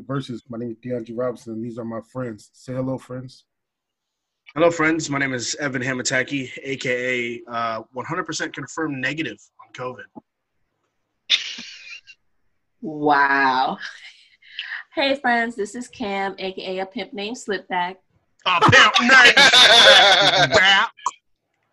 [0.00, 0.42] the Verses.
[0.48, 2.50] My name is DeAndre Robinson, and these are my friends.
[2.52, 3.44] Say hello, friends.
[4.54, 5.08] Hello, friends.
[5.10, 10.04] My name is Evan Hamataki, aka uh, 100% confirmed negative on COVID.
[12.80, 13.78] Wow.
[14.94, 15.54] Hey, friends.
[15.54, 17.96] This is Cam, aka a pimp named Slipback.
[18.46, 19.34] Oh, pimp name.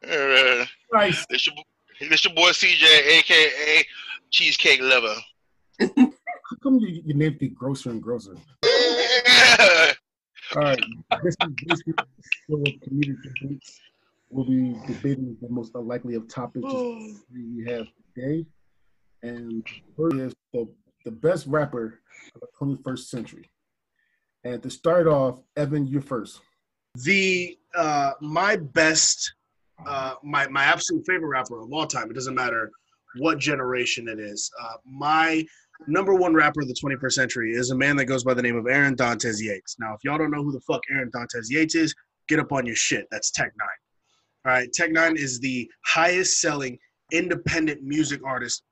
[0.10, 1.26] Uh, Nice.
[1.30, 1.48] this,
[2.00, 3.86] your, this your boy CJ, aka
[4.30, 5.16] Cheesecake Lover.
[6.50, 8.36] How come you, you named it Grosser and Grosser?
[10.56, 10.80] All right.
[11.22, 11.94] This is basically
[12.50, 13.82] show of comedic debates.
[14.30, 16.64] We'll be debating the most unlikely of topics
[17.34, 18.46] we have today.
[19.24, 20.70] And first is the,
[21.04, 22.00] the best rapper
[22.36, 23.50] of the 21st century.
[24.46, 26.40] And to start off, Evan, you're first.
[27.04, 29.34] the uh, my best,
[29.86, 32.10] uh, my my absolute favorite rapper of all time.
[32.10, 32.72] It doesn't matter
[33.18, 34.50] what generation it is.
[34.62, 35.46] Uh, my
[35.86, 38.56] number one rapper of the 21st century is a man that goes by the name
[38.56, 39.78] of Aaron Dontez Yates.
[39.80, 41.94] Now, if y'all don't know who the fuck Aaron Dontez Yates is,
[42.28, 43.08] get up on your shit.
[43.12, 43.68] That's Tech Nine.
[44.46, 46.78] All right, Tech Nine is the highest selling
[47.12, 48.64] independent music artist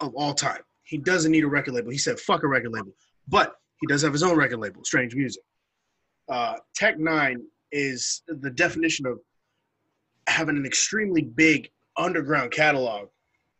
[0.00, 0.60] of all time.
[0.84, 1.90] He doesn't need a record label.
[1.90, 2.92] He said, fuck a record label.
[3.28, 5.42] But he does have his own record label, Strange Music.
[6.28, 9.18] Uh, Tech Nine is the definition of
[10.28, 13.08] having an extremely big underground catalog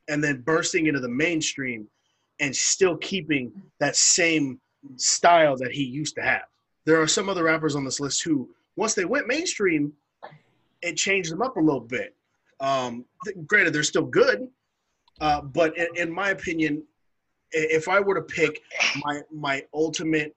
[0.09, 1.86] and then bursting into the mainstream
[2.41, 4.61] and still keeping that same
[4.97, 6.44] style that he used to have.
[6.84, 9.92] There are some other rappers on this list who, once they went mainstream,
[10.83, 12.14] it changed them up a little bit.
[12.61, 14.48] Um, th- granted, they're still good,
[15.20, 16.83] uh, but in, in my opinion,
[17.53, 18.61] if I were to pick
[19.05, 20.34] my my ultimate,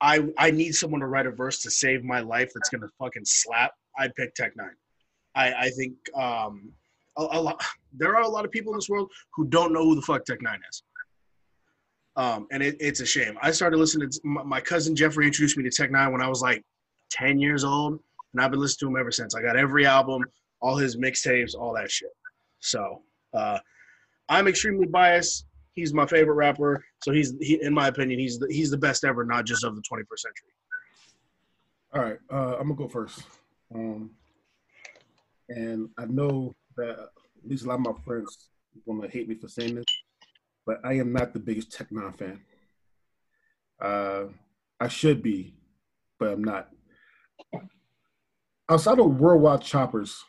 [0.00, 3.24] I I need someone to write a verse to save my life that's gonna fucking
[3.24, 3.72] slap.
[3.98, 4.76] I'd pick Tech Nine.
[5.34, 6.72] I I think um,
[7.16, 7.62] a, a lot.
[7.94, 10.26] There are a lot of people in this world who don't know who the fuck
[10.26, 10.82] Tech Nine is.
[12.18, 13.38] Um, and it, it's a shame.
[13.40, 16.28] I started listening to my, my cousin Jeffrey introduced me to Tech Nine when I
[16.28, 16.64] was like
[17.12, 18.00] 10 years old,
[18.32, 19.36] and I've been listening to him ever since.
[19.36, 20.24] I got every album,
[20.60, 22.10] all his mixtapes, all that shit.
[22.58, 23.02] So
[23.32, 23.60] uh,
[24.28, 25.46] I'm extremely biased.
[25.74, 29.04] He's my favorite rapper, so he's he, in my opinion, he's the, he's the best
[29.04, 30.50] ever, not just of the 21st century.
[31.94, 33.22] All right, uh, I'm gonna go first.
[33.72, 34.10] Um,
[35.48, 39.36] and I know that at least a lot of my friends are gonna hate me
[39.36, 39.84] for saying this,
[40.68, 42.40] but I am not the biggest Tech Nine fan.
[43.80, 44.24] Uh,
[44.78, 45.54] I should be,
[46.18, 46.68] but I'm not.
[48.68, 50.22] Outside of Worldwide Choppers,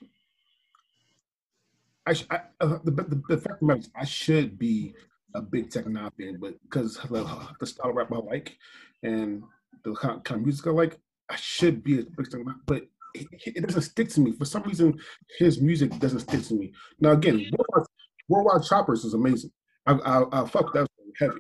[2.08, 4.96] I, I uh, the, the, the fact is I should be
[5.36, 8.56] a big Tech Nine fan, but because the, the style of rap I like
[9.04, 9.44] and
[9.84, 10.98] the kind, of music I like,
[11.30, 12.84] I should be a big Tech Nine, but
[13.14, 14.32] it, it doesn't stick to me.
[14.32, 14.98] For some reason,
[15.38, 16.72] his music doesn't stick to me.
[17.02, 17.88] Now again, Worldwide,
[18.30, 19.52] Worldwide Choppers is amazing.
[19.90, 20.88] I I, I fuck that
[21.20, 21.34] heavy,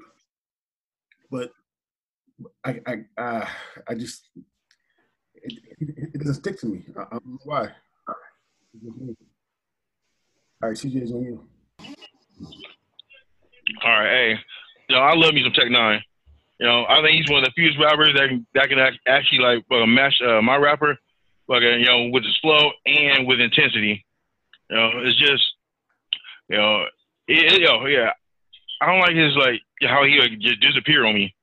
[1.29, 1.51] but
[2.65, 3.45] I I uh,
[3.87, 4.29] I just
[5.35, 6.83] it, it, doesn't stick to me.
[6.97, 7.67] I, I don't know why.
[10.61, 11.43] All right, CJ's on you.
[13.83, 14.35] All right, hey,
[14.89, 16.01] you know I love me some Tech Nine.
[16.59, 19.39] You know I think he's one of the few rappers that can that can actually
[19.39, 20.97] like uh, match uh, my rapper,
[21.47, 24.03] like you know with his flow and with intensity.
[24.71, 25.43] You know it's just
[26.49, 26.85] you know
[27.27, 28.11] it, it, yo yeah
[28.81, 31.33] I don't like his like how he like, just disappear on me.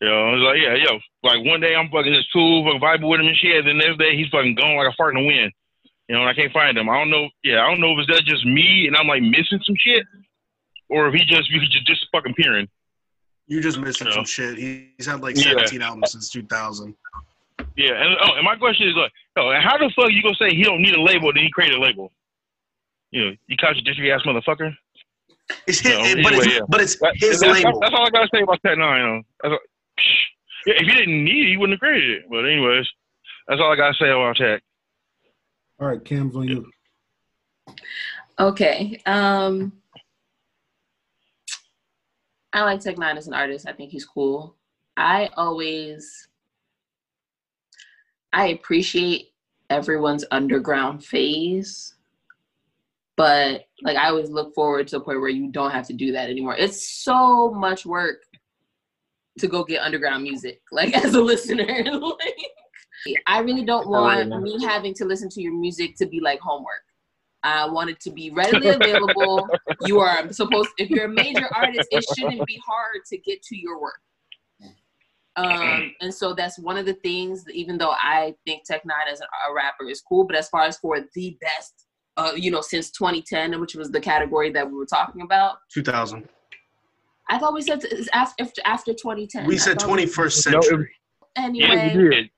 [0.00, 3.08] You know it's like yeah yo like one day I'm fucking just cool fucking vibing
[3.08, 5.22] with him and shit, and the next day he's fucking gone like a fart in
[5.22, 5.52] the wind.
[6.08, 6.88] You know, and I can't find him.
[6.88, 7.28] I don't know.
[7.44, 10.04] Yeah, I don't know if it's that just me and I'm like missing some shit,
[10.88, 12.68] or if he just he just just fucking peering.
[13.46, 14.14] You just missing Yeah.
[14.14, 14.58] some shit.
[14.58, 15.52] He's had like Yeah.
[15.52, 16.94] 17 albums since 2000.
[17.76, 20.54] Yeah, and oh, and my question is like, oh, how the fuck you gonna say
[20.54, 22.12] he don't need a label, then he created a label?
[23.10, 24.74] You know, you contradictory ass motherfucker.
[25.66, 26.60] It's his, No, but, it's, yeah.
[26.68, 27.80] but it's That- his that's, label.
[27.80, 29.00] That's all I gotta say about Tech Nine.
[29.16, 29.58] You That's all-
[30.66, 32.24] yeah, if he didn't need it, he wouldn't have created it.
[32.30, 32.86] But anyways,
[33.48, 34.62] that's all I gotta say about Tech.
[35.80, 36.70] All right, Cam's on you.
[38.38, 39.00] Okay.
[39.06, 39.72] Um,
[42.52, 43.66] I like Tech Nine as an artist.
[43.68, 44.56] I think he's cool.
[44.96, 46.28] I always,
[48.32, 49.32] I appreciate
[49.70, 51.94] everyone's underground phase,
[53.20, 56.10] but like I always look forward to a point where you don't have to do
[56.12, 56.56] that anymore.
[56.58, 58.22] It's so much work
[59.40, 61.66] to go get underground music, like as a listener.
[61.84, 66.40] like, I really don't want me having to listen to your music to be like
[66.40, 66.80] homework.
[67.42, 69.46] I want it to be readily available.
[69.82, 73.56] you are supposed, if you're a major artist, it shouldn't be hard to get to
[73.56, 74.00] your work.
[75.36, 77.44] Um, and so that's one of the things.
[77.44, 80.62] that Even though I think Tech Nine as a rapper is cool, but as far
[80.62, 84.76] as for the best, uh, you know, since 2010, which was the category that we
[84.76, 86.28] were talking about, 2000.
[87.28, 89.46] I thought we said it's after after 2010.
[89.46, 90.90] We said 21st No, it- century.
[91.36, 92.30] Yeah, Anyway, you did.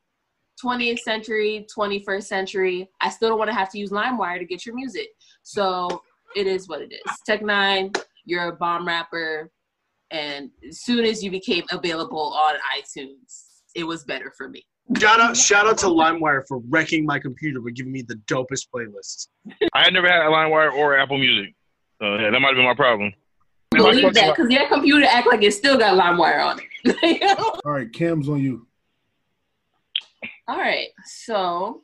[0.62, 2.88] 20th century, 21st century.
[3.00, 5.08] I still don't want to have to use LimeWire to get your music.
[5.42, 6.02] So
[6.36, 7.00] it is what it is.
[7.26, 7.90] Tech Nine,
[8.26, 9.50] you're a bomb rapper,
[10.10, 14.62] and as soon as you became available on iTunes, it was better for me.
[14.98, 18.68] Shout out, shout out to LimeWire for wrecking my computer but giving me the dopest
[18.74, 19.28] playlists.
[19.72, 21.54] I had never had a LimeWire or Apple Music.
[22.00, 23.12] So yeah, that might have been my problem.
[23.70, 27.58] Believe that, because your computer act like it still got LimeWire on it.
[27.64, 28.66] All right, Cam's on you.
[30.48, 31.82] All right, so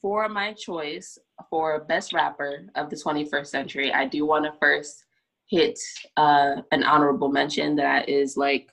[0.00, 1.18] for my choice
[1.48, 5.04] for best rapper of the 21st century, I do want to first
[5.46, 5.78] hit
[6.16, 8.70] uh, an honorable mention that is like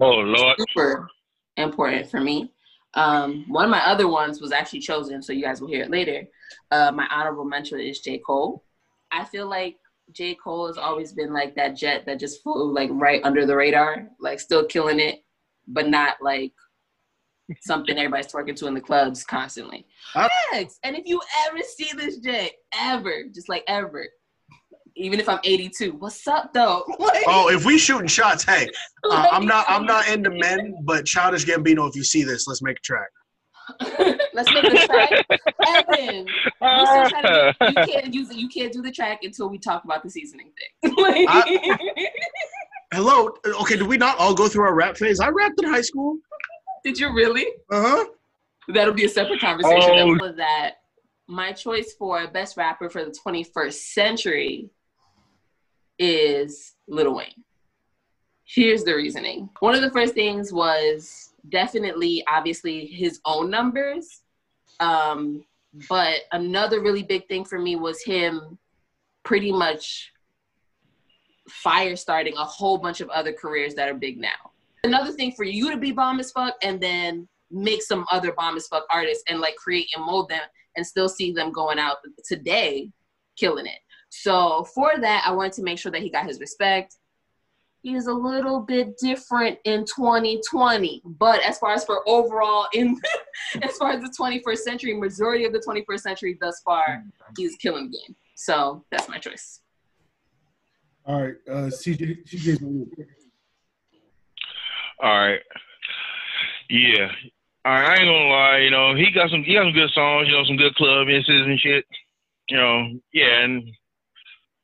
[0.00, 0.56] Oh Lord.
[0.58, 1.08] super
[1.56, 2.52] important for me.
[2.94, 5.90] Um, one of my other ones was actually chosen, so you guys will hear it
[5.90, 6.24] later.
[6.70, 8.18] Uh, my honorable mention is J.
[8.18, 8.64] Cole.
[9.12, 9.76] I feel like
[10.12, 10.34] J.
[10.34, 14.08] Cole has always been like that jet that just flew like right under the radar,
[14.18, 15.22] like still killing it,
[15.68, 16.52] but not like
[17.60, 19.86] something everybody's twerking to in the clubs constantly.
[20.52, 24.08] I- and if you ever see this jet, ever, just like ever,
[25.00, 26.84] even if I'm 82, what's up though?
[26.98, 28.68] Like- Oh, if we shooting shots, hey,
[29.04, 32.62] uh, I'm not I'm not into men, but Childish Gambino, if you see this, let's
[32.62, 33.08] make a track.
[34.32, 35.26] Let's make a track.
[35.66, 38.36] Evan, we to you can't use it.
[38.36, 40.50] You can't do the track until we talk about the seasoning
[40.82, 40.94] thing.
[40.96, 41.28] Like-
[42.92, 43.30] Hello,
[43.62, 45.20] okay, did we not all go through our rap phase?
[45.20, 46.16] I rapped in high school.
[46.84, 47.46] Did you really?
[47.70, 48.04] Uh huh.
[48.68, 50.18] That'll be a separate conversation.
[50.20, 50.32] Oh.
[50.32, 50.76] That
[51.28, 54.70] my choice for best rapper for the 21st century
[56.00, 57.44] is Little Wayne.
[58.44, 59.48] Here's the reasoning.
[59.60, 64.22] One of the first things was definitely, obviously, his own numbers.
[64.80, 65.44] Um,
[65.88, 68.58] but another really big thing for me was him
[69.22, 70.10] pretty much
[71.48, 74.50] fire starting a whole bunch of other careers that are big now.
[74.82, 78.56] Another thing for you to be bomb as fuck and then make some other bomb
[78.56, 80.42] as fuck artists and like create and mold them
[80.76, 82.90] and still see them going out today
[83.36, 83.78] killing it.
[84.10, 86.96] So for that, I wanted to make sure that he got his respect.
[87.82, 93.00] He is a little bit different in 2020, but as far as for overall in
[93.62, 97.02] as far as the 21st century, majority of the 21st century thus far,
[97.38, 98.16] he's killing the game.
[98.34, 99.60] So that's my choice.
[101.06, 102.86] All right, uh, CJ, CJ's on.
[105.02, 105.40] All right.
[106.68, 107.10] Yeah.
[107.64, 109.90] All right, I ain't gonna lie, you know, he got some he got some good
[109.90, 111.84] songs, you know, some good club instances and shit.
[112.48, 113.70] You know, yeah, and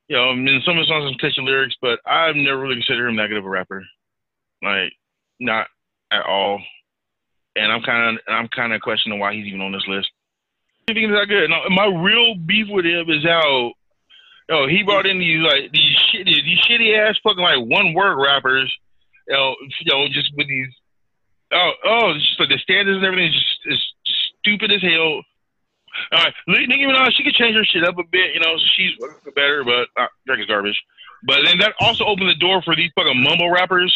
[0.08, 2.76] you know, I mean, some of the songs have catchy lyrics, but I've never really
[2.76, 3.85] considered him that good of a rapper.
[4.62, 4.93] Like,
[5.41, 5.67] not
[6.11, 6.61] at all.
[7.56, 10.08] And I'm kind of I'm kind of questioning why he's even on this list.
[10.88, 11.49] I think he's that good.
[11.50, 13.73] No, my real beef with him is how,
[14.49, 18.23] yo, he brought in these like these shitty these shitty ass fucking like one word
[18.23, 18.73] rappers
[19.26, 20.73] you know, you know, just with these,
[21.53, 23.82] oh, oh, just like the standards and everything is just is
[24.41, 25.23] stupid as hell.
[26.12, 28.93] All right, Nicki Minaj, she could change her shit up a bit, you know, she's
[29.34, 30.81] better, but uh, Drake is garbage.
[31.25, 33.94] But then that also opened the door for these fucking mumble rappers.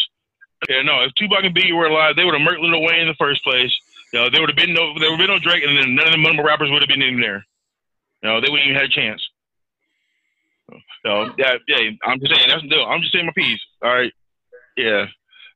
[0.69, 3.07] Yeah, no, if Tupac and Biggie were alive, they would have murked Lil Wayne in
[3.07, 3.71] the first place.
[4.13, 5.95] You know, there would have been no, there would have been no Drake, and then
[5.95, 7.45] none of the mumble rappers would have been in there.
[8.21, 9.21] You know, they wouldn't even had a chance.
[11.05, 12.85] So yeah, yeah, I'm just saying that's deal.
[12.85, 13.59] I'm just saying my piece.
[13.83, 14.13] All right,
[14.77, 15.05] yeah.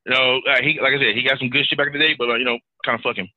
[0.04, 1.98] You know, uh, he like I said, he got some good shit back in the
[1.98, 3.28] day, but uh, you know, kind of fuck him.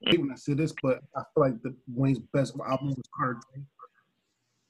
[0.00, 3.64] When I say this, but I feel like the Wayne's best album was Carter Three.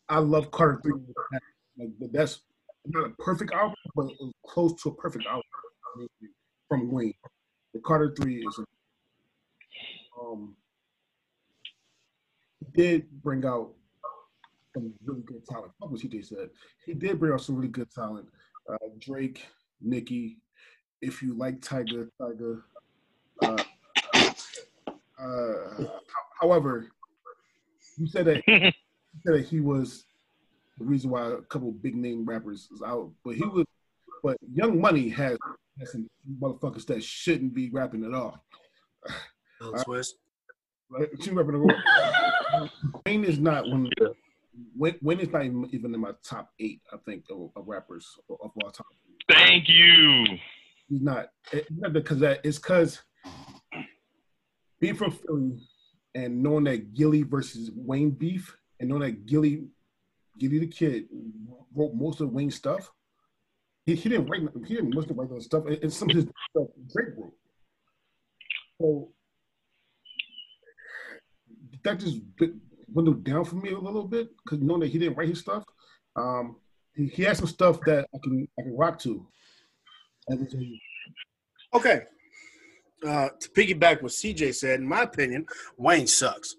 [0.08, 0.94] I love Carter Three.
[1.78, 2.42] Like best,
[2.87, 4.08] not a perfect album, but
[4.47, 5.42] close to a perfect album
[6.68, 7.14] from Wayne.
[7.75, 8.61] The Carter Three is,
[10.20, 10.56] um,
[12.58, 13.75] he did bring out
[14.75, 15.73] some really good talent.
[15.78, 16.49] What was he just said?
[16.87, 18.28] He did bring out some really good talent.
[18.68, 19.47] Uh, Drake,
[19.80, 20.38] Nicki,
[21.02, 22.62] if you like Tyga, Tyga.
[23.42, 23.62] Uh,
[25.20, 25.84] uh,
[26.40, 26.88] however,
[27.96, 28.72] you said that you
[29.25, 30.04] said that he was
[30.78, 33.64] the reason why a couple big name rappers is out, but he was,
[34.22, 35.37] but Young Money has,
[35.80, 36.08] has some
[36.40, 38.44] motherfuckers that shouldn't be rapping at all.
[39.78, 40.14] Swiss.
[40.90, 41.08] Right?
[41.20, 42.68] She rapping at all.
[43.04, 43.90] Wayne is not one.
[44.76, 46.80] Wayne, Wayne is not even, even in my top eight.
[46.92, 48.87] I think of, of rappers of, of all time.
[49.28, 50.25] Thank you.
[50.88, 51.30] He's not.
[51.52, 52.40] It's not because that.
[52.44, 53.00] It's because
[54.80, 55.58] being from Philly
[56.14, 59.66] and knowing that Gillie versus Wayne beef, and knowing that Gillie,
[60.38, 61.06] Gillie the kid,
[61.75, 62.90] wrote most of Wayne's stuff.
[63.85, 64.42] He, he didn't write.
[64.66, 67.35] He didn't most of write those stuff, and some of his stuff Drake wrote.
[68.80, 69.12] So
[71.82, 72.18] that just
[72.92, 75.64] windowed down for me a little bit because knowing that he didn't write his stuff,
[76.16, 76.56] um,
[76.94, 79.26] he, he has some stuff that I can I can rock to.
[81.75, 82.02] Okay.
[83.07, 86.57] Uh, to piggyback what CJ said, in my opinion, Wayne sucks.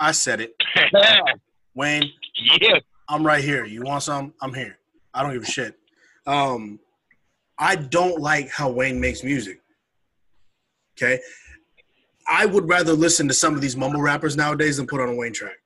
[0.00, 0.54] I said it.
[1.74, 2.10] Wayne,
[2.60, 2.78] yeah.
[3.08, 3.64] I'm right here.
[3.64, 4.32] You want some?
[4.40, 4.78] I'm here.
[5.12, 5.78] I don't give a shit.
[6.26, 6.80] Um,
[7.58, 9.60] I don't like how Wayne makes music.
[10.96, 11.20] Okay.
[12.26, 15.14] I would rather listen to some of these mumble rappers nowadays than put on a
[15.14, 15.56] Wayne track.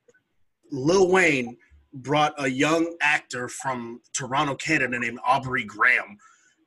[0.71, 1.57] Lil Wayne
[1.93, 6.17] brought a young actor from Toronto, Canada named Aubrey Graham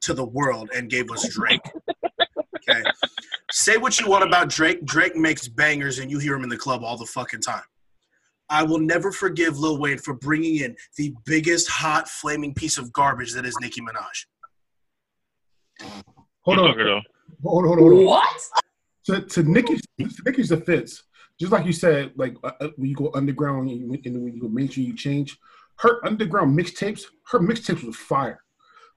[0.00, 1.60] to the world and gave us Drake.
[2.68, 2.82] Okay.
[3.50, 4.84] Say what you want about Drake.
[4.84, 7.62] Drake makes bangers and you hear him in the club all the fucking time.
[8.48, 12.92] I will never forgive Lil Wayne for bringing in the biggest hot flaming piece of
[12.92, 14.26] garbage that is Nicki Minaj.
[16.42, 17.00] Hold on, Fucker, though.
[17.42, 17.84] hold on, hold on.
[17.84, 18.04] Hold on.
[18.04, 18.42] What?
[19.06, 21.02] To, to Nicki's to Nicki's defense,
[21.40, 24.34] just like you said, like uh, uh, when you go underground and, you, and when
[24.34, 25.38] you go mainstream, you change.
[25.78, 28.44] Her underground mixtapes, her mixtapes was fire.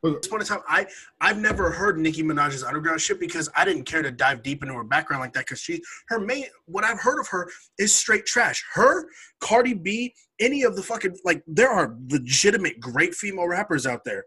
[0.01, 0.85] But Once upon a time, I
[1.21, 4.75] I've never heard Nicki Minaj's underground shit because I didn't care to dive deep into
[4.75, 8.25] her background like that because she her main what I've heard of her is straight
[8.25, 8.63] trash.
[8.73, 9.07] Her,
[9.39, 14.25] Cardi B, any of the fucking like there are legitimate great female rappers out there,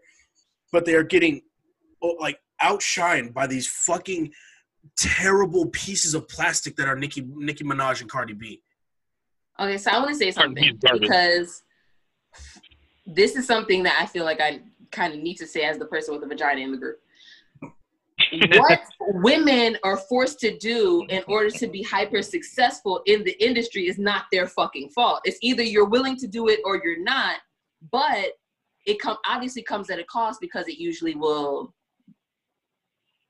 [0.71, 1.41] but they are getting
[2.01, 4.31] oh, like outshined by these fucking
[4.97, 8.61] terrible pieces of plastic that are Nicki Nicki Minaj and Cardi B.
[9.59, 11.63] Okay, so I want to say something because
[13.05, 14.61] this is something that I feel like I
[14.91, 16.99] kind of need to say as the person with the vagina in the group.
[18.57, 23.87] what women are forced to do in order to be hyper successful in the industry
[23.87, 25.21] is not their fucking fault.
[25.23, 27.37] It's either you're willing to do it or you're not,
[27.91, 28.33] but
[28.85, 31.73] it come obviously comes at a cost because it usually will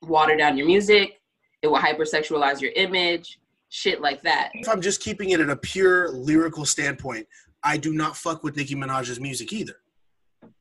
[0.01, 1.21] water down your music,
[1.61, 3.39] it will hypersexualize your image,
[3.69, 4.51] shit like that.
[4.53, 7.27] If I'm just keeping it at a pure lyrical standpoint,
[7.63, 9.75] I do not fuck with Nicki Minaj's music either.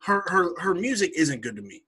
[0.00, 1.82] Her her her music isn't good to me.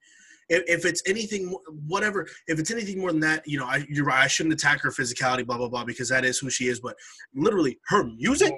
[0.49, 1.56] If, if it's anything,
[1.87, 4.25] whatever, if it's anything more than that, you know, I, you're right.
[4.25, 6.80] I shouldn't attack her physicality, blah blah blah, because that is who she is.
[6.80, 6.97] But
[7.35, 8.52] literally, her music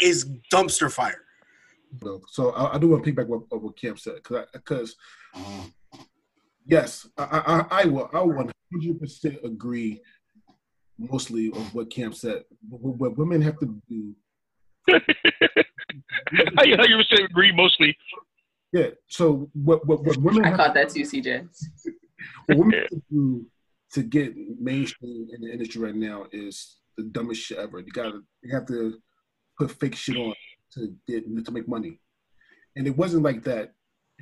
[0.00, 1.22] is dumpster fire.
[2.28, 4.96] So I, I do want to piggyback what, what Cam said because because
[6.66, 10.02] yes, I, I I will I one hundred percent agree
[10.98, 12.44] mostly of what Cam said.
[12.68, 14.14] What, what women have to do,
[16.56, 17.96] how you how you say agree mostly?
[18.72, 18.88] yeah.
[19.08, 21.48] So what what, what women I caught that too, CJ.
[22.46, 23.46] what women have to do
[23.92, 27.80] to get mainstream in the industry right now is the dumbest shit ever.
[27.80, 28.98] You gotta you have to
[29.58, 30.34] put fake shit on
[30.72, 32.00] to get to make money,
[32.76, 33.72] and it wasn't like that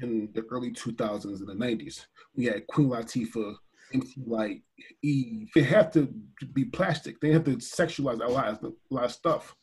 [0.02, 2.06] in the early 2000s and the 90s.
[2.34, 3.54] We had Queen Latifah,
[3.92, 4.62] MC Lyte,
[5.02, 5.48] Eve.
[5.54, 6.12] They have to
[6.52, 7.20] be plastic.
[7.20, 9.54] They have to sexualize a lot, of, a lot of stuff.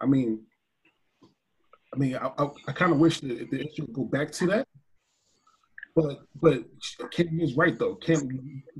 [0.00, 0.44] I mean,
[1.96, 4.46] I mean, I, I, I kind of wish that the industry would go back to
[4.48, 4.68] that.
[5.94, 6.64] But but
[7.10, 7.94] Kim is right though.
[7.94, 8.28] Kim,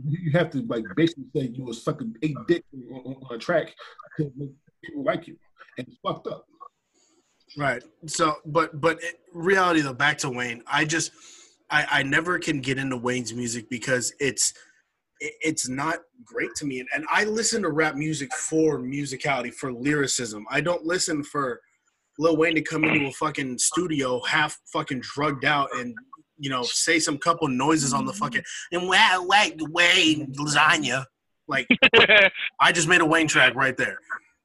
[0.07, 3.75] you, have to like basically say you were sucking a dick on, on, a track
[4.19, 4.51] to make
[4.85, 5.37] people like you,
[5.79, 6.45] and it's fucked up.
[7.57, 7.83] Right.
[8.05, 10.63] So, but but it, reality though, back to Wayne.
[10.67, 11.11] I just
[11.71, 14.53] I I never can get into Wayne's music because it's
[15.21, 16.81] it- it's not great to me.
[16.81, 20.45] And, and I listen to rap music for musicality, for lyricism.
[20.51, 21.63] I don't listen for
[22.19, 25.95] Lil Wayne to come into a fucking studio half fucking drugged out and
[26.39, 28.43] you know say some couple noises on the fucking
[28.73, 31.05] and wow wait Wayne lasagna.
[31.49, 31.67] Like
[32.61, 33.99] I just made a Wayne track right there.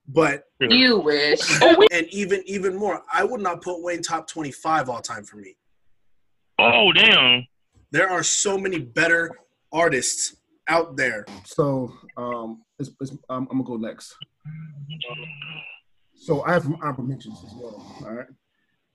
[0.07, 1.39] But You wish.
[1.91, 5.37] and even even more, I would not put Wayne top twenty five all time for
[5.37, 5.55] me.
[6.59, 7.47] oh damn!
[7.91, 9.31] There are so many better
[9.71, 10.35] artists
[10.67, 11.25] out there.
[11.45, 14.15] So um, it's, it's, I'm, I'm gonna go next.
[16.21, 17.83] So I have some honorable mentions as well.
[18.05, 18.27] All right.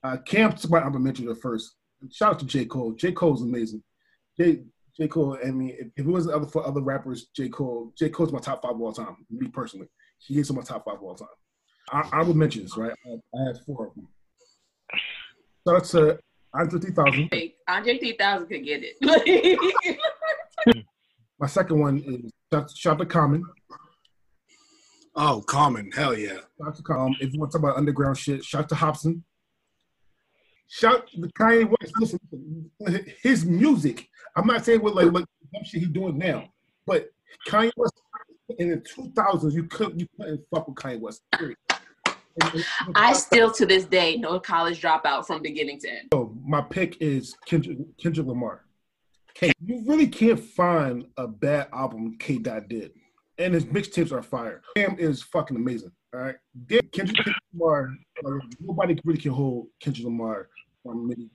[0.05, 1.75] Uh, Cam took my honorable mention at first.
[2.13, 2.67] Shout out to J.
[2.67, 2.93] Cole.
[2.93, 3.11] J.
[3.11, 3.83] Cole's amazing.
[4.39, 4.63] J.
[4.97, 5.09] J.
[5.09, 7.49] Cole, I mean, if, if it wasn't other for other rappers, J.
[7.49, 8.11] Cole, J.
[8.11, 9.17] Cole's my top five of all time.
[9.29, 11.29] Me personally, he is in my top five of all time.
[11.91, 12.93] I, I would mention this, right?
[13.05, 14.07] I, I had four of them.
[15.67, 16.19] Shout out to
[16.55, 17.29] Andre 3000.
[17.33, 19.99] Like, Andre 3000 could get it.
[21.39, 23.45] My second one is shout, shout out to Common.
[25.17, 26.39] Oh, Common, hell yeah.
[26.63, 27.07] Shout to Common.
[27.07, 29.23] Um, if you want to talk about underground shit, shout out to Hopsin.
[30.69, 31.93] Shout to Kanye West.
[31.99, 32.71] Listen,
[33.23, 34.09] his music.
[34.37, 36.49] I'm not saying what like what dumb shit he doing now,
[36.87, 37.09] but
[37.49, 37.95] Kanye West
[38.59, 41.23] in the 2000s, you couldn't you couldn't fuck with Kanye West.
[41.33, 41.57] Period.
[42.43, 46.09] And- and- I still to this day know college dropout from beginning to end.
[46.13, 48.65] So my pick is Kendrick, Kendrick Lamar.
[49.35, 49.53] K.
[49.65, 52.39] You really can't find a bad album K.
[52.39, 52.93] Dot did,
[53.39, 54.63] and his mixtapes are fire.
[54.77, 55.93] Cam is fucking amazing.
[56.15, 56.37] All right,
[56.93, 57.91] Kendrick, Lamar.
[58.25, 60.49] uh, nobody really can hold Kendrick Lamar
[60.83, 61.31] from maybe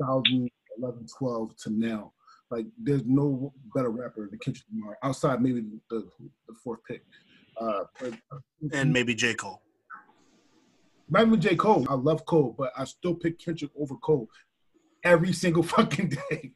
[0.00, 2.12] 2011, 12 to now.
[2.50, 6.08] Like, there's no better rapper than Kendrick Lamar outside maybe the,
[6.48, 7.02] the fourth pick.
[7.60, 8.14] Uh, but,
[8.72, 9.60] and maybe J Cole.
[11.10, 11.56] Not even J.
[11.56, 11.86] Cole.
[11.88, 14.28] I love Cole, but I still pick Kendrick over Cole
[15.04, 16.52] every single fucking day.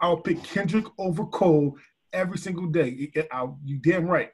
[0.00, 1.76] I'll pick Kendrick over Cole
[2.12, 3.10] every single day.
[3.32, 4.30] I, you damn right.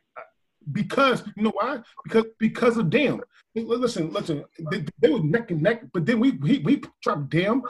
[0.73, 1.81] Because you know why?
[2.05, 3.23] Because because of damn.
[3.55, 4.45] Listen, listen.
[4.71, 7.63] They, they were neck and neck, but then we we, we dropped damn.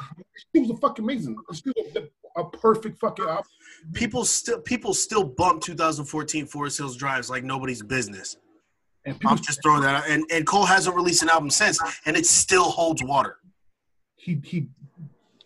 [0.53, 1.37] It was a fucking amazing.
[1.77, 3.45] It a, a perfect fucking album.
[3.93, 8.37] People still people still bump 2014 Forest Hills Drives like nobody's business.
[9.05, 10.11] And I'm just throwing that out.
[10.11, 13.39] And, and Cole hasn't released an album since, and it still holds water.
[14.17, 14.69] He he,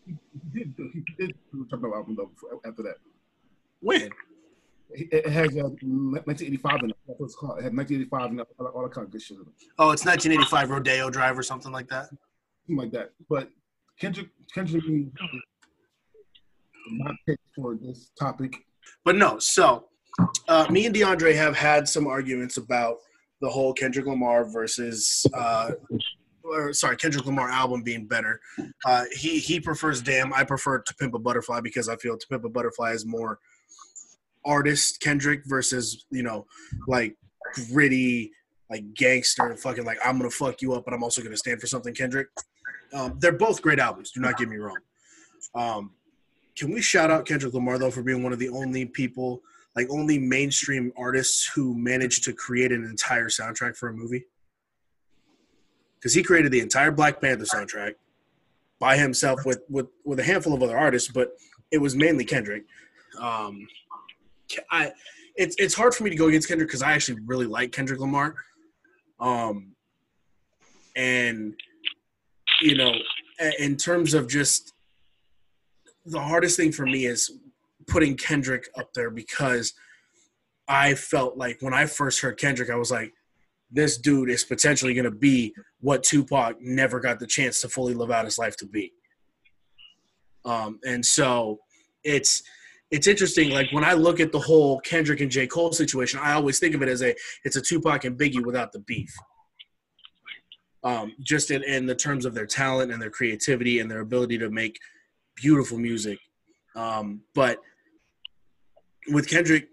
[0.05, 0.17] he
[0.53, 1.35] did he did
[1.71, 2.31] talk about album though
[2.65, 2.97] after that.
[3.81, 4.11] When?
[4.95, 6.97] It has uh, 1985 in it.
[7.07, 7.59] That's what it's called.
[7.59, 9.39] It had 1985 and all, all that kind of good shit.
[9.79, 12.09] Oh, it's 1985 Rodeo Drive or something like that.
[12.09, 13.13] Something like that.
[13.29, 13.51] But
[14.01, 14.85] Kendrick Kendrick
[16.91, 18.57] my pick for this topic.
[19.05, 19.89] But no, so
[20.49, 22.97] uh, me and DeAndre have had some arguments about
[23.41, 25.71] the whole Kendrick Lamar versus uh,
[26.45, 28.41] or sorry, Kendrick Lamar album being better.
[28.85, 30.33] Uh, he he prefers Damn.
[30.33, 33.39] I prefer To Pimp a Butterfly because I feel To Pimp a Butterfly is more
[34.45, 36.47] artist Kendrick versus you know
[36.87, 37.17] like
[37.71, 38.33] gritty
[38.71, 41.61] like gangster and fucking like I'm gonna fuck you up, but I'm also gonna stand
[41.61, 42.29] for something Kendrick.
[42.95, 44.13] Um, they're both great albums.
[44.13, 44.79] Do not get me wrong.
[45.55, 45.93] Um,
[46.57, 49.43] can we shout out Kendrick Lamar though for being one of the only people
[49.77, 54.25] like only mainstream artists who managed to create an entire soundtrack for a movie.
[55.99, 57.95] Because he created the entire Black Panther soundtrack
[58.79, 61.37] by himself with, with, with a handful of other artists, but
[61.71, 62.65] it was mainly Kendrick.
[63.19, 63.67] Um,
[64.71, 64.93] I
[65.37, 68.01] it's it's hard for me to go against Kendrick because I actually really like Kendrick
[68.01, 68.35] Lamar.
[69.21, 69.75] Um,
[70.97, 71.55] and
[72.61, 72.93] you know,
[73.59, 74.73] in terms of just
[76.05, 77.31] the hardest thing for me is
[77.87, 79.73] putting Kendrick up there because
[80.69, 83.13] I felt like when I first heard Kendrick, I was like,
[83.71, 87.95] this dude is potentially going to be what Tupac never got the chance to fully
[87.95, 88.93] live out his life to be.
[90.45, 91.59] Um, and so
[92.05, 92.43] it's
[92.93, 93.51] it's interesting.
[93.51, 95.47] Like when I look at the whole Kendrick and J.
[95.47, 98.71] Cole situation, I always think of it as a it's a Tupac and Biggie without
[98.71, 99.13] the beef.
[100.85, 104.37] Um, just in, in the terms of their talent and their creativity and their ability
[104.39, 104.79] to make
[105.37, 106.19] beautiful music.
[106.75, 107.59] Um, but
[109.09, 109.69] with Kendrick,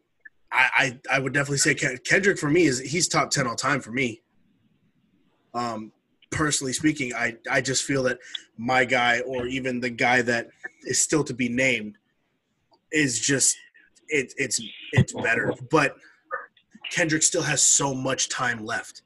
[0.51, 3.81] I, I, I would definitely say Kendrick for me is he's top ten all time
[3.81, 4.21] for me.
[5.53, 5.91] Um,
[6.31, 8.19] personally speaking, I I just feel that
[8.57, 10.47] my guy or even the guy that
[10.83, 11.97] is still to be named
[12.91, 13.57] is just
[14.07, 14.59] it, it's
[14.93, 15.53] it's better.
[15.71, 15.95] But
[16.91, 19.03] Kendrick still has so much time left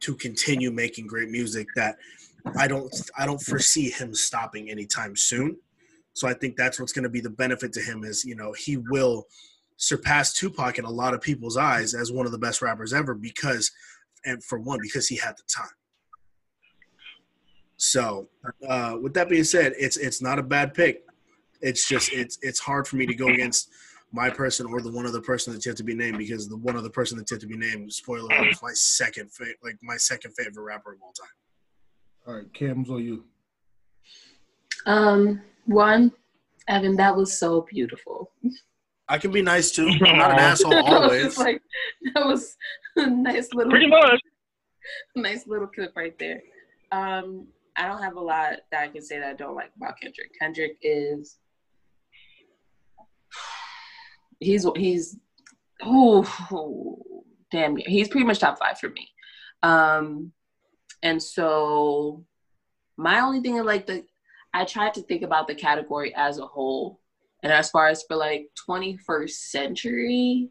[0.00, 1.96] to continue making great music that
[2.58, 5.56] I don't I don't foresee him stopping anytime soon.
[6.12, 8.52] So I think that's what's going to be the benefit to him is, you know,
[8.52, 9.26] he will
[9.76, 13.14] surpass Tupac in a lot of people's eyes as one of the best rappers ever
[13.14, 13.72] because,
[14.24, 15.72] and for one, because he had the time.
[17.76, 18.28] So,
[18.68, 21.03] uh, with that being said, it's it's not a bad pick.
[21.64, 23.70] It's just it's it's hard for me to go against
[24.12, 26.76] my person or the one other person that's yet to be named because the one
[26.76, 29.96] other person that's yet to be named, spoiler alert, is my second fa- like my
[29.96, 31.28] second favorite rapper of all time.
[32.26, 33.24] All right, Cam's on you.
[34.86, 36.12] Um, one,
[36.68, 38.30] Evan, that was so beautiful.
[39.08, 39.88] I can be nice too.
[40.06, 41.38] I'm not an asshole always.
[41.38, 41.62] like,
[42.14, 42.56] that was
[42.96, 44.20] a nice little pretty much
[45.16, 46.42] nice little clip right there.
[46.92, 47.46] Um,
[47.76, 50.30] I don't have a lot that I can say that I don't like about Kendrick.
[50.38, 51.38] Kendrick is
[54.44, 55.16] he's he's
[55.82, 57.02] oh
[57.50, 59.08] damn he's pretty much top five for me.
[59.62, 60.32] Um,
[61.02, 62.24] and so
[62.96, 64.04] my only thing is like the
[64.54, 67.00] I tried to think about the category as a whole.
[67.42, 70.48] And as far as for like 21st century,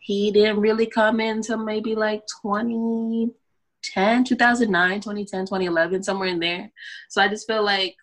[0.00, 6.72] he didn't really come into maybe like 2010, 2009, 2010, 2011, somewhere in there.
[7.10, 7.94] So I just feel like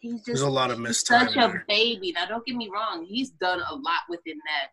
[0.00, 2.12] he's just There's a lot of missed such a baby.
[2.12, 4.70] Now, don't get me wrong, he's done a lot within that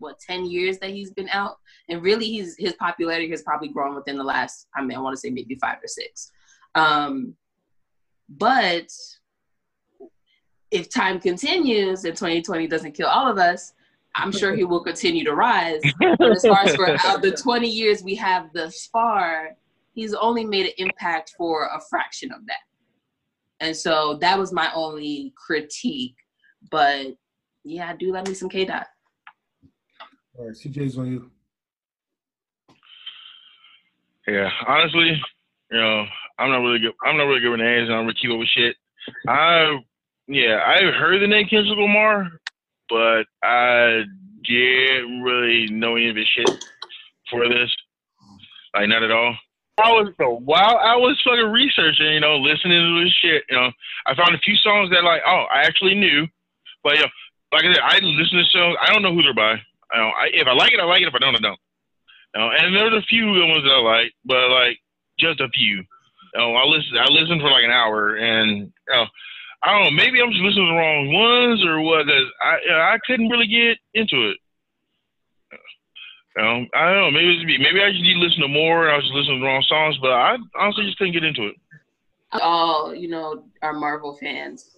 [0.00, 1.56] what 10 years that he's been out
[1.88, 5.12] and really he's his popularity has probably grown within the last i mean i want
[5.12, 6.30] to say maybe five or six
[6.76, 7.34] um
[8.28, 8.88] but
[10.70, 13.72] if time continues and 2020 doesn't kill all of us,
[14.14, 15.80] I'm sure he will continue to rise.
[16.00, 19.56] But as far as for out the 20 years we have thus far,
[19.94, 22.56] he's only made an impact for a fraction of that.
[23.60, 26.16] And so that was my only critique.
[26.70, 27.16] But
[27.64, 28.86] yeah, I do let me some K Dot.
[30.38, 31.30] All right, CJ's on you.
[34.26, 35.20] Yeah, honestly,
[35.70, 36.04] you know,
[36.38, 36.92] I'm not really good.
[37.04, 37.88] I'm not really good with names.
[37.88, 38.76] I'm not really keep with shit.
[39.26, 39.78] I
[40.28, 42.28] yeah, I heard the name Kendrick Lamar,
[42.88, 44.02] but I
[44.44, 46.64] didn't really know any of his shit
[47.30, 47.74] for this.
[48.74, 49.34] Like not at all.
[49.78, 53.56] I was so while I was fucking researching, you know, listening to this shit, you
[53.56, 53.70] know,
[54.06, 56.26] I found a few songs that like, oh, I actually knew,
[56.82, 57.12] but you know,
[57.52, 58.76] like I said, I listen to songs.
[58.82, 59.56] I don't know who they're by.
[59.92, 61.08] I know, I, if I like it, I like it.
[61.08, 61.60] If I don't, I don't.
[62.34, 64.78] You know, and there's a few good ones that I like, but like
[65.18, 65.86] just a few.
[66.34, 66.98] You know, I listen.
[66.98, 69.06] I listened for like an hour, and you know,
[69.62, 69.96] I don't know.
[69.96, 72.06] Maybe I'm just listening to the wrong ones or what?
[72.06, 74.38] Cause I I couldn't really get into it.
[76.38, 77.10] You I don't know.
[77.10, 77.44] Maybe it's.
[77.44, 78.90] Maybe I just need to listen to more.
[78.90, 81.48] I was just listening to the wrong songs, but I honestly just couldn't get into
[81.48, 81.56] it.
[82.32, 84.76] All you know are Marvel fans.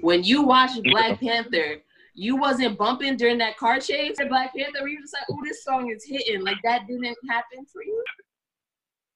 [0.00, 1.78] When you watched Black Panther,
[2.14, 4.82] you wasn't bumping during that car chase at Black Panther.
[4.82, 6.42] Were you just like, oh, this song is hitting?
[6.42, 8.02] Like that didn't happen for you?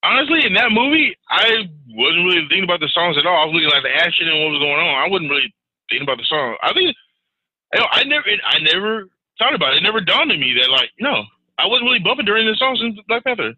[0.02, 3.36] Honestly, in that movie, I wasn't really thinking about the songs at all.
[3.36, 4.94] I was looking at the action and what was going on.
[4.94, 5.52] I wasn't really
[5.90, 6.56] thinking about the song.
[6.62, 6.94] I think,
[7.74, 9.78] you know, I never, I never thought about it.
[9.78, 11.24] It never dawned on me that, like, no,
[11.62, 13.52] I wasn't really bumping during the songs in Black Panther.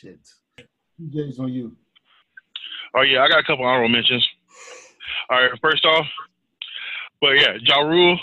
[0.00, 0.20] Shit.
[1.00, 1.76] DJ's on you.
[2.94, 4.26] Oh yeah, I got a couple honorable mentions.
[5.28, 6.06] All right, first off,
[7.20, 8.18] but yeah, Ja Rule,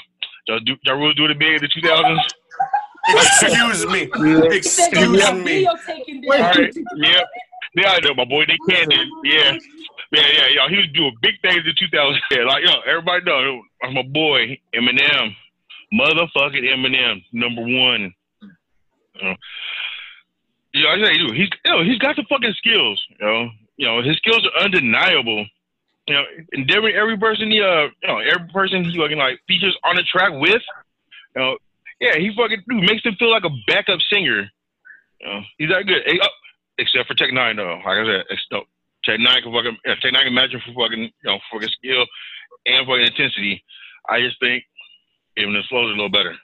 [0.47, 2.17] Ja, Du- ja Rule doing it big in the 2000s.
[3.09, 4.09] Excuse me.
[4.55, 5.67] Excuse me.
[5.67, 5.75] All
[6.39, 7.21] right, yeah,
[7.75, 9.09] yeah, I know my boy Nick Cannon.
[9.23, 9.57] Yeah,
[10.11, 12.21] yeah, yeah, yo, he was doing big things in 2000.
[12.31, 15.35] Yeah, like yo, everybody know my boy Eminem,
[15.93, 18.13] motherfucking Eminem, number one.
[19.15, 19.35] You know,
[20.73, 23.01] you know, I say, he's yo, he's got the fucking skills.
[23.19, 25.45] You know, you know, his skills are undeniable.
[26.07, 29.39] You know, and every every person he uh, you know, every person he fucking like
[29.47, 30.61] features on the track with,
[31.35, 31.57] you know,
[32.01, 34.49] yeah, he fucking dude makes him feel like a backup singer.
[35.21, 36.03] You know, he's that good.
[36.05, 36.27] Hey, oh,
[36.77, 37.79] except for Tech Nine though.
[37.85, 38.63] Like I said, no,
[39.05, 41.69] Tech Nine can fucking yeah, Tech Nine can match him for fucking you know fucking
[41.69, 42.05] skill
[42.65, 43.63] and fucking intensity.
[44.09, 44.63] I just think
[45.37, 46.35] even his flows a little better.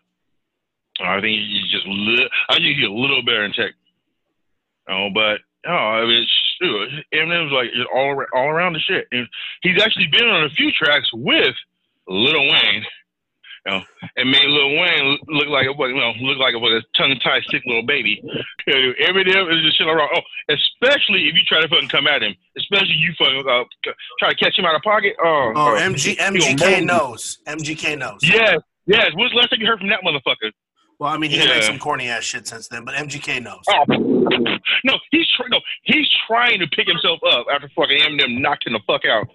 [1.05, 3.71] I think he's just li- I think he's a little better in Tech.
[4.87, 6.25] Know, but oh, I mean,
[6.61, 9.07] shoot, Eminem's like just all around, all around the shit.
[9.11, 9.27] And
[9.61, 11.53] he's actually been on a few tracks with
[12.07, 12.83] Lil Wayne,
[13.65, 13.81] you know,
[14.17, 17.43] and made Lil Wayne look like a you know look like a, a tongue tied
[17.51, 18.19] sick little baby.
[18.65, 20.09] You know, Eminem is just shit around.
[20.15, 23.63] Oh, especially if you try to fucking come at him, especially you fucking uh,
[24.17, 25.13] try to catch him out of pocket.
[25.23, 27.37] Oh, Oh, MG, MGK knows.
[27.47, 28.19] MGK knows.
[28.23, 28.57] Yes,
[28.87, 29.11] yes.
[29.13, 30.51] When's the last time you heard from that motherfucker?
[30.99, 31.45] Well, I mean, he Yeah.
[31.45, 33.61] made some corny ass shit since then, but MGK knows.
[33.69, 38.67] Oh, no, he's tr- no, he's trying to pick himself up after fucking Eminem knocked
[38.67, 39.27] him the fuck out.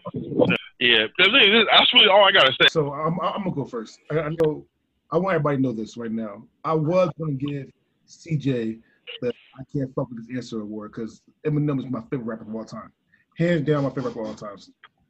[0.79, 1.67] Yeah, that's it.
[1.73, 2.69] that's really all I gotta say.
[2.69, 3.99] So I'm, I'm gonna go first.
[4.11, 4.67] I, I know
[5.11, 6.45] I want everybody to know this right now.
[6.65, 7.71] I was gonna give
[8.07, 8.81] CJ
[9.23, 12.55] the I can't fuck with this answer award because Eminem is my favorite rapper of
[12.55, 12.93] all time,
[13.39, 14.57] hands down my favorite rapper of all time.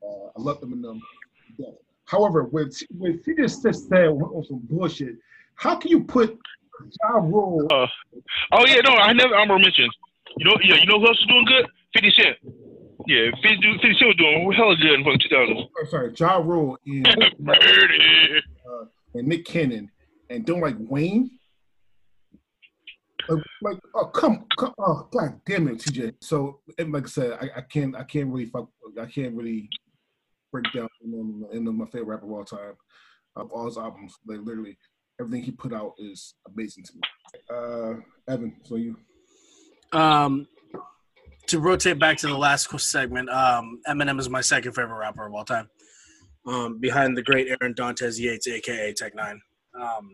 [0.02, 1.00] Uh, I love Eminem.
[1.56, 1.74] to death.
[2.04, 5.16] However, when when CJ just said on some bullshit,
[5.56, 6.38] how can you put
[7.02, 7.66] Ja Rule?
[7.70, 7.86] Uh,
[8.52, 9.90] oh yeah, no, I never honorable mentioned.
[10.36, 11.66] You know, yeah, you know who else is doing good?
[11.92, 12.36] Fifty Cent.
[13.06, 15.68] Yeah, 50, 50 Cent was doing hella good in fucking two thousands.
[15.78, 17.06] I'm sorry, Ja Rule and,
[17.48, 19.90] uh, and Nick Cannon
[20.30, 21.30] and don't like Wayne.
[23.28, 26.14] Like, like, oh come, come, oh god damn it, TJ.
[26.20, 28.68] So, and like I said, I, I can't, I can't really fuck,
[29.00, 29.68] I can't really
[30.52, 32.74] break down Eminem, my favorite rapper of all time,
[33.36, 34.14] of all his albums.
[34.26, 34.76] Like literally,
[35.20, 37.00] everything he put out is amazing to me.
[37.50, 38.96] Uh, Evan, so you,
[39.92, 40.46] Um,
[41.46, 45.34] to rotate back to the last segment, um, Eminem is my second favorite rapper of
[45.34, 45.68] all time,
[46.46, 49.40] um, behind the great Aaron Dontez Yates, aka Tech Nine.
[49.80, 50.10] Um,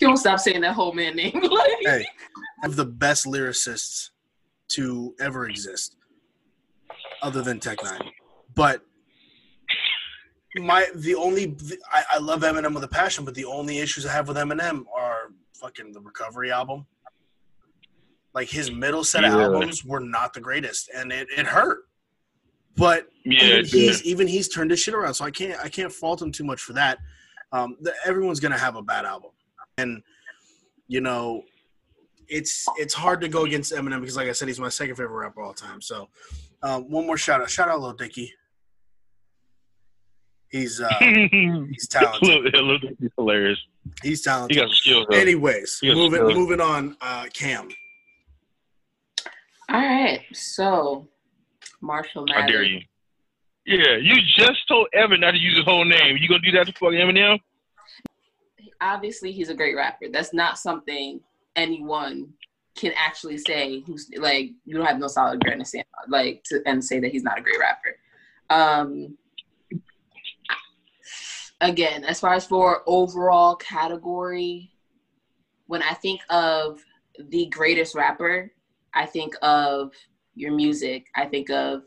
[0.00, 1.40] You don't stop saying that whole man name.
[1.50, 2.06] Like, hey,
[2.62, 4.10] have the best lyricists
[4.68, 5.96] to ever exist,
[7.22, 8.10] other than Tech Nine.
[8.54, 8.82] But
[10.56, 11.56] my the only
[11.92, 14.84] I, I love Eminem with a passion, but the only issues I have with Eminem
[14.96, 16.86] are fucking the Recovery album.
[18.34, 19.42] Like his middle set of Yeah.
[19.44, 21.84] albums were not the greatest, and it, it hurt.
[22.76, 24.06] But Yeah, even he's did.
[24.06, 26.60] even he's turned his shit around, so I can't I can't fault him too much
[26.60, 26.98] for that.
[27.52, 29.30] Um, the, everyone's gonna have a bad album,
[29.78, 30.02] and
[30.88, 31.42] you know,
[32.28, 35.16] it's it's hard to go against Eminem because, like I said, he's my second favorite
[35.16, 35.80] rapper of all time.
[35.80, 36.08] So,
[36.62, 38.32] um, one more shout out, shout out, Lil Dicky.
[40.54, 42.54] He's uh, he's talented.
[42.54, 43.58] Look, look, he's hilarious.
[44.04, 44.54] He's talented.
[44.54, 45.06] He got some skills.
[45.10, 45.16] Though.
[45.16, 46.34] Anyways, got moving skills.
[46.34, 46.96] moving on.
[47.00, 47.68] Uh, Cam,
[49.68, 51.08] all right, so
[51.80, 52.82] Marshall How dare you?
[53.66, 56.18] Yeah, you just told Evan not to use his whole name.
[56.20, 57.40] You gonna do that to fucking Eminem?
[58.80, 60.06] Obviously, he's a great rapper.
[60.12, 61.18] That's not something
[61.56, 62.28] anyone
[62.76, 63.80] can actually say.
[63.88, 67.00] Who's like you don't have no solid ground to stand on, like to and say
[67.00, 67.96] that he's not a great rapper.
[68.50, 69.18] Um,
[71.60, 74.70] again, as far as for overall category,
[75.66, 76.84] when I think of
[77.18, 78.52] the greatest rapper,
[78.92, 79.92] I think of
[80.34, 81.06] your music.
[81.16, 81.82] I think of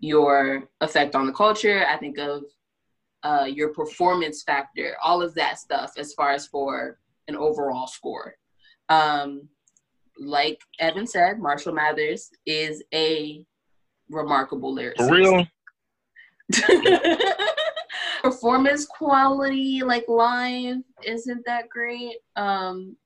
[0.00, 1.84] your effect on the culture.
[1.86, 2.44] I think of
[3.22, 8.34] uh, your performance factor, all of that stuff as far as for an overall score.
[8.88, 9.48] Um,
[10.18, 13.44] like Evan said, Marshall Mathers is a
[14.08, 15.08] remarkable lyricist.
[15.08, 15.46] For real?
[18.22, 22.16] performance quality, like live, isn't that great.
[22.36, 22.96] Um,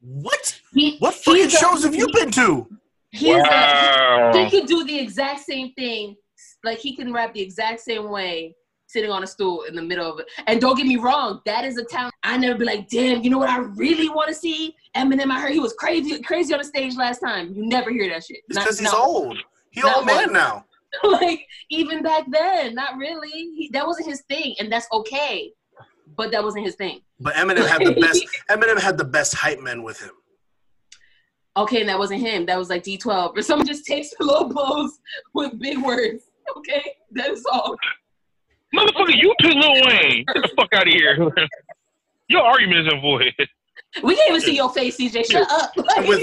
[0.00, 0.60] What?
[0.74, 2.66] he, What fucking he's a- shows have you been to?
[3.12, 4.32] He's a, wow.
[4.34, 6.16] he can do the exact same thing.
[6.62, 8.54] Like he can rap the exact same way
[8.86, 10.26] sitting on a stool in the middle of it.
[10.46, 12.14] And don't get me wrong, that is a talent.
[12.22, 14.74] I never be like, damn, you know what I really want to see?
[14.96, 17.52] Eminem, I heard he was crazy, crazy on the stage last time.
[17.54, 18.38] You never hear that shit.
[18.48, 18.98] It's because he's no.
[18.98, 19.38] old.
[19.70, 20.32] He Not old man one.
[20.32, 20.64] now.
[21.04, 23.30] like even back then, not really.
[23.30, 25.52] He, that wasn't his thing, and that's okay.
[26.16, 27.00] But that wasn't his thing.
[27.20, 28.24] But Eminem had the best.
[28.50, 30.10] Eminem had the best hype men with him.
[31.56, 32.46] Okay, and that wasn't him.
[32.46, 33.36] That was like D12.
[33.36, 34.98] Or someone just takes the low blows
[35.34, 36.24] with big words.
[36.56, 37.76] Okay, that is all.
[38.74, 40.24] Motherfucker, you pick Lil Wayne.
[40.32, 41.32] Get the fuck out of here.
[42.28, 43.34] Your argument isn't void.
[44.02, 45.30] We can't even see your face, CJ.
[45.30, 45.72] Shut up.
[45.76, 46.22] Like, With-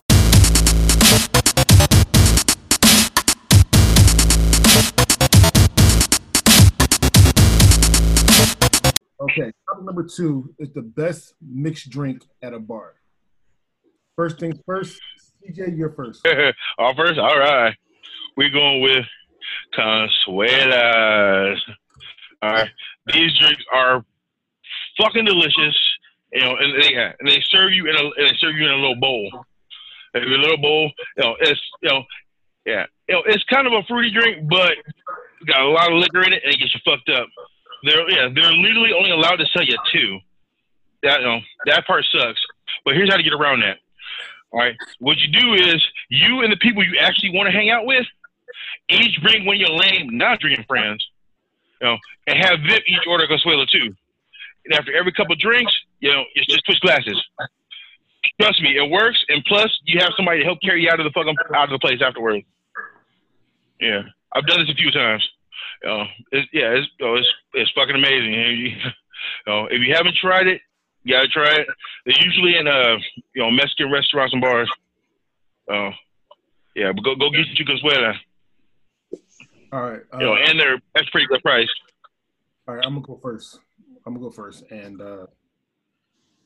[9.21, 12.95] Okay, topic number two is the best mixed drink at a bar.
[14.15, 14.99] First things first,
[15.47, 16.27] CJ, you're first.
[16.79, 17.75] All first, all right.
[18.35, 19.05] We're going with
[19.77, 21.57] Consuelas.
[22.41, 22.69] All right.
[23.13, 24.03] These drinks are
[24.99, 25.77] fucking delicious.
[26.33, 28.75] You know, and they and they serve you in a they serve you in a
[28.75, 29.29] little bowl.
[30.15, 30.91] A little bowl.
[31.17, 32.03] You know, it's you know,
[32.65, 32.85] yeah.
[33.07, 34.73] You know, it's kind of a fruity drink, but
[35.45, 37.27] got a lot of liquor in it and it gets you fucked up.
[37.83, 40.19] They're yeah, they're literally only allowed to sell you two.
[41.03, 42.39] That you know, that part sucks.
[42.85, 43.77] But here's how to get around that.
[44.51, 44.75] All right.
[44.99, 48.05] What you do is you and the people you actually want to hang out with
[48.89, 51.05] each bring one of your lame non drinking friends.
[51.79, 53.95] You know, and have them each order a Consuelo too.
[54.65, 57.19] And after every couple drinks, you know, it's just switch glasses.
[58.39, 59.23] Trust me, it works.
[59.29, 61.69] And plus, you have somebody to help carry you out of the fucking out of
[61.71, 62.45] the place afterwards.
[63.79, 65.27] Yeah, I've done this a few times.
[65.83, 68.33] Know, it's, yeah, it's, know, it's it's fucking amazing.
[68.33, 68.75] You,
[69.47, 70.61] know, if you haven't tried it,
[71.03, 71.67] you gotta try it.
[72.05, 72.97] They're usually in uh,
[73.33, 74.69] you know, Mexican restaurants and bars.
[75.69, 75.89] Oh,
[76.75, 78.13] yeah, but go go get you Consuela.
[79.73, 81.69] All right, uh, You know, and they're that's pretty good price.
[82.67, 82.85] all right.
[82.85, 83.59] I'm gonna go first.
[84.05, 85.25] I'm gonna go first, and uh,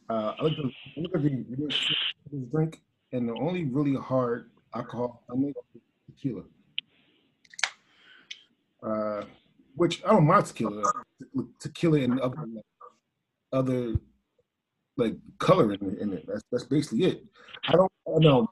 [0.09, 5.23] uh, I like the I look at the drink, and the only really hard alcohol
[5.29, 6.43] I make is tequila.
[8.85, 9.23] Uh,
[9.75, 10.83] which I don't mind tequila.
[11.59, 12.45] Tequila and other
[13.51, 13.93] other
[14.97, 16.25] like color in it, in it.
[16.27, 17.23] That's that's basically it.
[17.67, 18.47] I don't know.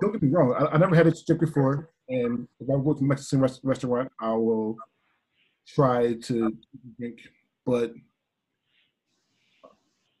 [0.00, 0.54] Don't get me wrong.
[0.54, 3.60] I, I never had it drink before, and if I go to a Mexican rest,
[3.62, 4.76] restaurant, I will
[5.66, 6.56] try to
[6.98, 7.20] drink,
[7.64, 7.92] but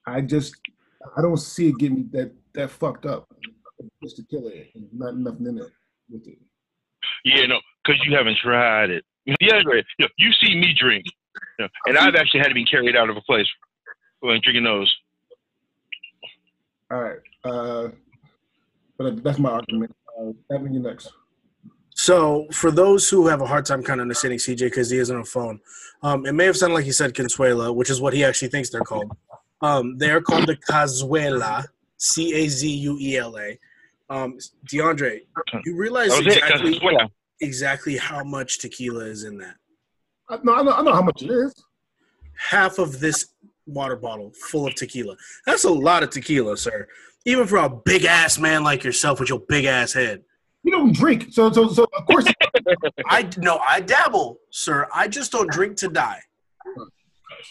[0.06, 0.54] I just
[1.16, 3.26] I don't see it getting that that fucked up.
[4.02, 5.70] Just tequila, and not nothing in it
[6.08, 6.38] with it.
[7.24, 9.04] Yeah, no, because you haven't tried it.
[9.26, 9.84] Yeah, great.
[9.98, 11.04] You, know, you see me drink,
[11.58, 13.46] you know, and I've actually had to be carried out of a place
[14.20, 14.94] when drinking those.
[16.90, 17.88] All right, uh,
[18.96, 19.94] but that's my argument.
[20.18, 21.12] Uh, Evan, you next.
[21.98, 25.14] So, for those who have a hard time kind of understanding CJ because he isn't
[25.14, 25.60] on a phone,
[26.02, 28.70] um, it may have sounded like he said Consuela, which is what he actually thinks
[28.70, 29.10] they're called.
[29.62, 31.64] Um, they're called the Cazuela,
[31.96, 33.58] C A Z U E L A.
[34.08, 34.38] Um,
[34.70, 35.20] DeAndre,
[35.64, 36.76] you realize exactly.
[36.76, 37.10] it.
[37.40, 39.56] Exactly how much tequila is in that?
[40.28, 41.54] I, no, I know, I know how much it is.
[42.50, 43.26] Half of this
[43.66, 45.16] water bottle full of tequila.
[45.44, 46.88] That's a lot of tequila, sir.
[47.24, 50.22] Even for a big ass man like yourself with your big ass head.
[50.62, 52.26] You don't drink, so so so of course.
[53.06, 54.88] I no, I dabble, sir.
[54.92, 56.20] I just don't drink to die.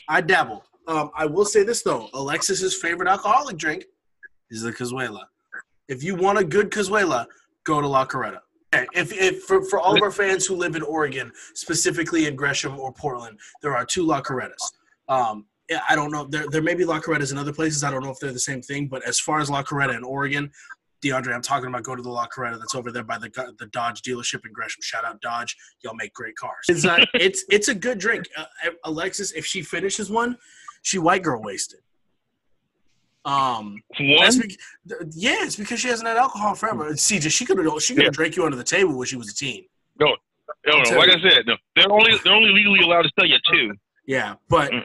[0.10, 0.65] I dabble.
[0.88, 3.86] Um, I will say this though: Alexis's favorite alcoholic drink
[4.50, 5.24] is the Cazuela.
[5.88, 7.26] If you want a good Cazuela,
[7.63, 8.39] go to La Coretta.
[8.73, 12.78] If, if for, for all of our fans who live in Oregon, specifically in Gresham
[12.78, 14.73] or Portland, there are two La Carretas.
[15.08, 15.45] Um,
[15.88, 16.25] I don't know.
[16.25, 17.84] There, there may be La Carretas in other places.
[17.84, 18.88] I don't know if they're the same thing.
[18.88, 20.51] But as far as La Carreta in Oregon,
[21.04, 23.67] DeAndre, I'm talking about go to the La Carreta that's over there by the the
[23.67, 24.82] Dodge dealership in Gresham.
[24.82, 26.65] Shout out Dodge, y'all make great cars.
[26.67, 28.25] It's uh, it's it's a good drink.
[28.36, 28.45] Uh,
[28.84, 30.38] Alexis, if she finishes one,
[30.82, 31.80] she white girl wasted.
[33.25, 34.19] Um, One?
[34.23, 34.57] that's th-
[35.15, 36.91] yeah, it's because she hasn't had alcohol forever.
[36.93, 38.15] CJ, she could have she could have Yeah.
[38.15, 39.65] drank you under the table when she was a teen.
[39.99, 40.15] No,
[40.67, 40.97] no, I'll no.
[40.99, 43.73] Like I said, no, they're only they're only legally allowed to sell you two.
[44.05, 44.83] Yeah, but Mm.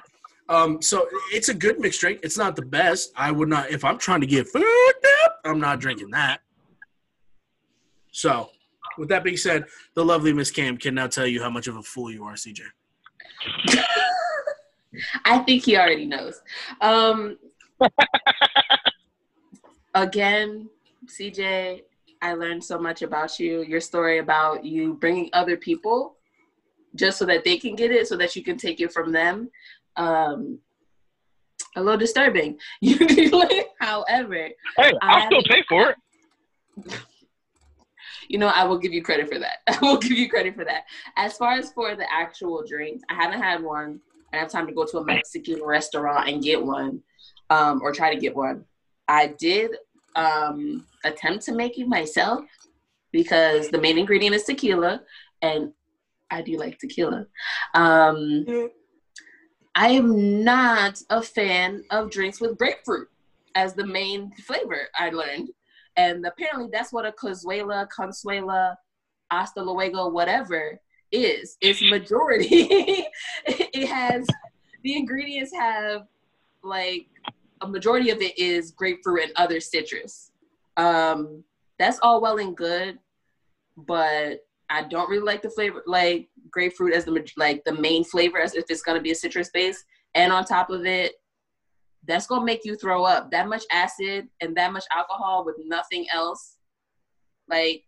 [0.48, 2.20] um, so it's a good mixed drink.
[2.22, 3.12] It's not the best.
[3.14, 4.64] I would not if I'm trying to get fucked
[5.26, 5.40] up.
[5.44, 6.40] I'm not drinking that.
[8.12, 8.50] So,
[8.96, 11.76] with that being said, the lovely Miss Cam can now tell you how much of
[11.76, 12.62] a fool you are, CJ.
[15.24, 16.40] I think he already knows.
[16.81, 17.38] Um,
[19.95, 20.69] again,
[21.07, 21.83] CJ,
[22.23, 23.62] I learned so much about you.
[23.62, 26.16] Your story about you bringing other people
[26.95, 29.51] just so that they can get it, so that you can take it from them.
[29.97, 30.59] Um,
[31.77, 32.59] a little disturbing.
[33.81, 35.97] However, Hey, I'll I- still pay for it.
[38.29, 39.59] you know, I will give you credit for that.
[39.69, 40.85] I will give you credit for that.
[41.16, 44.01] As far as for the actual drinks, I haven't had one.
[44.33, 47.03] I have time to go to a Mexican restaurant and get one,
[47.51, 48.65] um, or try to get one.
[49.09, 49.73] I did
[50.17, 52.45] um, attempt to make it myself
[53.13, 55.03] because the main ingredient is tequila,
[55.43, 55.73] and
[56.31, 57.27] I do like tequila.
[57.75, 58.71] Um,
[59.75, 63.09] I am not a fan of drinks with grapefruit
[63.55, 64.89] as the main flavor.
[64.99, 65.51] I learned
[65.97, 68.77] and apparently that's what a Consuela, Consuela,
[69.31, 70.81] Hasta Luego, whatever
[71.13, 71.57] is.
[71.61, 72.49] It's majority.
[73.47, 74.27] it has
[74.83, 76.07] the ingredients have
[76.63, 77.07] like
[77.61, 80.31] a majority of it is grapefruit and other citrus.
[80.77, 81.44] Um,
[81.79, 82.99] that's all well and good,
[83.77, 88.40] but I don't really like the flavor like grapefruit as the like the main flavor
[88.40, 89.85] as if it's gonna be a citrus base.
[90.14, 91.14] And on top of it,
[92.07, 93.31] that's gonna make you throw up.
[93.31, 96.57] That much acid and that much alcohol with nothing else,
[97.49, 97.85] like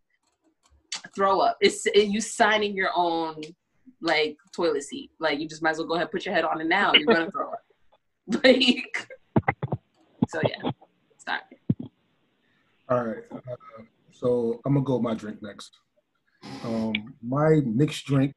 [1.14, 1.56] throw up.
[1.60, 3.40] It's it, you signing your own
[4.00, 5.10] like toilet seat.
[5.20, 6.92] Like you just might as well go ahead and put your head on it now.
[6.94, 7.60] You're gonna throw up.
[8.44, 9.08] Like
[10.32, 10.70] so yeah.
[11.18, 11.42] Stop.
[12.88, 13.24] All right.
[13.30, 13.38] Uh,
[14.10, 15.78] so I'm gonna go with my drink next.
[16.64, 18.34] Um, my mixed drink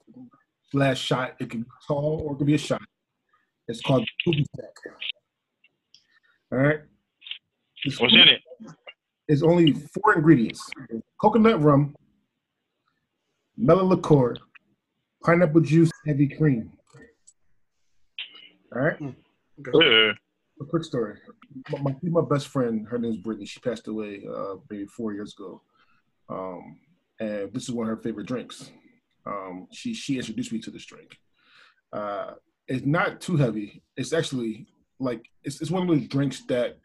[0.72, 1.36] slash shot.
[1.40, 2.82] It can be tall or it can be a shot.
[3.68, 4.96] It's called Scooby Snack.
[6.52, 6.80] All right.
[7.84, 8.42] It's, What's in it?
[9.28, 10.70] It's only four ingredients:
[11.20, 11.96] coconut rum,
[13.58, 14.36] melon liqueur,
[15.24, 16.72] pineapple juice, heavy cream.
[18.76, 19.02] All right.
[19.02, 20.14] Uh,
[20.62, 21.18] A quick story.
[21.70, 23.46] My, my, my best friend, her name's Brittany.
[23.46, 25.62] She passed away uh, maybe four years ago,
[26.30, 26.78] um,
[27.20, 28.72] and this is one of her favorite drinks.
[29.26, 31.18] Um, she she introduced me to this drink.
[31.92, 32.36] Uh,
[32.68, 33.84] it's not too heavy.
[33.98, 34.68] It's actually
[35.00, 36.78] like it's, it's one of those drinks that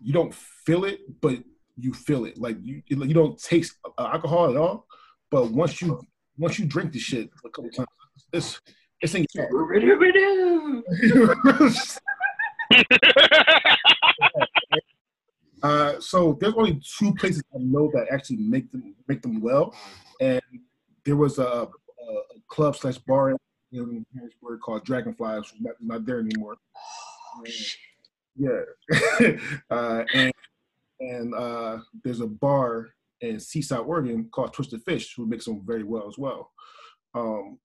[0.00, 1.38] you don't feel it, but
[1.76, 2.36] you feel it.
[2.36, 4.88] Like you you don't taste uh, alcohol at all,
[5.30, 6.00] but once you
[6.36, 7.88] once you drink the shit a couple times,
[8.32, 8.60] it's
[9.00, 9.24] it's in.
[15.64, 19.74] Uh, so there's only two places I know that actually make them make them well,
[20.20, 20.42] and
[21.06, 23.34] there was a, a, a club slash bar
[23.72, 26.56] in Harrisburg called Dragonfly, which not, not there anymore.
[28.36, 28.60] Yeah,
[29.70, 30.32] uh, and
[31.00, 32.90] and uh, there's a bar
[33.22, 36.50] in Seaside, Oregon called Twisted Fish, who makes them very well as well.
[37.14, 37.58] Um,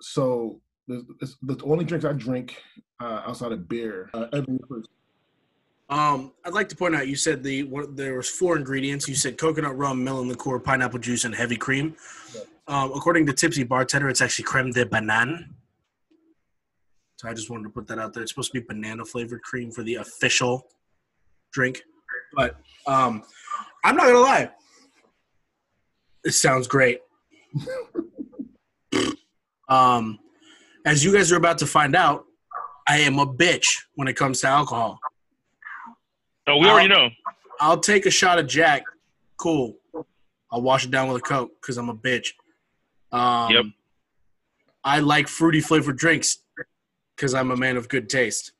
[0.00, 2.62] so the, the only drinks I drink
[3.00, 4.26] uh, outside of beer, uh.
[5.90, 9.06] Um, I'd like to point out you said the one, there was four ingredients.
[9.06, 11.94] You said coconut rum, melon liqueur, pineapple juice, and heavy cream.
[12.66, 15.48] Um, according to Tipsy Bartender, it's actually creme de banane.
[17.16, 18.22] So I just wanted to put that out there.
[18.22, 20.66] It's supposed to be banana flavored cream for the official
[21.52, 21.82] drink.
[22.34, 22.56] But
[22.86, 23.22] um,
[23.84, 24.50] I'm not gonna lie,
[26.24, 27.00] it sounds great.
[29.68, 30.18] um,
[30.84, 32.24] as you guys are about to find out,
[32.88, 34.98] I am a bitch when it comes to alcohol.
[36.46, 37.08] no, we already know.
[37.60, 38.82] I'll take a shot of Jack.
[39.38, 39.76] Cool.
[40.50, 42.28] I'll wash it down with a Coke because I'm a bitch.
[43.12, 43.64] Um, Yep.
[44.84, 46.38] I like fruity flavored drinks
[47.16, 48.52] because I'm a man of good taste.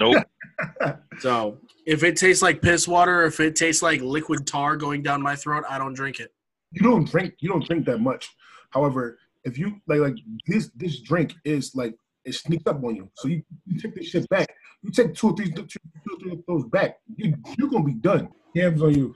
[0.00, 0.24] Nope.
[1.20, 5.22] So if it tastes like piss water, if it tastes like liquid tar going down
[5.22, 6.32] my throat, I don't drink it.
[6.72, 8.28] you don't drink you don't drink that much.
[8.70, 10.16] However, if you like like
[10.46, 13.10] this this drink is like it sneaks up on you.
[13.14, 14.48] So you, you take this shit back.
[14.82, 15.78] You take two or three, two, two
[16.12, 18.28] or three of those back, you you're gonna be done.
[18.54, 19.14] Hands on you.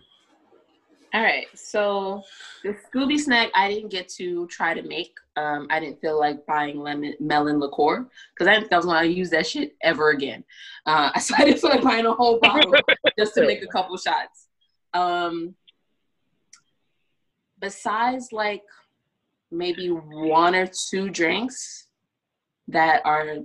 [1.15, 2.23] All right, so
[2.65, 5.13] the Scooby snack I didn't get to try to make.
[5.37, 8.87] Um, I didn't feel like buying lemon melon liqueur because I didn't think I was
[8.87, 10.43] going to use that shit ever again.
[10.87, 12.73] Uh, so I didn't feel like buying a whole bottle
[13.19, 14.49] just to make a couple shots.
[14.95, 15.55] Um,
[17.59, 18.63] besides, like
[19.53, 21.89] maybe one or two drinks
[22.69, 23.37] that are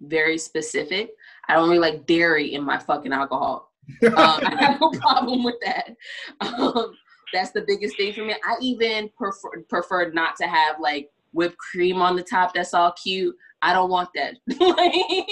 [0.00, 1.10] very specific.
[1.48, 3.70] I don't really like dairy in my fucking alcohol.
[4.04, 5.94] um, I have no problem with that.
[6.40, 6.94] Um,
[7.32, 8.34] that's the biggest thing for me.
[8.44, 12.54] I even prefer prefer not to have like whipped cream on the top.
[12.54, 13.34] That's all cute.
[13.62, 14.34] I don't want that.
[14.60, 15.26] like,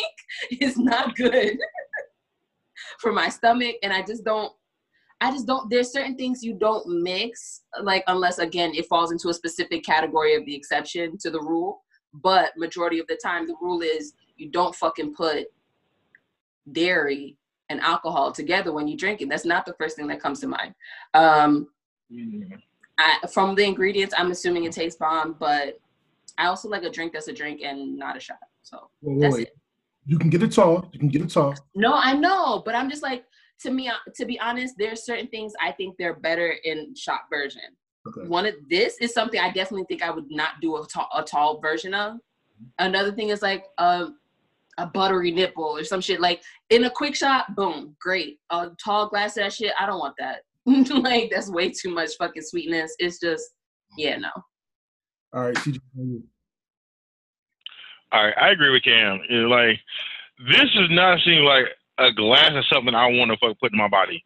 [0.51, 1.59] it's not good
[3.01, 4.53] for my stomach, and I just don't.
[5.20, 5.68] I just don't.
[5.68, 10.34] There's certain things you don't mix, like unless again it falls into a specific category
[10.34, 11.82] of the exception to the rule.
[12.14, 15.46] But majority of the time, the rule is you don't fucking put
[16.72, 17.36] dairy
[17.68, 19.28] and alcohol together when you drink it.
[19.28, 20.74] That's not the first thing that comes to mind.
[21.14, 21.68] Um,
[22.98, 25.78] I, from the ingredients, I'm assuming it tastes bomb, but
[26.38, 28.38] I also like a drink that's a drink and not a shot.
[28.62, 29.46] So Wait, that's wait.
[29.48, 29.56] it.
[30.06, 30.88] You can get it tall.
[30.92, 31.54] You can get it tall.
[31.74, 33.24] No, I know, but I'm just like
[33.62, 33.90] to me.
[34.16, 37.62] To be honest, there's certain things I think they're better in shot version.
[38.08, 38.26] Okay.
[38.28, 41.22] One of this is something I definitely think I would not do a tall, a
[41.22, 42.16] tall version of.
[42.78, 44.16] Another thing is like um,
[44.78, 46.20] a buttery nipple or some shit.
[46.20, 48.38] Like in a quick shot, boom, great.
[48.50, 50.42] A tall glass of that shit, I don't want that.
[50.66, 52.94] like that's way too much fucking sweetness.
[52.98, 53.50] It's just
[53.96, 54.30] yeah, no.
[55.32, 55.78] All right, CJ.
[58.12, 59.20] All right, I agree with Cam.
[59.28, 59.78] It's like
[60.48, 61.66] this does not seem like
[62.01, 64.24] a glass of something I want to fuck put in my body.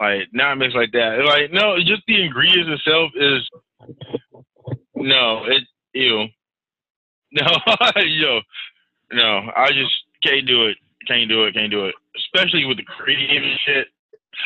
[0.00, 1.24] Like not mixed like that.
[1.24, 3.48] Like no, just the ingredients itself is
[4.94, 5.62] no, it
[5.94, 6.26] ew.
[7.36, 7.42] No,
[7.96, 8.40] yo,
[9.12, 10.76] no, I just can't do it.
[11.08, 11.54] Can't do it.
[11.54, 11.94] Can't do it.
[12.16, 13.88] Especially with the cream and shit.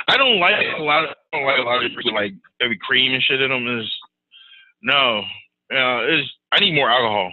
[0.08, 1.10] I don't like a lot of.
[1.32, 3.78] I don't like a lot of like every cream and shit in them.
[3.78, 3.92] Is
[4.82, 5.18] no,
[5.70, 6.28] uh, it's.
[6.50, 7.30] I need more alcohol.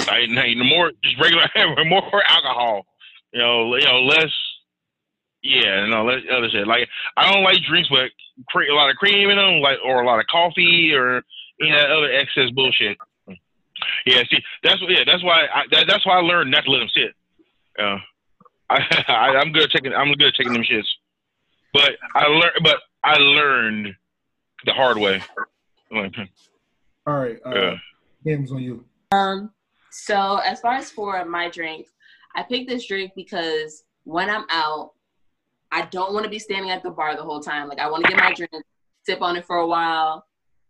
[0.00, 1.46] I need more just regular
[1.84, 2.86] more alcohol.
[3.32, 4.32] You know, you know less.
[5.42, 6.66] Yeah, no, less other shit.
[6.66, 8.10] Like I don't like drinks with
[8.48, 11.22] cre- a lot of cream in them, like or a lot of coffee or
[11.60, 12.96] any of that other excess bullshit.
[14.06, 14.80] Yeah, see, that's.
[14.88, 15.46] Yeah, that's why.
[15.52, 17.14] I, that, that's why I learned not to let them sit.
[17.78, 17.96] Uh,
[18.70, 19.92] I, I I'm good at taking.
[19.92, 20.86] I'm good at taking them shits.
[21.72, 22.58] But I learned.
[22.62, 23.88] But I learned
[24.64, 25.20] the hard way.
[25.92, 27.38] All right.
[27.44, 27.74] Uh, Yeah.
[28.24, 28.84] Hands on you.
[29.10, 29.50] Um,
[29.90, 31.88] so as far as for my drink,
[32.36, 34.92] I picked this drink because when I'm out,
[35.72, 37.68] I don't want to be standing at the bar the whole time.
[37.68, 38.52] Like I want to get my drink,
[39.04, 40.26] sip on it for a while,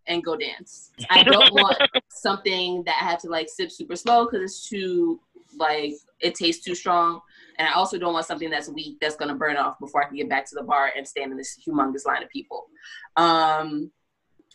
[0.06, 0.92] and go dance.
[1.10, 1.76] I don't want
[2.08, 5.20] something that I have to like sip super slow because it's too
[5.58, 7.20] like it tastes too strong.
[7.58, 10.16] And I also don't want something that's weak that's gonna burn off before I can
[10.16, 12.66] get back to the bar and stand in this humongous line of people.
[13.16, 13.90] Um,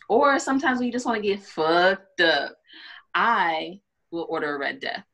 [0.08, 2.56] or sometimes when you just want to get fucked up,
[3.14, 3.80] I
[4.10, 5.04] will order a Red Death.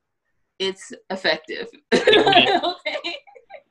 [0.61, 1.67] It's effective.
[1.93, 3.17] okay.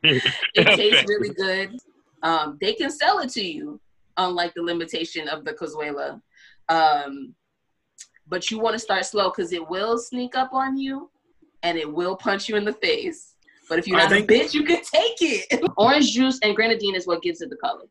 [0.56, 1.78] It tastes really good.
[2.24, 3.80] Um, they can sell it to you,
[4.18, 6.22] unlike the limitation of the Cazuela.
[6.70, 7.34] Um,
[8.28, 11.10] but you want to start slow because it will sneak up on you
[11.64, 13.36] and it will punch you in the face.
[13.70, 15.62] But if you're I not think- a bitch, you can take it.
[15.78, 17.84] Orange juice and grenadine is what gives it the color.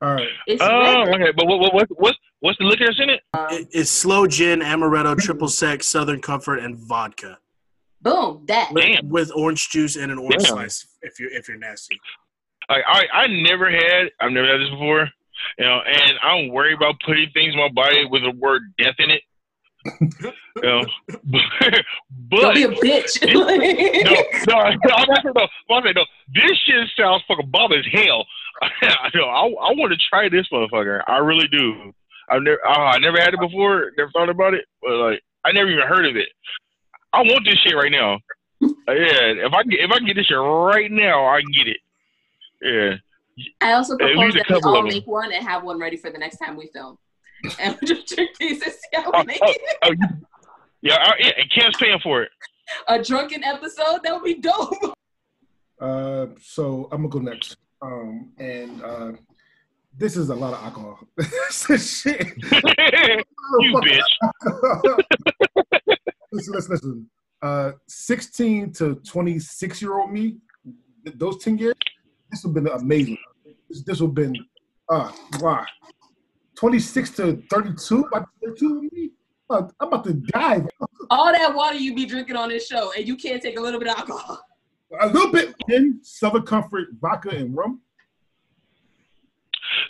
[0.00, 0.28] All right.
[0.48, 1.20] It's oh, red.
[1.20, 1.32] okay.
[1.36, 3.20] But what, what, what's what's what's the liquor that's in it?
[3.52, 7.38] It- It's slow gin, amaretto, triple sec, Southern Comfort, and vodka
[8.02, 8.72] Boom, that.
[8.72, 9.08] with, Damn.
[9.08, 10.54] with orange juice and an orange Damn.
[10.54, 10.86] slice.
[11.02, 12.00] If you're if you're nasty,
[12.68, 14.10] Like I I never had.
[14.20, 15.08] I've never had this before.
[15.58, 18.62] You know, and I don't worry about putting things in my body with the word
[18.78, 19.22] death in it.
[20.00, 20.84] you know,
[22.28, 23.20] but Don't be a bitch.
[23.32, 25.74] no, no, I'm not saying no.
[25.76, 26.04] I'm no.
[26.32, 28.24] This shit sounds fucking bomb as hell.
[28.82, 31.02] you know, I, I want to try this motherfucker.
[31.06, 31.92] I really do.
[32.28, 33.90] I've never, oh, I never had it before.
[33.98, 36.28] Never thought about it, but like, I never even heard of it.
[37.12, 38.14] I want this shit right now.
[38.62, 41.50] Uh, yeah, if I get, if I can get this shit right now, I can
[41.52, 41.76] get it.
[42.62, 42.94] Yeah.
[43.60, 44.88] I also At propose that we all of 'em.
[44.88, 46.96] make one and have one ready for the next time we film.
[47.58, 49.76] And we just drink these and see how Oh, we make oh, it.
[49.84, 49.94] oh,
[50.82, 51.30] yeah, I, yeah.
[51.38, 52.30] And Cam's paying for it.
[52.88, 54.74] A drunken episode, that would be dope.
[55.80, 57.56] Uh, so I'm gonna go next.
[57.80, 59.12] Um, and uh,
[59.98, 61.00] this is a lot of alcohol.
[61.16, 62.20] This is shit.
[63.60, 65.02] you bitch.
[66.32, 67.10] Listen, listen, listen.
[67.40, 70.36] Uh, 16 to 26 year old me,
[71.04, 71.74] th- those 10 years,
[72.30, 73.18] this would have been amazing.
[73.68, 74.36] This, this would have been,
[74.88, 75.10] uh,
[75.40, 75.64] wow.
[76.56, 79.10] 26 to 32, like 32 me,
[79.50, 80.62] uh, I'm about to die.
[81.10, 83.80] All that water you be drinking on this show, and you can't take a little
[83.80, 84.40] bit of alcohol.
[85.00, 87.80] a little bit in Southern Comfort vodka and rum.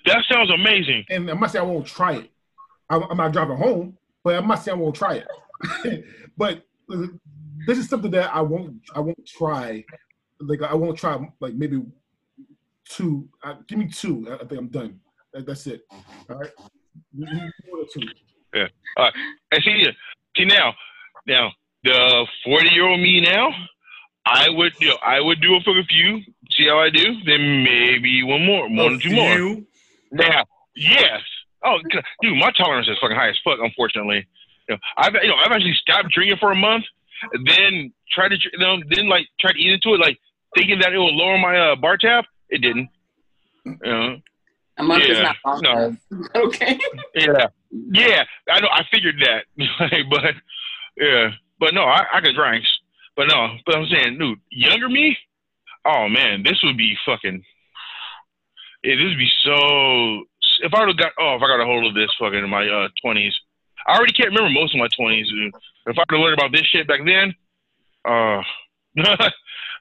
[0.07, 1.05] That sounds amazing.
[1.11, 2.30] And I'm not saying I won't try it.
[2.88, 5.26] I'm, I'm not driving home, but I'm not saying I won't try it.
[6.36, 6.64] but
[7.66, 9.84] this is something that I won't I won't try.
[10.40, 11.82] Like I won't try like maybe
[12.88, 13.28] two.
[13.44, 14.26] Uh, give me two.
[14.30, 15.00] I, I think I'm done.
[15.32, 15.82] That, that's it.
[16.28, 16.50] All right.
[17.14, 18.06] You- you- one or two.
[18.96, 19.14] All right.
[19.52, 19.86] And see,
[20.36, 20.74] see now,
[21.26, 21.50] now
[21.84, 23.50] the forty-year-old me now,
[24.26, 27.14] I would, you know, I would do it for a few, see how I do,
[27.24, 29.34] then maybe one more, one or two more.
[30.12, 30.44] Now,
[30.76, 31.20] yes.
[31.64, 31.78] Oh,
[32.22, 33.58] dude, my tolerance is fucking high as fuck.
[33.62, 34.26] Unfortunately,
[34.68, 36.84] you know, I've, you know, I've actually stopped drinking for a month,
[37.44, 40.18] then tried to, you know, then like tried to eat into it, like
[40.56, 42.24] thinking that it would lower my uh, bar tab.
[42.48, 42.88] It didn't.
[43.64, 44.16] You know,
[44.78, 45.72] A month is Yeah, not long no.
[45.86, 46.28] enough.
[46.34, 46.78] Okay.
[47.14, 48.22] yeah, yeah.
[48.50, 48.68] I know.
[48.72, 49.44] I figured that,
[50.10, 50.34] but
[50.96, 52.68] yeah, but no, I, I could drinks,
[53.16, 55.16] but no, but I'm saying, dude, younger me.
[55.86, 57.42] Oh man, this would be fucking.
[58.84, 60.24] Yeah, this would be so.
[60.64, 62.50] If I would have got, oh, if I got a hold of this fucking in
[62.50, 63.34] my uh twenties,
[63.86, 65.28] I already can't remember most of my twenties.
[65.30, 65.54] If
[65.86, 67.34] I would have learned about this shit back then,
[68.04, 68.42] uh,
[69.04, 69.30] uh,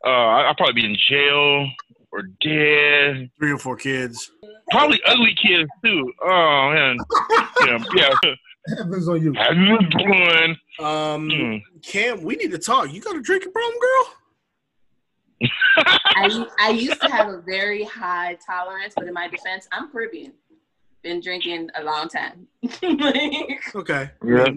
[0.07, 1.69] I- I'd probably be in jail
[2.11, 3.29] or dead.
[3.39, 4.31] Three or four kids.
[4.71, 6.11] Probably ugly kids too.
[6.23, 6.97] Oh man,
[7.65, 8.33] yeah, yeah.
[8.77, 9.33] Heavens on you.
[9.33, 10.55] How you doing?
[10.79, 11.55] Um, Hmm.
[11.81, 12.91] Cam, we need to talk.
[12.93, 14.13] You got a drinking problem, girl?
[15.77, 20.33] I, I used to have a very high tolerance, but in my defense, I'm Caribbean.
[21.03, 22.47] Been drinking a long time.
[22.81, 24.11] Like, Okay.
[24.23, 24.47] Yeah.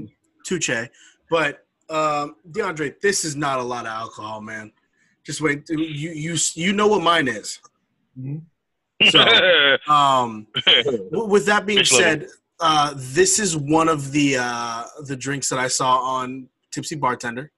[0.45, 0.89] Touche.
[1.31, 4.73] But um, DeAndre, this is not a lot of alcohol, man.
[5.25, 5.69] Just wait.
[5.71, 7.61] You you you know what mine is.
[8.19, 8.43] Mhm.
[9.11, 9.21] So,
[9.93, 10.47] um,
[11.11, 12.29] with that being Which said,
[12.61, 17.51] uh, this is one of the uh, the drinks that I saw on Tipsy Bartender.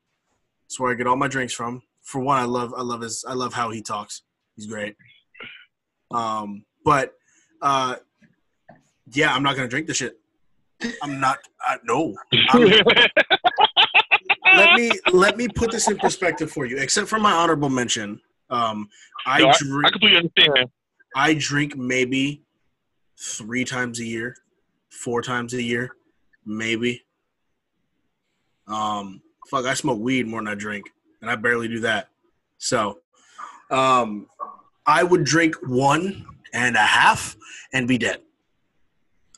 [0.66, 1.82] It's where I get all my drinks from.
[2.03, 4.22] For one, I love I love his I love how he talks.
[4.55, 4.97] He's great.
[6.12, 7.14] Um, but
[7.62, 7.97] uh,
[9.13, 10.19] yeah, I'm not gonna drink this shit.
[11.03, 11.39] I'm not.
[11.61, 12.15] I, no.
[12.51, 12.63] I'm,
[14.57, 16.77] let me let me put this in perspective for you.
[16.79, 18.89] Except for my honorable mention, um,
[19.25, 19.93] I No, I drink.
[19.93, 20.71] completely understand.
[21.15, 22.43] I drink maybe
[23.19, 24.37] three times a year,
[24.91, 25.91] four times a year,
[26.45, 27.03] maybe.
[28.67, 30.91] Um, fuck, I smoke weed more than I drink,
[31.23, 32.09] and I barely do that.
[32.59, 32.99] So,
[33.71, 34.27] um,
[34.87, 37.37] I would drink one and a half
[37.73, 38.21] and be dead,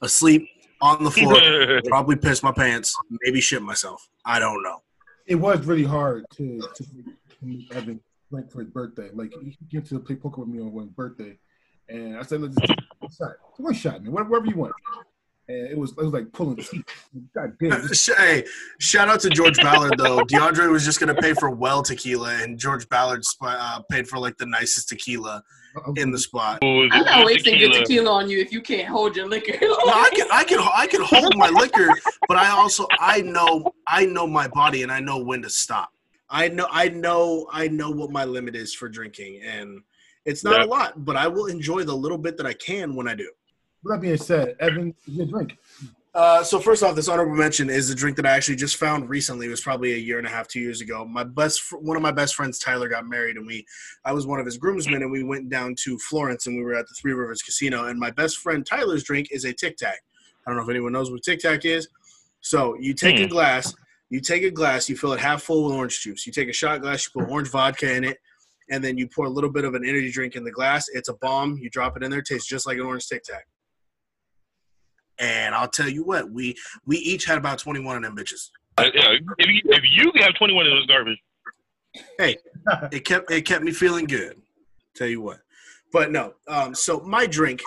[0.03, 0.49] asleep
[0.81, 4.09] on the floor, probably piss my pants, maybe shit myself.
[4.25, 4.83] I don't know.
[5.27, 6.85] It was really hard to to
[7.43, 9.11] make Evan drink for his birthday.
[9.13, 11.39] Like he came to play poker with me on one birthday,
[11.89, 14.73] and I said, "Let's just take one shot, one shot, man, whatever you want."
[15.49, 16.85] And it was it was like pulling teeth.
[17.35, 17.89] God damn,
[18.19, 18.45] Hey,
[18.79, 20.21] shout out to George Ballard though.
[20.25, 24.19] DeAndre was just gonna pay for well tequila, and George Ballard sp- uh, paid for
[24.19, 25.43] like the nicest tequila
[25.97, 26.59] in the spot.
[26.63, 29.53] I'm not wasting good tequila on you if you can't hold your liquor.
[29.61, 31.95] No, I can, I can, I can hold my liquor,
[32.27, 35.91] but I also, I know, I know my body, and I know when to stop.
[36.29, 39.81] I know, I know, I know what my limit is for drinking, and
[40.27, 40.65] it's not Yeah.
[40.65, 43.31] a lot, but I will enjoy the little bit that I can when I do.
[43.89, 45.57] With that being said, Evan, your drink.
[46.15, 49.09] Uh, so first off, this honorable mention is a drink that I actually just found
[49.09, 49.47] recently.
[49.47, 51.07] It was probably a year and a half, two years ago.
[51.07, 53.65] My best, fr- one of my best friends, Tyler, got married, and we,
[54.05, 56.75] I was one of his groomsmen, and we went down to Florence, and we were
[56.75, 57.87] at the Three Rivers Casino.
[57.87, 59.99] And my best friend Tyler's drink is a Tic Tac.
[60.47, 61.89] I don't know if anyone knows what Tic Tac is.
[62.43, 63.29] So you take a Hmm.
[63.31, 63.75] glass,
[64.11, 66.27] you take a glass, you fill it half full with orange juice.
[66.27, 68.19] You take a shot glass, you put orange vodka in it,
[68.71, 70.89] and then you pour a little bit of an energy drink in the glass.
[70.93, 71.57] It's a bomb.
[71.59, 73.47] You drop it in there, it tastes just like an orange Tic Tac.
[75.19, 76.57] And I'll tell you what, we
[76.87, 78.51] we each had about twenty one of them bitches.
[78.79, 81.19] Uh, yeah, if you, if you have 21 of those garbage,
[82.17, 82.37] hey,
[82.93, 84.41] It kept it kept me feeling good.
[84.95, 85.39] Tell you what,
[85.93, 86.35] but no.
[86.47, 87.63] Um, so my drink,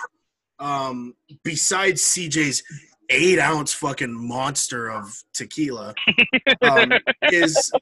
[0.58, 2.62] um, besides CJ's
[3.10, 5.94] eight ounce fucking monster of tequila,
[6.62, 6.92] um,
[7.30, 7.72] is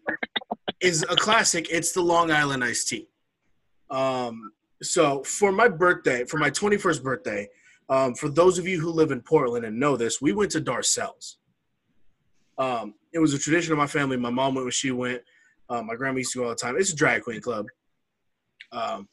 [0.81, 1.69] is a classic.
[1.71, 3.09] It's the Long Island iced tea.
[3.91, 4.53] Um,
[4.83, 7.49] so for my birthday, for my twenty first birthday,
[7.91, 10.61] um, for those of you who live in Portland and know this, we went to
[10.61, 11.39] Darcelle's.
[12.57, 14.17] Um, it was a tradition of my family.
[14.17, 15.23] My mom went when she went.
[15.69, 16.77] Uh, my grandma used to go all the time.
[16.79, 17.67] It's a drag queen club.
[18.71, 19.09] Um,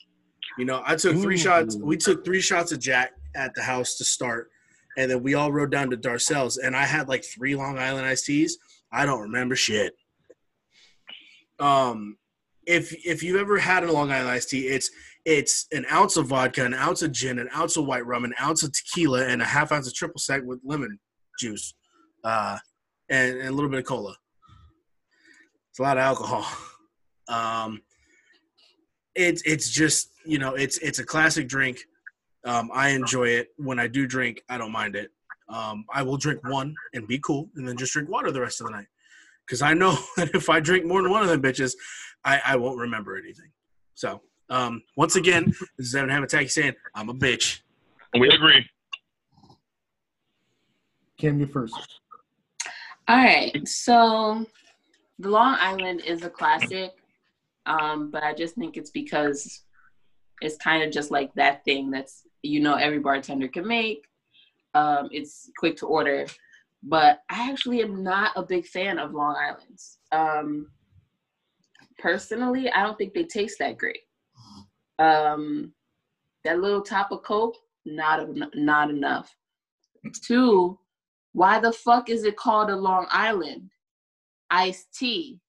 [0.59, 1.39] you know, I took three Ooh.
[1.39, 1.75] shots.
[1.75, 4.49] We took three shots of Jack at the house to start,
[4.97, 8.05] and then we all rode down to Darcelle's, and I had like three Long Island
[8.05, 8.57] iced teas.
[8.91, 9.93] I don't remember shit.
[11.59, 12.17] Um,
[12.67, 14.91] if if you've ever had a Long Island iced tea, it's
[15.27, 18.33] it's an ounce of vodka, an ounce of gin, an ounce of white rum, an
[18.41, 20.97] ounce of tequila, and a half ounce of triple sec with lemon
[21.37, 21.73] juice,
[22.23, 22.57] uh,
[23.09, 24.15] and, and a little bit of cola.
[25.69, 26.47] It's a lot of alcohol.
[27.27, 27.81] Um,
[29.15, 31.79] it's it's just you know it's it's a classic drink.
[32.45, 34.41] Um, I enjoy it when I do drink.
[34.47, 35.11] I don't mind it.
[35.49, 38.61] Um, I will drink one and be cool, and then just drink water the rest
[38.61, 38.87] of the night.
[39.45, 41.73] Because I know that if I drink more than one of them bitches,
[42.23, 43.51] I, I won't remember anything.
[43.93, 47.61] So um, once again, this is Evan Hamataki saying I'm a bitch.
[48.17, 48.65] We agree.
[51.17, 51.75] Cam, you first.
[53.07, 54.45] All right, so
[55.19, 56.91] the Long Island is a classic,
[57.65, 59.63] um, but I just think it's because
[60.41, 64.05] it's kind of just like that thing that's you know every bartender can make.
[64.73, 66.27] Um, it's quick to order,
[66.83, 69.97] but I actually am not a big fan of Long Islands.
[70.11, 70.67] Um,
[71.97, 74.01] personally, I don't think they taste that great.
[74.99, 75.73] Um,
[76.43, 79.35] that little top of Coke, not not enough.
[80.23, 80.79] Two,
[81.33, 83.69] why the fuck is it called a Long Island?
[84.49, 85.39] Iced tea.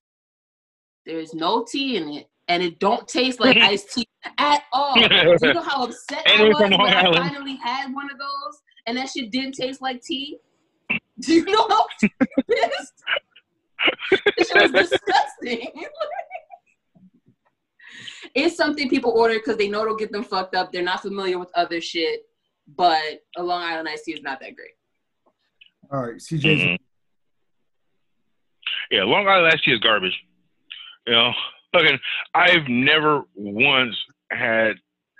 [1.06, 4.06] There's no tea in it, and it don't taste like iced tea
[4.38, 4.94] at all.
[4.96, 5.02] Do
[5.42, 9.08] you know how upset I was when I finally had one of those, and that
[9.08, 10.38] shit didn't taste like tea?
[11.20, 13.04] Do you know how pissed?
[14.36, 15.84] it was disgusting.
[18.34, 20.72] It's something people order because they know it'll get them fucked up.
[20.72, 22.26] They're not familiar with other shit,
[22.76, 24.72] but a Long Island iced tea is not that great.
[25.90, 26.56] All right, CJ.
[26.56, 26.78] Mhm.
[28.90, 30.18] Yeah, Long Island iced tea is garbage.
[31.06, 31.32] You know,
[31.72, 31.98] fucking,
[32.34, 33.96] I've never once
[34.30, 34.76] had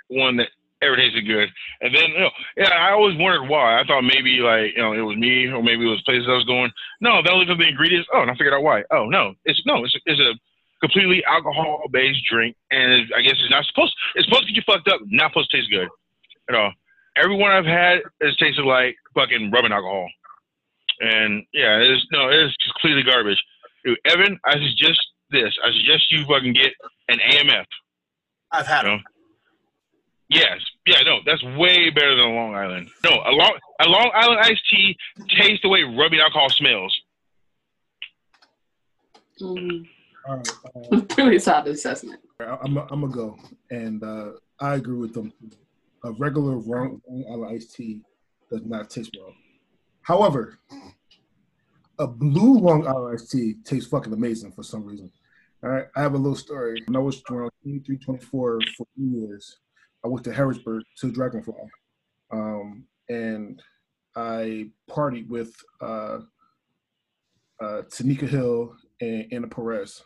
[0.08, 0.48] one that
[0.82, 1.48] ever tasted good.
[1.80, 3.80] And then, you know, yeah, I always wondered why.
[3.80, 6.34] I thought maybe like, you know, it was me or maybe it was places I
[6.34, 6.70] was going.
[7.00, 8.08] No, that looked at the ingredients.
[8.12, 8.84] Oh, and I figured out why.
[8.90, 10.34] Oh no, it's no, it's it's a
[10.80, 13.94] completely alcohol based drink, and it, I guess it's not supposed.
[14.14, 15.00] It's supposed to get you fucked up.
[15.06, 15.88] Not supposed to taste good
[16.48, 16.72] at all.
[17.16, 20.08] Everyone I've had has tasted like fucking rubbing alcohol.
[21.00, 23.38] And yeah, it's no, it's just completely garbage.
[23.84, 25.00] Dude, Evan, I suggest
[25.30, 25.56] this.
[25.64, 26.72] I suggest you fucking get
[27.08, 27.64] an AMF.
[28.50, 28.90] I've had No.
[28.92, 29.04] them.
[30.30, 30.58] Yes.
[30.86, 32.90] Yeah, no, that's way better than a Long Island.
[33.04, 34.96] No, a Long a Long Island iced tea
[35.28, 36.94] tastes the way rubbing alcohol smells.
[39.40, 39.88] Mm,
[40.28, 40.48] All right,
[40.92, 42.20] uh, pretty solid assessment.
[42.40, 43.38] I'm i I'm gonna go,
[43.70, 45.32] and uh, I agree with them.
[46.04, 48.02] A regular Long Long Island iced tea
[48.50, 49.32] does not taste well.
[50.02, 50.58] However,
[51.98, 55.10] a blue Long Island iced tea tastes fucking amazing for some reason.
[55.62, 56.82] All right, I have a little story.
[56.86, 59.58] When I was around 23, 24 for New Year's,
[60.04, 61.54] I went to Harrisburg to Dragonfly,
[62.30, 63.62] um, and
[64.14, 66.18] I partied with uh,
[67.60, 70.02] uh, Tanika Hill and Anna Perez.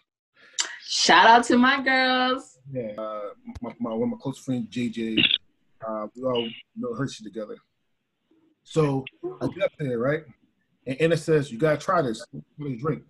[0.87, 2.59] Shout out to my girls.
[2.73, 3.31] Yeah, uh,
[3.61, 5.19] my, my one of my close friends, JJ,
[5.87, 7.57] uh, we all know her shit together.
[8.65, 9.05] So
[9.41, 10.23] I get up there, right?
[10.87, 12.25] And Anna says, "You gotta try this.
[12.31, 13.03] What do drink?"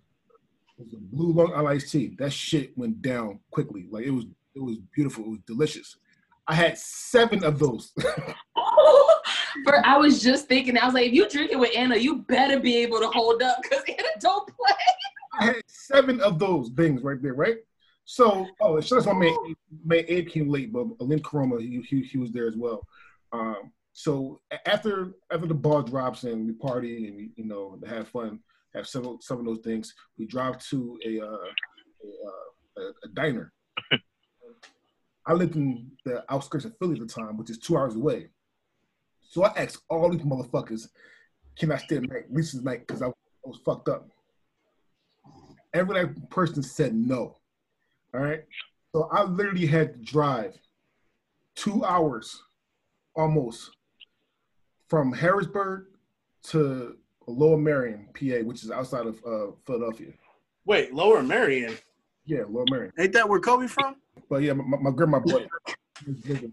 [0.79, 2.15] It was a blue Long iced tea.
[2.17, 3.87] That shit went down quickly.
[3.89, 5.23] Like it was, it was beautiful.
[5.25, 5.97] It was delicious.
[6.47, 7.93] I had seven of those.
[9.63, 12.19] For I was just thinking, I was like, if you drink it with Anna, you
[12.23, 14.75] better be able to hold up because Anna don't play.
[15.39, 17.57] I had seven of those things right there, right?
[18.05, 19.55] So, oh, out to my man,
[19.85, 22.85] man Abe came late, but Lynn Corona, he, he, he was there as well.
[23.31, 28.07] Um, so after after the ball drops and we party and we, you know have
[28.07, 28.39] fun,
[28.73, 33.53] have some some of those things, we drive to a uh, a, uh, a, diner.
[35.25, 38.29] I lived in the outskirts of Philly at the time, which is two hours away.
[39.21, 40.87] So I asked all these motherfuckers,
[41.57, 43.11] "Can I stay the night, at least tonight?" Because I, I
[43.45, 44.09] was fucked up.
[45.73, 47.37] Every like, person said no.
[48.13, 48.43] All right.
[48.93, 50.53] So I literally had to drive
[51.55, 52.43] two hours
[53.15, 53.71] almost
[54.87, 55.85] from Harrisburg
[56.43, 60.11] to Lower Merion, PA, which is outside of uh, Philadelphia.
[60.65, 61.75] Wait, Lower Merion.
[62.25, 62.91] Yeah, Lower Merion.
[62.99, 63.95] Ain't that where Kobe from?
[64.29, 66.51] But yeah, my, my grandma it.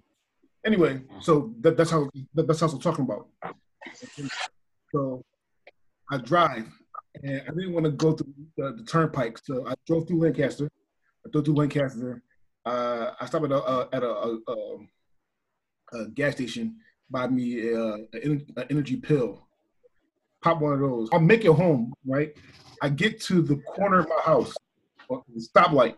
[0.64, 3.29] Anyway, so that, that's how that, that's how I'm talking about.
[4.93, 5.25] So
[6.11, 6.66] I drive,
[7.23, 10.71] and I didn't want to go through the, the turnpike, so I drove through Lancaster.
[11.27, 12.23] I drove through Lancaster.
[12.65, 14.77] Uh, I stopped at a, uh, at a, a, a,
[15.95, 16.77] a gas station,
[17.11, 18.09] buy me an
[18.71, 19.47] energy pill.
[20.43, 21.09] Pop one of those.
[21.13, 22.35] I make it home, right?
[22.83, 24.55] I get to the corner of my house,
[25.11, 25.97] uh, stoplight.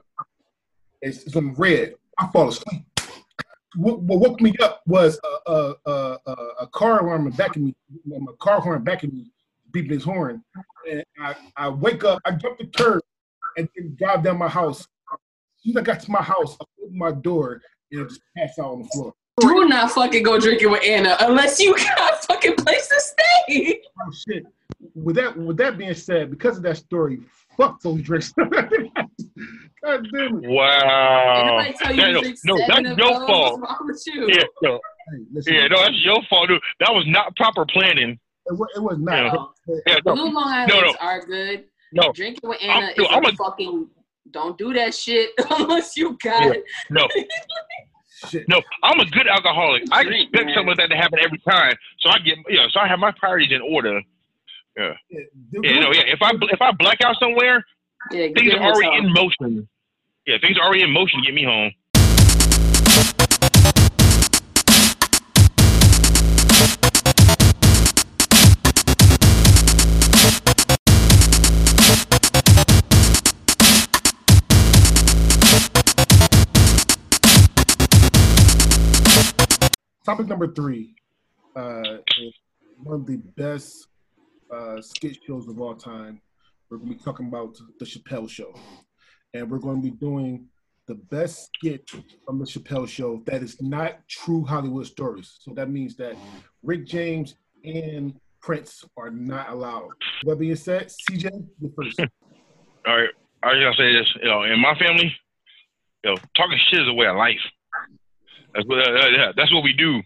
[1.00, 1.94] It's, it's on red.
[2.18, 2.82] I fall asleep.
[3.76, 7.56] What, what woke me up was a, a, a, a, a car alarm in back
[7.56, 7.74] of me,
[8.28, 9.30] a car horn back of me,
[9.72, 10.42] beeping his horn.
[10.90, 13.02] And I, I wake up, I jump the curb,
[13.56, 14.80] and then drive down my house.
[15.12, 15.18] As
[15.64, 17.60] soon as I got to my house, I open my door
[17.90, 19.12] and I just passed out on the floor.
[19.40, 23.80] Do not fucking go drinking with Anna unless you got a fucking place to stay.
[24.00, 24.44] Oh shit.
[24.94, 27.20] With that with that being said, because of that story,
[27.56, 28.32] fuck those drinks.
[28.38, 30.48] God damn it.
[30.48, 31.64] Wow.
[31.78, 33.26] Tell you Yeah, to no, drink no, seven that's of your those?
[33.28, 33.60] fault.
[33.60, 34.28] What's wrong with you?
[34.28, 36.60] Yeah, no, Hey, listen, yeah, no, that's your fault, dude.
[36.80, 38.18] That was not proper planning.
[38.52, 39.14] It, was, it was not.
[39.24, 39.32] Yeah.
[39.32, 39.52] No.
[39.86, 41.06] Yeah, no, Blue Long no, Islands no.
[41.06, 41.64] are good.
[41.92, 43.88] no, Drinking with I'm- Anna is I'm a a- fucking.
[44.30, 46.52] Don't do that shit unless you got Yeah.
[46.52, 46.64] it.
[46.90, 47.06] no,
[48.30, 48.48] Shit.
[48.48, 48.62] no.
[48.82, 49.82] I'm a good alcoholic.
[49.90, 50.54] I Drink, expect man.
[50.54, 51.74] something like that to happen every time.
[51.98, 54.00] So I get, you know, so I have my priorities in order.
[54.76, 55.26] Yeah, there-
[55.64, 56.02] Yeah, no, yeah.
[56.06, 57.64] If I if I black out somewhere,
[58.12, 59.68] Yeah, things are already in motion.
[60.26, 61.72] Yeah, things are already in motion to get me home.
[80.04, 80.96] Topic number three
[81.54, 82.34] uh, is
[82.82, 83.86] one of the best
[84.52, 86.20] uh, skit shows of all time.
[86.68, 88.52] We're going to be talking about the Chappelle Show,
[89.32, 90.46] and we're going to be doing
[90.88, 91.88] the best skit
[92.26, 95.36] from the Chappelle Show that is not true Hollywood stories.
[95.38, 96.16] So that means that
[96.64, 99.90] Rick James and Prince are not allowed.
[100.24, 102.00] That being said, CJ, you first.
[102.88, 103.10] All right,
[103.44, 104.08] I just gotta say this.
[104.20, 105.14] You know, in my family,
[106.02, 107.38] you know, talking shit is a way of life.
[108.54, 108.78] That's what.
[108.78, 110.02] Uh, yeah, that's what we do.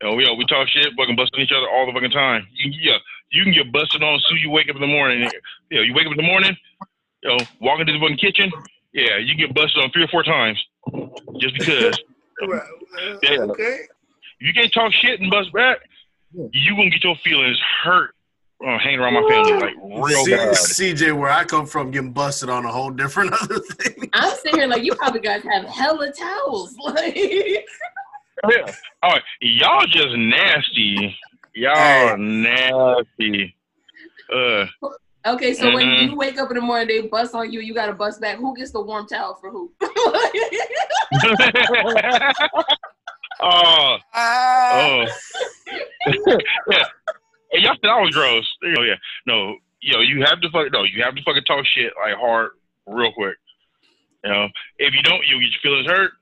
[0.00, 2.46] You know, we, you we talk shit, fucking busting each other all the fucking time.
[2.54, 2.98] You, yeah,
[3.30, 5.28] you can get busted on as soon as you wake up in the morning.
[5.70, 6.56] You know, you wake up in the morning,
[7.22, 8.50] you know, walk into the fucking kitchen.
[8.92, 10.62] Yeah, you get busted on three or four times
[11.38, 12.00] just because.
[13.22, 13.38] Yeah.
[13.42, 13.82] Okay.
[14.40, 15.78] you can't talk shit and bust back,
[16.34, 18.14] you gonna get your feelings hurt
[18.66, 19.74] uh, hanging around my family like
[20.08, 20.54] real C- bad.
[20.54, 24.08] CJ, where I come from, getting busted on a whole different other thing.
[24.12, 26.74] I'm sitting here like you probably guys have hella towels.
[26.84, 28.72] Like Yeah.
[29.02, 31.16] All right, y'all just nasty.
[31.54, 32.16] Y'all Hey.
[32.16, 33.56] nasty.
[34.34, 34.66] Uh,
[35.24, 36.02] Okay, so when Mhm.
[36.10, 37.60] you wake up in the morning, they bust on you.
[37.60, 38.38] You got to bust back.
[38.38, 39.72] Who gets the warm towel for who?
[43.40, 44.72] oh, Ah.
[44.72, 45.06] oh.
[46.70, 46.84] yeah.
[47.52, 48.48] Hey, y'all said I was gross.
[48.78, 48.96] Oh yeah.
[49.26, 50.72] No, yo, you have to fuck.
[50.72, 52.50] No, you have to fucking talk shit like hard,
[52.86, 53.36] real quick.
[54.24, 54.48] You know,
[54.78, 56.12] if you don't, you'll get your feelings hurt.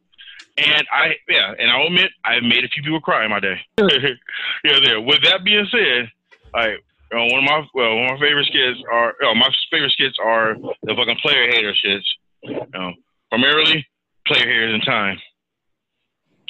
[0.59, 3.57] And I, yeah, and I'll admit, I've made a few people cry in my day.
[3.79, 5.01] yeah, there.
[5.01, 6.11] With that being said,
[6.53, 9.49] like, you know, one of my, well, one of my favorite skits are, know, my
[9.71, 12.05] favorite skits are the fucking player hater shits.
[12.43, 12.93] You know,
[13.31, 13.87] primarily
[14.27, 15.19] player haters in time.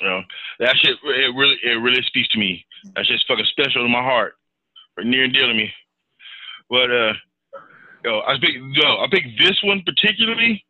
[0.01, 0.21] You know,
[0.61, 2.65] that shit, it really, it really speaks to me.
[2.97, 4.35] That shit's fucking special to my heart,
[5.01, 5.71] or near and dear to me.
[6.69, 7.13] But uh,
[8.05, 10.65] yo, I pick, yo, I picked this one particularly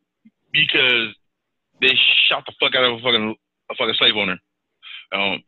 [0.51, 1.13] because
[1.81, 1.93] they
[2.29, 3.35] shot the fuck out of a fucking
[3.69, 4.37] a fucking slave owner.
[5.13, 5.43] Um,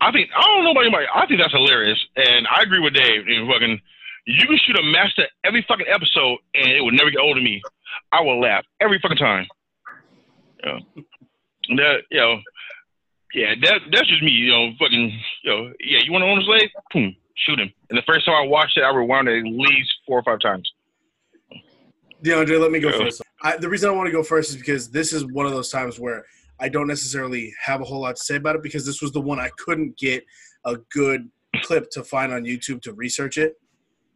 [0.00, 1.06] I think I don't know about anybody.
[1.14, 3.26] I think that's hilarious, and I agree with Dave.
[3.26, 3.80] And fucking,
[4.26, 7.42] you can shoot a master every fucking episode, and it would never get old to
[7.42, 7.62] me.
[8.12, 9.46] I will laugh every fucking time.
[10.64, 10.78] Yeah,
[11.76, 12.40] that you know,
[13.34, 14.32] yeah, that that's just me.
[14.32, 16.00] You know, fucking, you know, yeah.
[16.04, 16.70] You want to own a slave?
[16.92, 17.72] Boom, shoot him.
[17.90, 20.40] And the first time I watched it, I rewound it at least four or five
[20.40, 20.70] times.
[22.22, 23.22] DeAndre, let me go first.
[23.42, 25.70] I, the reason I want to go first is because this is one of those
[25.70, 26.24] times where
[26.58, 29.20] I don't necessarily have a whole lot to say about it because this was the
[29.20, 30.24] one I couldn't get
[30.64, 31.28] a good
[31.62, 33.56] clip to find on YouTube to research it.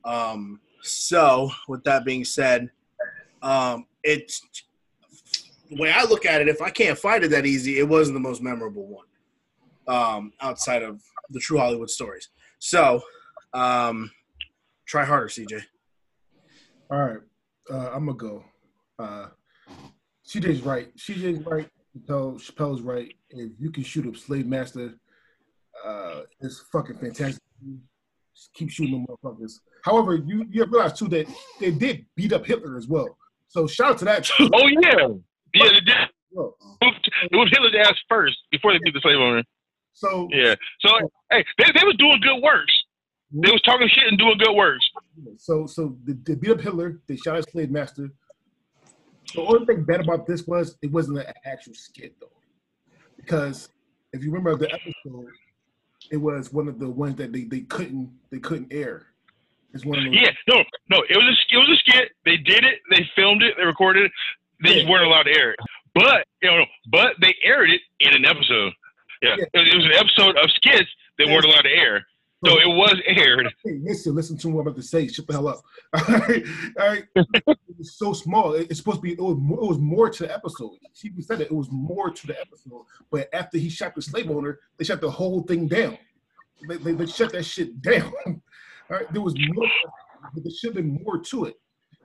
[0.05, 2.71] Um, so, with that being said,
[3.43, 4.41] um, it's
[5.69, 6.49] the way I look at it.
[6.49, 9.07] If I can't find it that easy, it wasn't the most memorable one
[9.87, 12.29] um, outside of the True Hollywood stories.
[12.59, 13.01] So,
[13.53, 14.11] um,
[14.87, 15.63] try harder, CJ.
[16.91, 17.19] All right,
[17.71, 18.45] uh, I'm gonna go.
[18.99, 19.27] Uh,
[20.27, 20.95] CJ's right.
[20.97, 21.69] CJ's right.
[21.97, 23.13] Chappelle, Chappelle's right.
[23.31, 24.95] If you can shoot a slave master,
[25.85, 27.43] uh, it's fucking fantastic.
[28.35, 29.55] Just keep shooting them motherfuckers.
[29.85, 31.27] However, you you realize too that
[31.61, 33.17] they did beat up Hitler as well.
[33.49, 34.49] So shout out to that too.
[34.55, 35.09] Oh yeah,
[35.55, 35.69] yeah.
[35.73, 35.95] They did.
[36.31, 39.43] Well, It was Hitler's ass first before they beat the slave owner.
[39.93, 40.55] So Yeah.
[40.81, 40.91] So
[41.31, 42.73] hey, they, they was doing good works.
[43.31, 44.89] They was talking shit and doing good works.
[45.37, 47.01] So, so they, they beat up Hitler.
[47.07, 48.11] They shot his slave master.
[49.35, 52.31] The only thing bad about this was it wasn't an actual skit though,
[53.17, 53.69] because
[54.15, 55.29] if you remember the episode,
[56.11, 59.09] it was one of the ones that they, they couldn't they couldn't air.
[59.75, 60.15] It's one of those.
[60.15, 60.31] Yeah.
[60.49, 60.65] No.
[60.89, 61.03] No.
[61.11, 62.13] It was a it was a skit.
[62.25, 62.79] They did it.
[62.91, 63.55] They filmed it.
[63.59, 64.13] They recorded it.
[64.63, 64.91] They just Yeah.
[64.93, 65.59] weren't allowed to air it.
[65.95, 68.73] But you know, but they aired it in an episode.
[69.21, 69.37] Yeah.
[69.37, 69.45] Yeah.
[69.61, 70.89] It, it was an episode of skits
[71.19, 72.07] they weren't allowed to air.
[72.47, 73.49] So it was aired.
[73.65, 75.09] Hey, listen, listen to what I'm about to say.
[75.09, 75.61] Shut the hell up.
[75.93, 76.45] All right,
[76.79, 77.05] all right.
[77.17, 78.53] it was so small.
[78.53, 79.13] It- It's supposed to be.
[79.13, 80.71] It was, more, it was more to the episode.
[80.95, 81.47] She said it.
[81.51, 82.85] It was more to the episode.
[83.11, 85.99] But after he shot the slave owner, they shut the whole thing down.
[86.69, 88.13] They, they, they shut that shit down.
[88.27, 88.41] All
[88.91, 89.13] right.
[89.13, 89.67] There was more.
[90.35, 91.57] There should have been more to it.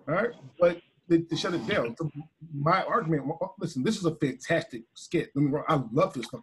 [0.07, 0.31] All right.
[0.59, 1.95] But they, they shut it down.
[1.97, 2.09] So
[2.55, 3.25] my argument,
[3.59, 5.31] listen, this is a fantastic skit.
[5.67, 6.25] I love this.
[6.25, 6.41] Stuff.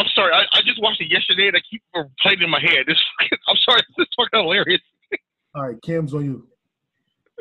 [0.00, 0.32] I'm sorry.
[0.32, 1.82] I, I just watched it yesterday and I keep
[2.22, 2.86] playing in my head.
[2.86, 2.96] This
[3.48, 3.82] I'm sorry.
[3.98, 4.80] This is fucking hilarious.
[5.54, 6.46] All right, Cam's on you.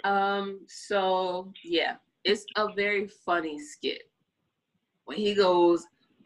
[0.04, 1.96] Um, so yeah,
[2.26, 4.04] it's a very funny skit.
[5.06, 5.86] When he goes,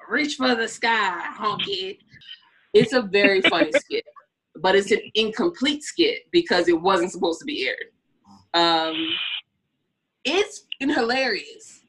[0.10, 2.00] reach for the sky, honky.
[2.74, 4.04] It's a very funny skit,
[4.60, 7.92] but it's an incomplete skit because it wasn't supposed to be aired.
[8.56, 9.08] Um,
[10.26, 11.83] it's hilarious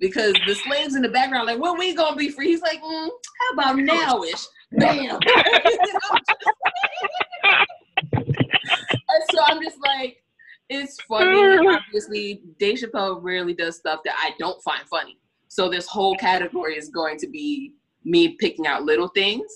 [0.00, 2.48] because the slaves in the background like, when we gonna be free?
[2.48, 3.08] He's like, mm,
[3.40, 4.44] how about nowish?
[4.72, 5.18] Bam.
[8.12, 10.22] and so I'm just like,
[10.68, 11.66] it's funny.
[11.88, 15.18] Obviously, Dave Chappelle rarely does stuff that I don't find funny.
[15.48, 17.72] So this whole category is going to be
[18.04, 19.46] me picking out little things.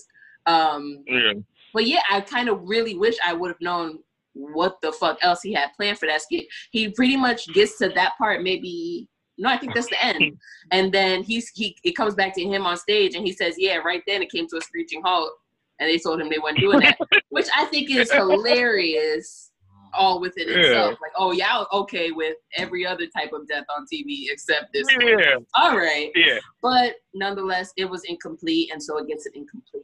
[0.45, 1.33] Um, Yeah.
[1.73, 3.99] but yeah, I kind of really wish I would have known
[4.33, 6.45] what the fuck else he had planned for that skit.
[6.71, 9.07] He pretty much gets to that part, maybe
[9.37, 10.37] no, I think that's the end.
[10.71, 13.77] And then he's he it comes back to him on stage and he says, Yeah,
[13.77, 15.31] right then it came to a screeching halt.
[15.79, 16.97] And they told him they weren't doing that.
[17.29, 19.51] which I think is hilarious
[19.93, 20.55] all within Yeah.
[20.57, 20.91] itself.
[21.01, 24.85] Like, oh yeah, was okay with every other type of death on TV except this
[24.95, 25.07] one.
[25.07, 25.35] Yeah.
[25.55, 26.11] All right.
[26.15, 26.39] Yeah.
[26.61, 29.83] But nonetheless, it was incomplete, and so it gets it incomplete.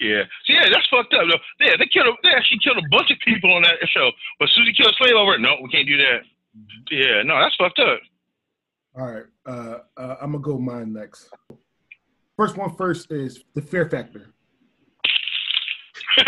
[0.00, 0.22] Yeah.
[0.46, 1.26] So yeah, that's fucked up.
[1.28, 1.64] though.
[1.66, 2.06] Yeah, they killed.
[2.06, 4.10] A, they actually killed a bunch of people on that show.
[4.38, 5.40] But Susie killed a slave over it.
[5.40, 6.20] No, we can't do that.
[6.90, 7.22] Yeah.
[7.24, 8.00] No, that's fucked up.
[8.98, 11.28] All right, uh, uh, I'm gonna go mine next.
[12.36, 14.34] First one first is the fear factor.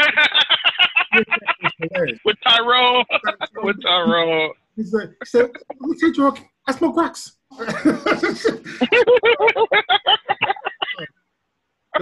[2.24, 3.04] With Tyrone.
[3.64, 4.52] With Tyrone.
[4.76, 5.50] He's like, he said,
[5.80, 6.32] "Let me take you.
[6.68, 7.66] I smoke rocks." the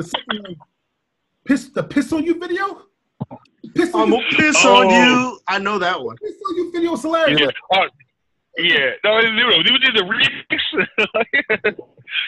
[0.00, 0.56] second one,
[1.46, 2.82] piss the piss on you video.
[3.74, 4.82] Piss on I'm you, gonna piss Oh.
[4.82, 5.40] on you.
[5.48, 6.16] I know that one.
[6.18, 7.40] piss on you video is hilarious.
[7.40, 7.50] Yeah.
[7.72, 7.86] Oh,
[8.58, 8.90] yeah.
[9.04, 10.60] No, they were- they did the remix.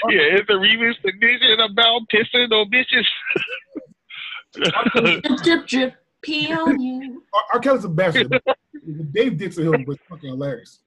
[0.09, 3.07] yeah, it's a remix edition about pissing on bitches.
[4.53, 7.23] Drip, drip, drip, pee on you.
[7.33, 7.43] R.
[7.55, 7.61] R.
[7.61, 8.41] Kelly's a bastard.
[9.13, 10.81] Dave Dixon Hill was fucking hilarious.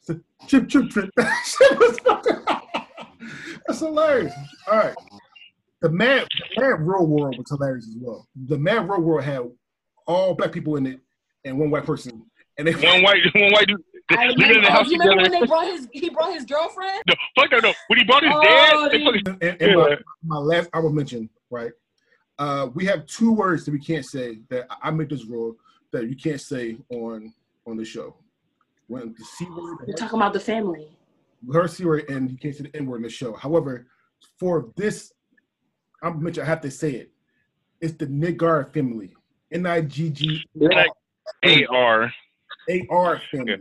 [0.00, 0.18] So,
[0.48, 1.10] trip, trip, trip.
[1.44, 2.38] Shit was fucking-
[3.66, 4.32] That's hilarious.
[4.66, 4.94] All right.
[5.82, 6.26] The Mad,
[6.56, 8.26] the Mad Real World was hilarious as well.
[8.46, 9.42] The Mad Real World had
[10.06, 11.00] all black people in it
[11.44, 12.24] and one white person.
[12.58, 15.22] And they one white, one white dude I living in the oh, house you remember
[15.22, 17.02] when they brought his he brought his girlfriend?
[17.06, 17.62] No, fuck that.
[17.62, 18.98] No, when he brought his Oh, dad, they
[19.38, 19.96] they- and, and my, Yeah.
[20.24, 21.72] my last I will mention, right?
[22.38, 25.56] Uh, we have two words that we can't say that I- I made this rule
[25.92, 27.32] that you can't say on
[27.66, 28.16] on the show.
[28.88, 30.96] When the C word, We're talking about the family.
[31.52, 33.34] her C word, and you can't say the N word in the show.
[33.34, 33.86] However,
[34.38, 35.12] for this,
[36.02, 37.12] I'm mention I have to say it.
[37.80, 39.14] It's the Niggar family,
[39.52, 40.44] N I G G
[41.44, 42.12] A R.
[42.68, 43.60] A R family.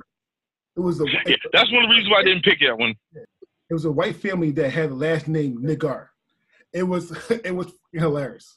[0.78, 2.94] It was a Yeah, that's one of the reasons why I didn't pick that one.
[3.16, 6.08] it was a white family that had the last name Niggar.
[6.74, 8.56] It was it was hilarious.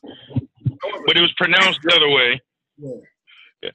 [1.07, 2.41] But it was pronounced the other way.
[2.79, 2.91] yeah.
[3.63, 3.71] Yeah.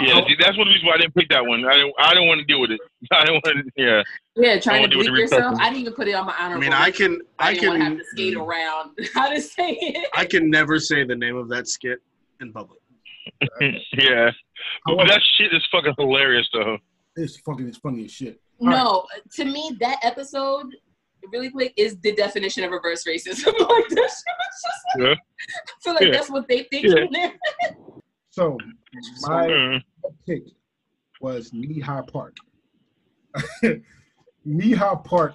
[0.00, 1.66] Yeah, see, that's one of the reasons why I didn't pick that one.
[1.66, 1.92] I didn't.
[1.98, 2.80] I don't want to deal with it.
[3.12, 3.70] I don't want to.
[3.76, 4.02] Yeah.
[4.36, 5.42] Yeah, trying wanna to do it bleep to yourself.
[5.42, 5.60] repercussion.
[5.60, 6.56] I didn't even put it on my honor.
[6.56, 9.28] I mean, I can, I I didn't want to have can, to skate around how
[9.28, 10.08] to say it.
[10.14, 11.98] I can never say the name of that skit
[12.40, 12.80] in public.
[13.92, 14.30] yeah.
[14.86, 16.78] But However- that shit is fucking hilarious though.
[17.16, 18.40] It's fucking it's funny as shit.
[18.60, 19.04] No,
[19.34, 20.66] to me, that episode,
[21.32, 23.46] really quick, is the definition of reverse racism.
[23.58, 25.14] like that shit was just like, Yeah.
[25.14, 26.10] I feel like Yeah.
[26.12, 26.86] that's what they think.
[26.86, 27.02] Yeah.
[27.04, 27.32] in there.
[28.30, 28.56] So
[29.22, 29.82] my Mm.
[30.26, 30.42] pick
[31.20, 32.36] was Kneehigh Park.
[34.46, 35.34] Kneehigh Park.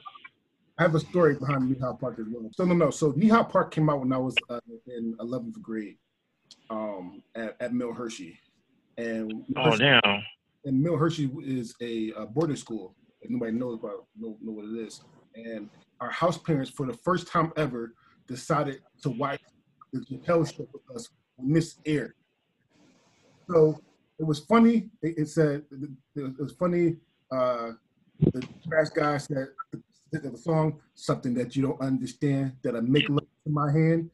[0.77, 2.49] I have a story behind Kneehigh Park as well.
[2.53, 2.89] So no, no.
[2.89, 5.97] So Kneehigh Park came out when I was uh, in 11th grade
[6.69, 8.39] um, at, at Mill Hershey,
[8.97, 10.01] and Oh damn.
[10.65, 12.95] And Mill Hershey is a, boarding school.
[13.21, 15.01] If nobody knows about know, know what it is,
[15.35, 17.93] and our house parents, for the first time ever,
[18.27, 19.41] decided to watch
[19.91, 22.13] the Chappelle show with us this aired.
[23.49, 23.81] So
[24.19, 24.89] it was funny.
[25.01, 25.63] It, it said
[26.15, 26.97] it was funny.
[27.31, 27.71] Uh,
[28.19, 29.47] the trash guy said
[30.11, 34.09] the, the song something that you don't understand that I make love to my hand.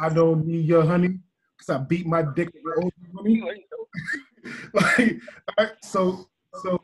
[0.00, 1.18] I don't need your honey
[1.56, 3.42] because I beat my dick with your old honey
[4.98, 6.28] like, all right, so
[6.62, 6.80] so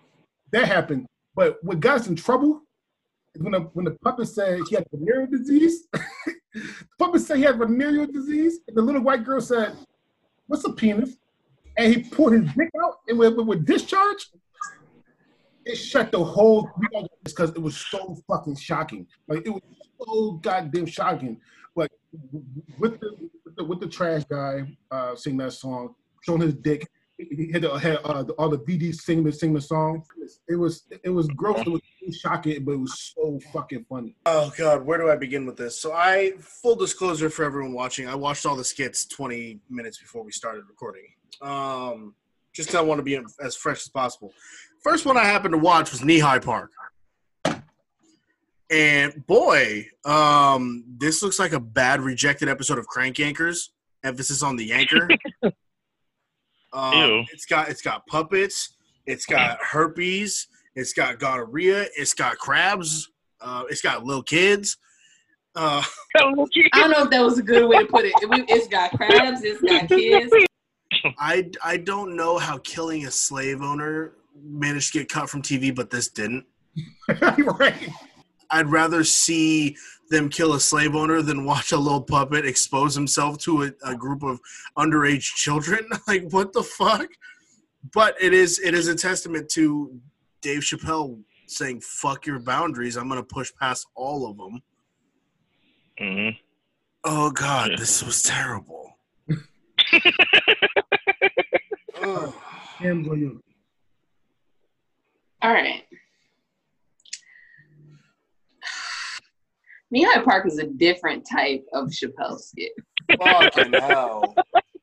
[0.53, 1.07] that happened.
[1.35, 2.63] But what got us in trouble
[3.35, 5.87] is when the when the puppet said he had venereal disease.
[5.93, 9.77] the puppet said he had venereal disease, and the little white girl said,
[10.47, 11.17] "What's a penis?"
[11.77, 14.31] And he pulled his dick out, and with, with, discharge,
[15.67, 16.71] it shut the whole
[17.23, 19.07] because it was so fucking shocking.
[19.29, 19.63] Like it was
[20.01, 21.39] so goddamn shocking.
[21.75, 21.91] Like
[22.79, 26.89] with the with the, with the trash guy uh, singing that song, showing his dick,
[27.19, 30.05] he had, the, had uh, all the BDs singing the sing the song.
[30.49, 31.61] It was it was gross.
[31.61, 34.17] It was was shocking, but it was so fucking funny.
[34.25, 35.79] Oh god, where do I begin with this?
[35.79, 40.23] So I full disclosure for everyone watching, I watched all the skits 20 minutes before
[40.23, 41.05] we started recording.
[41.43, 42.15] Um
[42.55, 44.33] just I want to be as fresh as possible.
[44.83, 46.71] First one I happened to watch was Knee High Park.
[48.69, 53.69] And boy, um, this looks like a bad rejected episode of Crank Yankers.
[54.03, 55.17] Emphasis on the yanker.
[56.73, 57.25] um, Ew.
[57.33, 58.77] it's got it's got puppets.
[59.07, 60.49] It's got herpes.
[60.75, 61.87] It's got gonorrhea.
[61.97, 63.09] It's got crabs.
[63.41, 64.77] Uh, it's got little kids.
[65.55, 65.83] Uh,
[66.17, 68.13] I don't know if that was a good way to put it.
[68.21, 69.43] It- It's got crabs.
[69.43, 70.33] It's got kids.
[71.19, 74.13] I I don't know how killing a slave owner
[74.43, 76.45] managed to get cut from TV, but this didn't.
[77.59, 77.89] right.
[78.51, 79.77] I'd rather see
[80.11, 83.95] them kill a slave owner than watch a little puppet expose himself to a, a
[83.97, 84.41] group of
[84.79, 85.81] underage children.
[86.09, 87.09] like what the fuck?
[87.93, 89.99] But it is it is a testament to
[90.43, 94.63] Dave Chappelle saying "fuck your boundaries." I'm gonna push past all of them.
[95.99, 96.29] hmm
[97.05, 97.77] Oh God, Yeah.
[97.77, 98.99] this was terrible.
[102.03, 102.35] Ugh.
[102.81, 103.43] Hands on you.
[105.43, 105.85] All right.
[109.97, 112.73] Kneehigh Park is a different type of Chappelle skit
[113.19, 114.35] Fucking hell.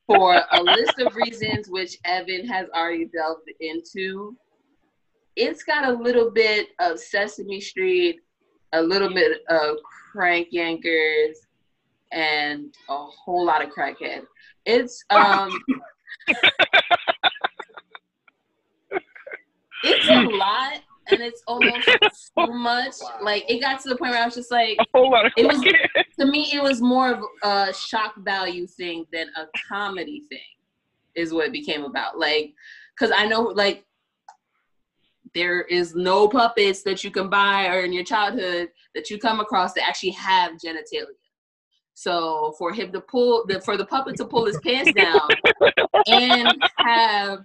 [0.08, 4.36] for a list of reasons which Evan has already delved into.
[5.36, 8.22] It's got a little bit of Sesame Street,
[8.74, 9.78] a little bit of
[10.12, 11.36] Crank Yankers,
[12.12, 14.24] and a whole lot of crackhead.
[14.66, 15.52] It's um
[19.84, 20.80] it's a lot
[21.12, 21.88] and it's almost
[22.40, 22.94] too much.
[23.22, 25.32] Like it got to the point where I was just like, A whole lot of
[25.38, 25.62] It was-
[26.20, 30.40] to me, it was more of a shock value thing than a comedy thing,
[31.16, 32.18] is what it became about.
[32.20, 32.54] Like,
[32.96, 33.86] because I know, like,
[35.34, 39.40] there is no puppets that you can buy or in your childhood that you come
[39.40, 41.08] across that actually have genitalia.
[41.96, 45.28] So for him to pull, the, for the puppet to pull his pants down
[46.08, 47.40] and have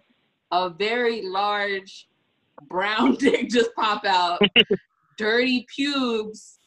[0.52, 2.08] a very large
[2.68, 4.40] brown dick just pop out,
[5.18, 6.58] dirty pubes,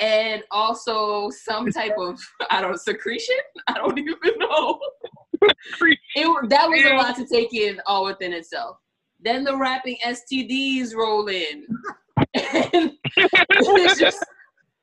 [0.00, 2.18] and also some type of
[2.50, 3.36] I don't know, secretion.
[3.68, 4.80] I don't even know.
[5.40, 8.76] It that was a lot to take in all within itself.
[9.20, 11.66] Then the rapping STDs roll in,
[12.34, 14.24] it's just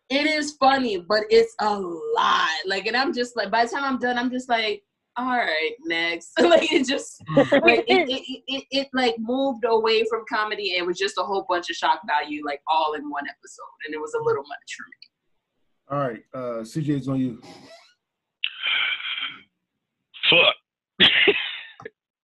[0.10, 2.50] it is funny, but it's a lot.
[2.66, 4.84] Like, and I'm just like, by the time I'm done, I'm just like,
[5.18, 6.32] all right, next.
[6.40, 10.84] like it just like it, it, it, it, it like moved away from comedy and
[10.84, 13.94] it was just a whole bunch of shock value like all in one episode, and
[13.94, 14.98] it was a little much for me.
[15.92, 17.42] All right, uh, CJ, it's on you.
[20.30, 20.56] Fuck.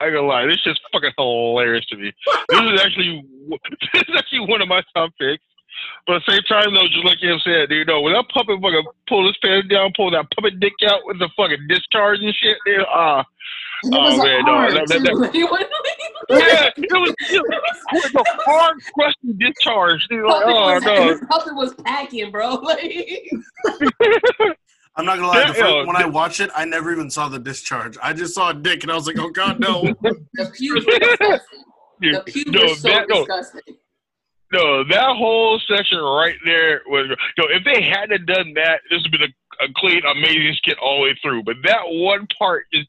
[0.02, 2.12] I ain't gonna lie, this is fucking hilarious to me.
[2.50, 3.24] This is actually
[3.94, 5.44] this is actually one of my top picks.
[6.08, 8.60] But at the same time, though, just like him said, you know, when that puppet
[8.62, 12.34] fucking pull his pants down, pull that puppet dick out with the fucking discharge and
[12.36, 13.24] shit, dude, ah,
[13.84, 15.16] And it Oh, was man, no, hard that- that- too.
[15.16, 15.66] Like, it was-
[16.30, 17.42] yeah, it was, it
[17.92, 20.08] was a hard question discharge.
[20.10, 22.56] Dude, like, oh was, no, Puppet was packing, bro.
[22.62, 23.30] Like,
[24.98, 25.48] I'm not gonna lie.
[25.48, 27.98] The first, when I watched it, I never even saw the discharge.
[28.04, 31.40] I just saw a dick, and I was like, "Oh God, no!" the pubes were
[32.02, 33.62] The pubes no, were so that, disgusting.
[33.68, 33.74] no,
[34.52, 37.08] that whole section right there was.
[37.38, 40.98] Yo, if they hadn't done that, this would be a, a clean, amazing skit all
[40.98, 41.44] the way through.
[41.44, 42.86] But that one part is.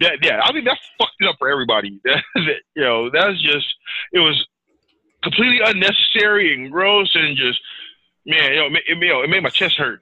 [0.00, 2.00] That, yeah, I think that fucked it up for everybody.
[2.04, 3.66] That, that, you know, that's just
[4.12, 4.46] it was
[5.22, 7.60] completely unnecessary and gross and just
[8.26, 10.00] man, you know, it, you know, it made my chest hurt.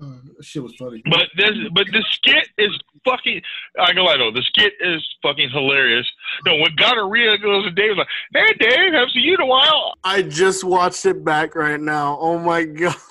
[0.00, 1.02] Uh, shit was funny.
[1.10, 2.70] But this, but the skit is
[3.04, 3.42] fucking.
[3.80, 6.06] I go, I know the skit is fucking hilarious.
[6.46, 9.94] No, when gonorrhea goes to Dave, like, hey Dave, haven't seen you in a while.
[10.04, 12.16] I just watched it back right now.
[12.20, 12.94] Oh my God!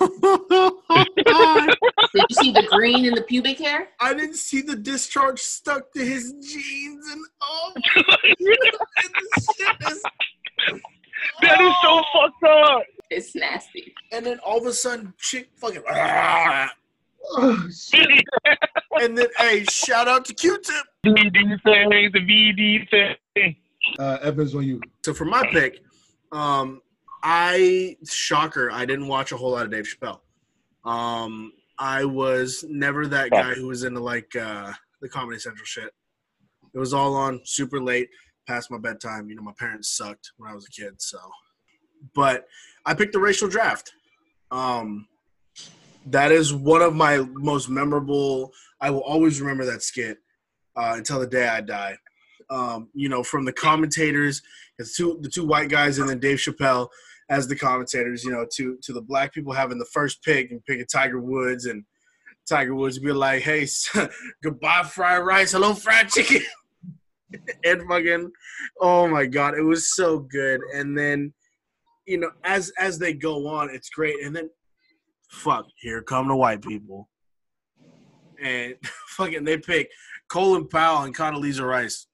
[2.14, 3.88] Did you see the green in the pubic hair?
[4.00, 9.76] I didn't see the discharge stuck to his jeans, and oh, God, and the shit
[9.92, 10.02] is.
[11.42, 12.82] That is so fucked up.
[13.10, 13.94] It's nasty.
[14.12, 15.82] And then all of a sudden, chick fucking.
[15.90, 17.68] Oh.
[19.00, 20.74] And then, hey, shout out to Q-Tip.
[21.06, 21.32] VD
[21.62, 23.56] thing, the VD thing.
[23.98, 24.80] Uh, Evans on you.
[25.04, 25.80] So for my pick,
[26.32, 26.82] um,
[27.22, 30.20] I shocker, I didn't watch a whole lot of Dave Chappelle.
[30.84, 35.92] Um, I was never that guy who was into like uh, the Comedy Central shit.
[36.74, 38.08] It was all on super late,
[38.46, 39.28] past my bedtime.
[39.28, 41.18] You know, my parents sucked when I was a kid, so.
[42.14, 42.46] But
[42.88, 43.92] I picked the racial draft.
[44.50, 45.08] Um,
[46.06, 48.50] that is one of my most memorable.
[48.80, 50.16] I will always remember that skit
[50.74, 51.98] uh, until the day I die.
[52.48, 54.40] Um, you know, from the commentators,
[54.78, 56.88] the two the two white guys, and then Dave Chappelle.
[57.28, 60.64] as the commentators, you know, to to the black people having the first pick and
[60.64, 61.84] picking Tiger Woods and
[62.48, 63.66] Tiger Woods be like, "Hey,
[64.42, 66.40] goodbye fried rice, hello fried chicken,"
[67.66, 68.32] and fucking,
[68.80, 70.62] oh my god, it was so good.
[70.74, 71.34] And then,
[72.08, 74.24] you know, as as they go on, it's great.
[74.24, 74.48] And then,
[75.28, 77.08] fuck, here come the white people,
[78.42, 78.74] and
[79.08, 79.90] fucking they pick
[80.28, 82.06] Colin Powell and Condoleezza Rice.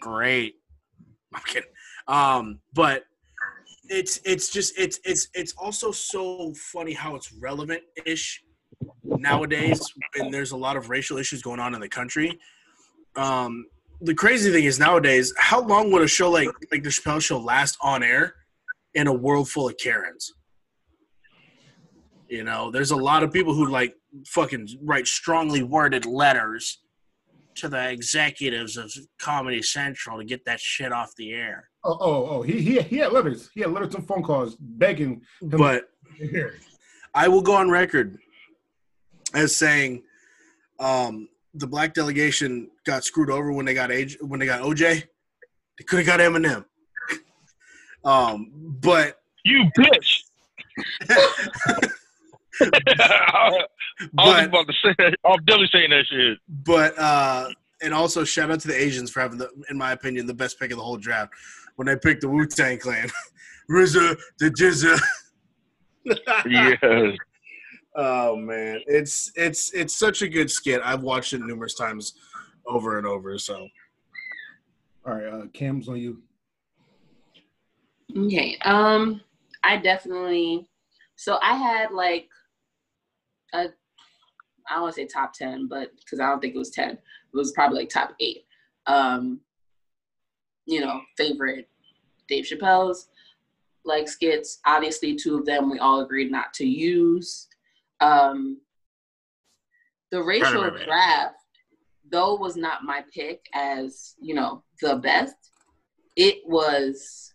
[0.00, 0.54] Great.
[1.34, 1.70] I'm kidding.
[2.08, 3.04] Um, but
[3.88, 8.42] it's it's just it's it's it's also so funny how it's relevant ish
[9.04, 9.80] nowadays
[10.16, 12.36] and there's a lot of racial issues going on in the country
[13.14, 13.64] um
[14.00, 17.38] the crazy thing is nowadays how long would a show like like the chappelle show
[17.38, 18.34] last on air
[18.94, 20.32] in a world full of karens
[22.28, 23.94] you know there's a lot of people who like
[24.26, 26.82] fucking write strongly worded letters
[27.54, 32.26] to the executives of comedy central to get that shit off the air Oh, oh,
[32.30, 32.42] oh.
[32.42, 33.48] He he he had letters.
[33.54, 35.22] He had letters and phone calls begging.
[35.40, 35.88] Him but.
[37.14, 38.18] I will go on record
[39.34, 40.02] as saying
[40.80, 41.28] um,
[41.58, 45.04] the black delegation got screwed over when they got age when they got OJ.
[45.78, 46.64] They could have got Eminem.
[48.04, 48.50] um,
[48.80, 50.22] but You bitch.
[52.60, 53.50] I
[54.18, 55.16] was about to say that.
[55.24, 56.38] I'm definitely saying that shit.
[56.64, 57.50] but uh,
[57.82, 60.58] and also shout out to the Asians for having the, in my opinion, the best
[60.58, 61.32] pick of the whole draft
[61.76, 63.08] when they picked the Wu Tang Clan,
[63.70, 65.00] RZA, the GZA.
[66.46, 67.16] Yes.
[67.96, 70.82] Oh man, it's it's it's such a good skit.
[70.84, 72.12] I've watched it numerous times,
[72.66, 73.38] over and over.
[73.38, 73.66] So
[75.06, 76.20] All right, uh, Cam's on you.
[78.16, 78.58] Okay.
[78.64, 79.20] Um,
[79.64, 80.68] I definitely.
[81.16, 82.28] So I had like
[83.54, 83.66] a,
[84.68, 86.90] I don't want to say top ten, but because I don't think it was ten,
[86.90, 87.00] it
[87.32, 88.44] was probably like top eight.
[88.86, 89.40] Um,
[90.66, 91.68] you know, favorite
[92.28, 93.08] Dave Chappelle's
[93.84, 94.58] like skits.
[94.66, 97.48] Obviously, two of them we all agreed not to use.
[98.00, 98.60] Um,
[100.10, 100.84] the racial right, right.
[100.84, 101.34] draft,
[102.10, 105.34] though, was not my pick as you know the best.
[106.16, 107.32] It was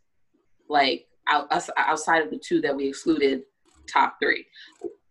[0.69, 1.47] like out,
[1.77, 3.43] outside of the two that we excluded,
[3.91, 4.45] top three,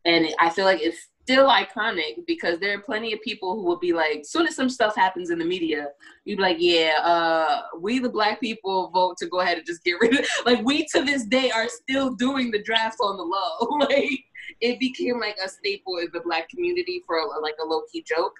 [0.04, 3.78] and I feel like it's still iconic because there are plenty of people who will
[3.78, 5.88] be like, soon as some stuff happens in the media,
[6.24, 9.84] you'd be like, yeah, uh, we the black people vote to go ahead and just
[9.84, 10.20] get rid of.
[10.20, 10.28] it.
[10.46, 13.78] Like we to this day are still doing the drafts on the low.
[13.88, 14.24] like
[14.60, 18.04] it became like a staple in the black community for a, like a low key
[18.06, 18.34] joke.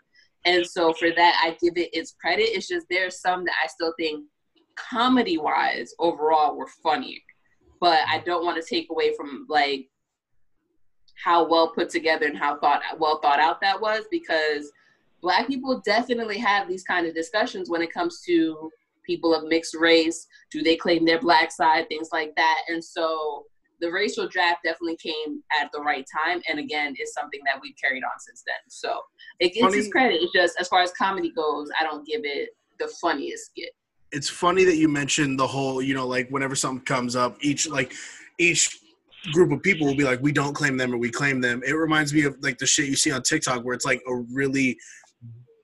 [0.45, 2.45] And so for that, I give it its credit.
[2.45, 4.25] It's just there's some that I still think
[4.77, 7.19] comedy wise overall were funnier,
[7.81, 9.89] but I don't want to take away from like
[11.23, 14.71] how well put together and how thought well thought out that was because
[15.21, 18.71] black people definitely have these kind of discussions when it comes to
[19.05, 23.45] people of mixed race do they claim their black side things like that and so
[23.81, 27.75] the racial draft definitely came at the right time and again is something that we've
[27.83, 28.57] carried on since then.
[28.69, 29.01] So
[29.39, 30.23] it gets its Funny- credit.
[30.23, 33.71] It's just as far as comedy goes i don't give it the funniest skit.
[34.13, 37.69] It's funny that you mentioned the whole, you know, like whenever something comes up, each
[37.69, 37.93] like
[38.39, 38.79] each
[39.33, 41.63] group of people will be like, we don't claim them or we claim them.
[41.65, 44.17] It reminds me of like the shit you see on TikTok where it's like a
[44.33, 44.79] really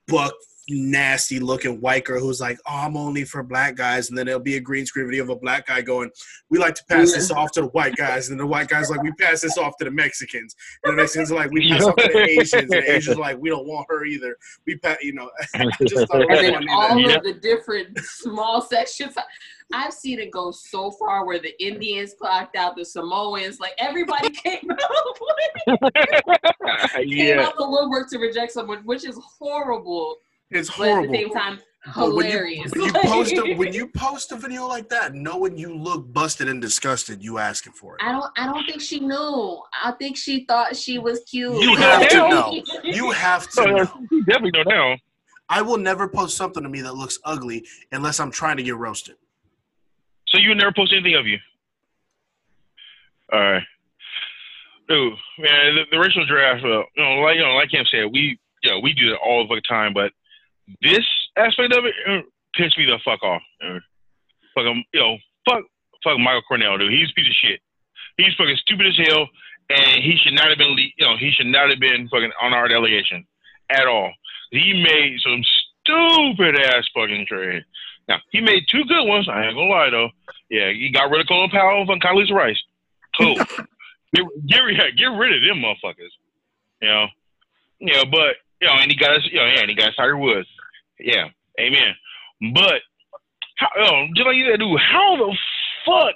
[0.07, 0.33] buck
[0.69, 4.41] nasty looking white girl who's like, Oh, I'm only for black guys, and then there'll
[4.41, 6.09] be a green screen video of a black guy going,
[6.49, 9.01] We like to pass this off to the white guys, and the white guys like,
[9.01, 10.55] We pass this off to the Mexicans.
[10.83, 13.21] And the Mexicans are like, We pass off to the Asians, and the Asians are
[13.21, 14.37] like, We don't want her either.
[14.65, 15.29] We pass you know,
[15.85, 17.17] just thought it was and then all Yeah.
[17.17, 19.15] of the different small sections.
[19.73, 24.29] I've seen it go so far where the Indians clocked out, the Samoans, like everybody
[24.45, 25.79] came out,
[26.95, 27.41] came yeah.
[27.41, 30.17] out the woodwork to reject someone, which is horrible,
[30.51, 31.11] It's but at horrible.
[31.11, 31.59] the same time
[31.95, 32.71] But when you, hilarious.
[32.71, 36.47] when you post a, when you post a video like that, knowing you look busted
[36.47, 38.01] and disgusted, you asking for it.
[38.03, 39.61] I don't, I don't think she knew.
[39.83, 41.61] I think she thought she was cute.
[41.61, 42.61] You have to know.
[42.83, 43.87] You have to know.
[44.11, 44.95] you definitely know now.
[45.49, 48.75] I will never post something to me that looks ugly unless I'm trying to get
[48.75, 49.15] roasted.
[50.27, 51.37] So you would never post anything of you.
[53.31, 53.63] All right.
[54.89, 58.05] Dude, man, the, the racial draft, uh, you know, like you know, like Cam said,
[58.11, 60.11] we you know, we do it all the fucking time, but
[60.81, 62.21] this aspect of it uh,
[62.55, 63.41] pissed me the fuck off.
[63.63, 63.79] Uh,
[64.53, 65.17] fuck him, you know,
[65.47, 65.63] fuck
[66.03, 66.91] fuck Michael Cornell, dude.
[66.91, 67.59] He's a piece of shit.
[68.17, 69.27] He's fucking stupid as hell,
[69.69, 72.53] and he should not have been, you know, he should not have been fucking on
[72.53, 73.25] our delegation
[73.69, 74.11] at all.
[74.51, 75.41] He made some
[75.83, 77.63] stupid ass fucking trade.
[78.07, 79.27] Now he made two good ones.
[79.29, 80.09] I ain't gonna lie though.
[80.49, 82.61] Yeah, he got rid of Colin Powell and Condoleezza Rice.
[83.17, 83.35] Cool.
[84.13, 86.13] get, get, rid- get rid of them motherfuckers.
[86.81, 87.05] You know.
[87.79, 89.27] Yeah, but you know, and he got us.
[89.29, 90.47] You know, yeah, and he got Tiger Woods.
[90.99, 91.27] Yeah,
[91.59, 91.95] amen.
[92.53, 92.81] But
[93.57, 95.35] how, know, just like you said, dude, how the
[95.85, 96.15] fuck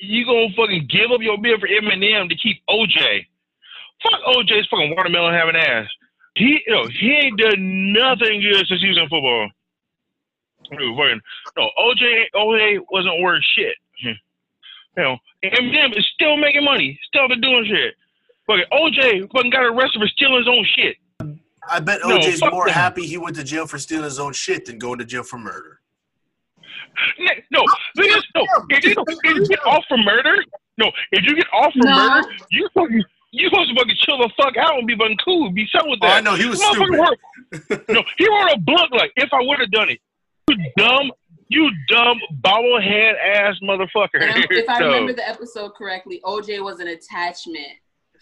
[0.00, 3.26] you gonna fucking give up your bid for Eminem to keep OJ.
[4.02, 5.86] Fuck OJ's fucking watermelon having ass.
[6.34, 9.48] He you know, he ain't done nothing good since he was in football.
[10.70, 11.20] Dude, fucking,
[11.56, 13.76] no, OJ OJ wasn't worth shit.
[14.02, 14.18] Hmm.
[14.96, 17.94] You know, Eminem is still making money, still been doing shit.
[18.46, 20.96] Fucking OJ fucking got arrested for stealing his own shit.
[21.68, 22.72] I bet No, OJ's fuck more that.
[22.72, 25.38] happy he went to jail for stealing his own shit than going to jail for
[25.38, 25.80] murder.
[27.18, 27.62] Ne- No,
[27.96, 30.42] because, no, if you, if you get off for murder,
[30.78, 31.96] no, if you get off for No.
[31.96, 35.50] murder, you fucking you supposed to fucking chill the fuck out and be fucking cool,
[35.52, 36.16] be something with Oh, that.
[36.16, 36.74] I know he was Motherfucker
[37.52, 37.78] stupid.
[37.78, 40.00] wrote- no, he wrote a book like if I would have done it.
[40.50, 41.12] You dumb,
[41.48, 44.20] you dumb bobblehead ass motherfucker.
[44.20, 47.68] And if I So, remember the episode correctly, OJ was an attachment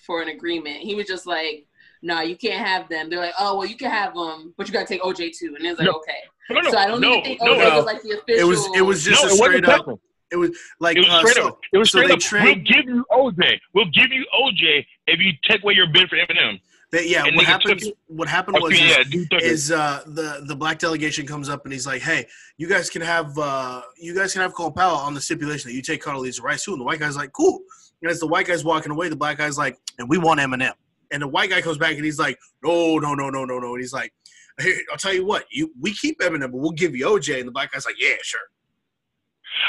[0.07, 0.77] for an agreement.
[0.81, 1.67] He was just like,
[2.03, 4.73] "No, you can't have them." They're like, "Oh, well, you can have them, but you
[4.73, 5.93] gotta take OJ too." And it's like, No.
[5.99, 7.77] "Okay." no, no, so I don't no, even think OJ no.
[7.77, 8.41] was like the official.
[8.41, 9.71] It was it was just no, a straight up.
[9.71, 10.01] technical.
[10.31, 10.51] It was
[10.81, 11.59] like It was uh, straight so, up.
[11.73, 12.21] It was so straight they up.
[12.21, 13.61] trade- We'll give you OJ.
[13.75, 16.61] We'll give you OJ if you take away your bid for Eminem.
[16.93, 17.25] they, yeah.
[17.25, 17.93] and What nigga took happened?
[18.09, 19.47] What happened was Okay, is- yeah, dude took it.
[19.47, 22.27] is uh, the the black delegation comes up and he's like, "Hey,
[22.59, 25.75] you guys can have uh, you guys can have Cole Powell on the stipulation that
[25.75, 27.61] you take Condoleezza Rice too." And the white guy's like, "Cool."
[28.03, 30.73] And as the white guy's walking away, the black guy's like, "And we want Eminem."
[31.11, 33.75] And the white guy comes back and he's like, "No, no, no, no, no, no."
[33.75, 34.13] And he's like,
[34.61, 37.49] "Here, I'll tell you what, you we keep Eminem, but we'll give you OJ." And
[37.49, 38.41] the black guy's like, "Yeah, sure."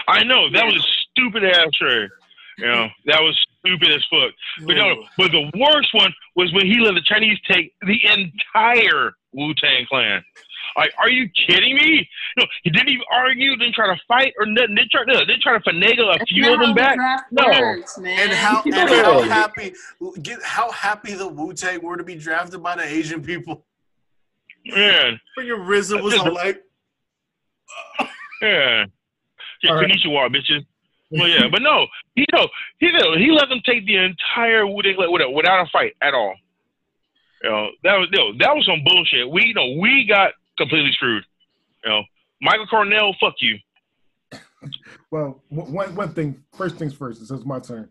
[0.07, 2.11] I know that was a stupid ass shirt.
[2.57, 4.33] You know that was stupid as fuck.
[4.65, 9.13] But no, but the worst one was when he let the Chinese take the entire
[9.33, 10.23] Wu Tang Clan.
[10.79, 12.07] Like, are you kidding me?
[12.37, 14.75] No, he didn't even argue, didn't try to fight or nothing.
[14.75, 16.97] Didn't try, no, didn't try to finagle a few of them back.
[17.31, 17.43] No.
[17.49, 18.17] works, man.
[18.17, 19.73] And how and how happy
[20.21, 23.65] get how happy the Wu Tang were to be drafted by the Asian people.
[24.67, 26.63] Man, Freaking RZA was all like,
[28.41, 28.85] yeah.
[29.61, 29.91] Yeah, All right.
[29.91, 30.65] Konnichiwa, bitches.
[31.11, 32.47] Well, yeah, but no, he no,
[32.77, 36.13] he no, he let them take the entire Wu Tang without, without a fight at
[36.13, 36.35] all.
[37.43, 39.29] You know, that was no, that was some bullshit.
[39.29, 41.23] We you know we got completely screwed.
[41.83, 42.01] You know,
[42.41, 43.57] Michael Cornell, fuck you.
[45.09, 46.43] Well, one- one thing.
[46.53, 47.19] First things first.
[47.21, 47.89] This is my turn.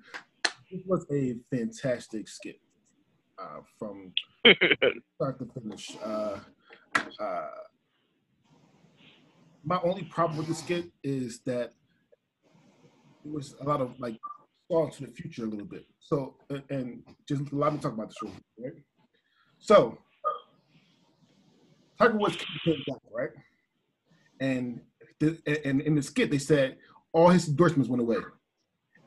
[0.71, 2.61] This was a fantastic skit
[3.39, 4.13] uh, from
[5.17, 5.97] start to finish.
[6.05, 6.39] Uh,
[7.19, 7.49] uh,
[9.65, 11.73] my only problem with the skit is that
[13.25, 14.17] it was a lot of like
[14.71, 15.87] saw to the future a little bit.
[16.01, 16.37] So
[16.71, 18.73] and, just allow me to talk about the show, right?
[19.59, 19.99] So
[21.99, 23.31] Tiger Woods came back, right?
[24.41, 24.81] And
[25.21, 26.77] the, and in the skit they said
[27.13, 28.17] all his endorsements went away.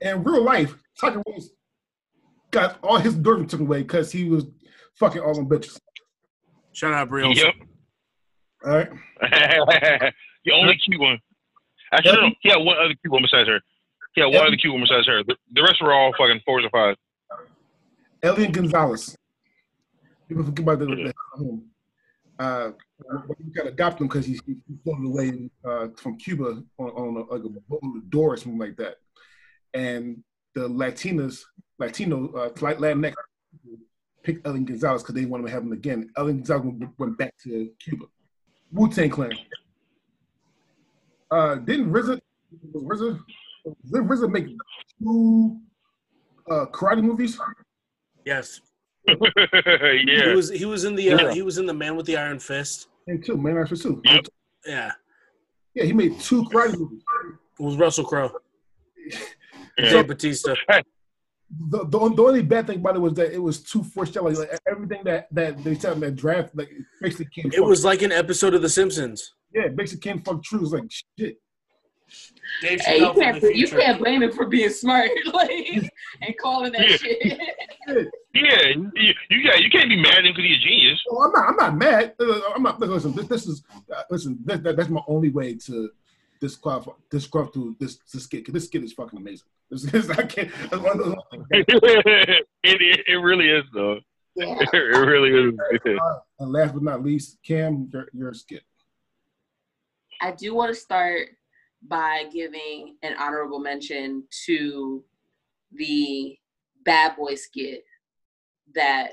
[0.02, 1.52] And in real life, Tiger Woods
[2.52, 4.46] got all his endorsements took away because he was
[4.96, 5.80] fucking all them bitches.
[6.74, 7.54] "Shout out Brielle." Yep.
[8.66, 8.90] All right.
[10.46, 11.20] the only cute one.
[11.94, 13.60] Actually, no, no, he had one other cute one besides her.
[14.14, 14.44] He had one Yep.
[14.48, 15.24] other cute one besides her.
[15.24, 16.98] The, the rest were all fucking fours or fives.
[18.24, 19.16] Elian Gonzalez.
[20.28, 21.14] People forget about the, the
[21.44, 21.71] him.
[22.42, 22.72] Uh,
[23.28, 27.18] we got to adopt him because he's, he's floated away uh, from Cuba on, on
[27.18, 28.96] a, like a boat door or something like that.
[29.76, 30.24] And
[30.56, 31.44] the Latinas,
[31.78, 33.14] Latino, uh, Latinx
[34.24, 36.10] picked Elian Gonzalez because they wanted to have him again.
[36.18, 38.06] Elian Gonzalez went- back to Cuba.
[38.72, 39.34] Wu Tang Clan.
[41.30, 42.20] Uh, didn't RZA,
[42.74, 43.20] RZA,
[43.92, 44.48] RZA make
[44.98, 45.60] two
[46.50, 47.40] uh, karate movies?
[48.26, 48.62] Yes,
[49.08, 51.34] he was he was in the uh, Yeah.
[51.34, 52.88] he was in the Man with the Iron Fist.
[53.08, 54.02] And two, Man After Two.
[54.06, 54.26] Yep.
[54.66, 54.92] Yeah,
[55.74, 57.02] Yeah, he made two karate movies.
[57.60, 58.32] it was Russell Crowe,
[59.78, 59.90] yeah.
[59.90, 60.54] Joe Batista.
[61.70, 64.28] The, the, the only bad thing about it was that it was too foreshadow.
[64.28, 67.52] Like everything that that they said in that draft, like it basically came.
[67.54, 69.34] It was like an episode of The Simpsons.
[69.54, 70.60] yeah, it basically came fuck true.
[70.60, 70.84] It was like
[71.20, 71.38] shit.
[72.62, 75.50] Dave Hey, you can't the you can't blame him for being smart, like
[76.22, 76.98] and calling that Yeah.
[76.98, 77.40] shit.
[78.34, 79.14] Yeah, you, you,
[79.44, 81.02] yeah, you can't be mad at him because he's a genius.
[81.10, 81.50] Oh, I'm not.
[81.50, 82.14] I'm not mad.
[82.18, 82.80] Uh, I'm not.
[82.80, 83.62] Listen, this, this is
[83.94, 84.40] uh, listen.
[84.46, 85.90] That, that, that's my only way to
[86.40, 88.46] disqualify disqualify this this skit.
[88.46, 89.48] 'cause This skit is fucking amazing.
[89.70, 90.50] This is, I can't.
[90.70, 91.16] that's one of those-
[91.52, 94.00] it, it, it really is, though.
[94.36, 94.56] Yeah.
[94.60, 95.60] It, really is.
[96.40, 98.64] And last but not least, Cam, your your skit.
[100.22, 101.30] I do want to start
[101.88, 105.04] by giving an honorable mention to
[105.72, 106.38] the
[106.84, 107.84] Bad Boy skit
[108.74, 109.12] that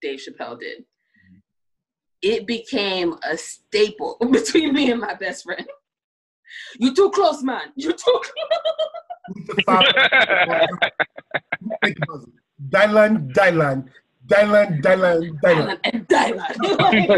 [0.00, 0.80] Dave Chappelle did.
[0.80, 1.38] Mm-hmm.
[2.22, 5.66] It became a staple between me and my best friend.
[6.78, 7.72] You too close, man.
[7.74, 8.30] You too close.
[12.68, 13.88] Dylan, Dylan,
[14.26, 15.78] Dylan, Dylan, Dylan.
[15.84, 16.44] and Dylan.
[16.80, 17.08] Like,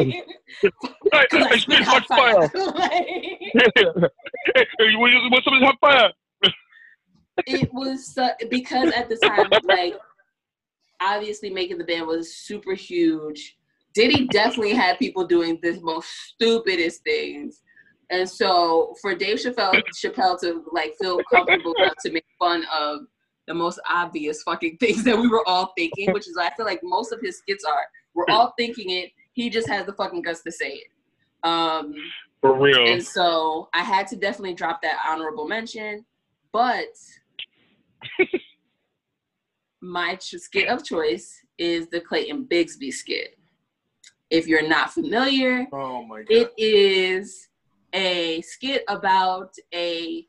[1.13, 2.49] Hey, Could I hey, spit spit hot hot fire.
[2.49, 2.73] fire?
[2.75, 3.07] Like,
[4.55, 6.13] hey, you want, you want some of this hot fire?
[7.47, 9.95] it was su- because at the time, like
[11.01, 13.57] obviously making the band was super huge.
[13.95, 17.61] Diddy definitely had people doing the most stupidest things.
[18.11, 23.01] And so for Dave Chappelle, Chappelle to like feel comfortable enough to make fun of
[23.47, 26.81] the most obvious fucking things that we were all thinking, which is I feel like
[26.83, 27.83] most of his skits are.
[28.15, 29.11] We're all thinking it.
[29.33, 30.87] He just has the fucking guts to say it.
[31.45, 31.95] Um,
[32.41, 32.87] For real.
[32.87, 36.05] and so I had to definitely drop that honorable mention.
[36.53, 36.87] But
[39.83, 43.39] my ch- skit of choice is the Clayton Bigsby skit.
[44.31, 46.27] If you're not familiar, Oh my god.
[46.31, 47.49] it is
[47.93, 50.27] a skit about a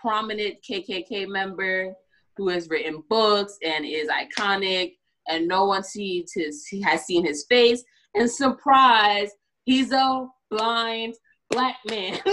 [0.00, 1.94] prominent KKK member
[2.36, 4.96] who has written books and is iconic,
[5.28, 7.84] and no one sees his he has seen his face.
[8.14, 9.30] And surprise,
[9.64, 11.14] he's a blind
[11.50, 12.20] black man.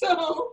[0.00, 0.52] So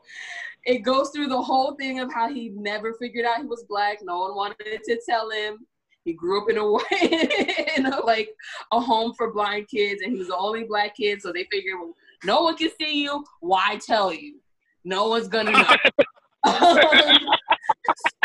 [0.66, 4.00] it goes through the whole thing of how he never figured out he was black.
[4.04, 5.66] No one wanted to tell him.
[6.04, 8.30] He grew up in a in a like
[8.72, 11.22] a home for blind kids, and he was the only black kid.
[11.22, 11.94] So they figured, well,
[12.26, 13.24] no one can see you.
[13.40, 14.40] Why tell you?
[14.86, 15.52] No one's gonna
[16.46, 16.46] know.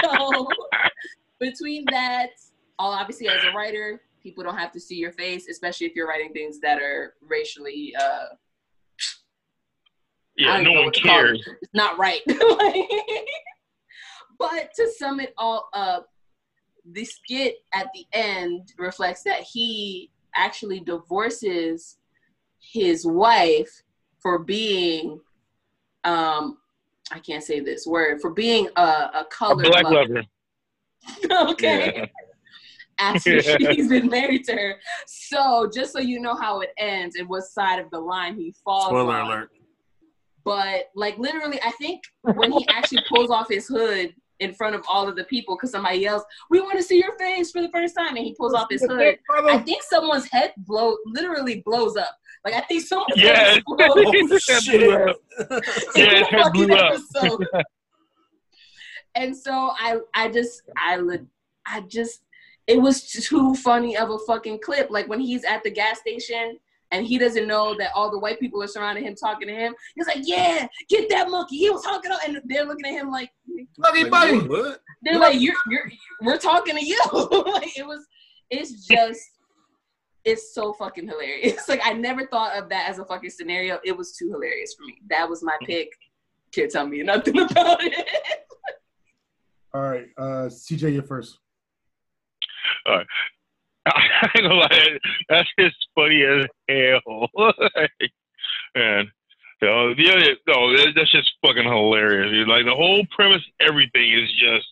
[0.03, 0.49] So
[1.41, 2.31] between that,
[2.79, 6.09] all obviously as a writer, people don't have to see your face, especially if you're
[6.09, 7.95] writing things that are racially.
[8.01, 8.27] Uh,
[10.37, 11.03] yeah, no one call it.
[11.03, 11.49] cares.
[11.63, 12.21] It's not right.
[14.39, 16.09] but to sum it all up,
[16.91, 21.99] the skit at the end reflects that he actually divorces
[22.61, 23.83] his wife
[24.21, 25.21] for being
[26.05, 26.59] um
[27.13, 30.25] I can't say this word for being a, a A black lover.
[31.31, 31.51] lover.
[31.53, 31.93] okay.
[31.97, 32.07] Yeah.
[32.99, 33.57] After Yeah.
[33.73, 34.77] she's been married to her.
[35.07, 38.55] So just so you know how it ends and what side of the line he
[38.65, 39.27] falls Spoiler on.
[39.27, 39.51] alert.
[40.45, 44.83] But like literally, I think when he actually pulls off his hood in front of
[44.89, 47.69] all of the people because somebody yells, "We want to see your face for the
[47.69, 49.19] first time," and he pulls off his hood.
[49.31, 52.17] I think someone's head blow literally blows up.
[52.45, 53.37] Like I think someone's Yeah.
[53.37, 54.47] head explodes.
[54.47, 55.17] That blew up.
[55.97, 56.95] Yeah, the fucking blew up.
[56.95, 57.47] episode.
[59.15, 61.27] and so I, I just, I, le-
[61.67, 62.23] I just,
[62.67, 64.89] it was too funny of a fucking clip.
[64.91, 66.59] Like when he's at the gas station
[66.91, 69.75] and he doesn't know that all the white people are surrounding him, talking to him.
[69.95, 73.11] He's like, "Yeah, get that monkey." He was talking, to, and they're looking at him
[73.11, 73.31] like,
[73.79, 74.75] Buggy Like, buddy.
[75.03, 75.91] they're like, "You're, you're,
[76.21, 77.01] we're talking to you."
[77.55, 78.07] like it was,
[78.51, 79.21] it's just,
[80.25, 81.65] it's so fucking hilarious.
[81.69, 83.79] Like I never thought of that as a fucking scenario.
[83.85, 84.99] It was too hilarious for me.
[85.09, 85.93] That was my pick.
[86.53, 88.07] Can't tell me nothing about it.
[89.75, 91.39] All right, uh, CJ, you're first.
[92.87, 93.05] I
[94.37, 97.29] ain't gonna lie, that's just funny as hell.
[98.77, 99.11] Man,
[99.63, 102.31] you know, the other, no, that's just fucking hilarious.
[102.31, 102.49] dude.
[102.49, 104.67] Like the whole premise, everything is just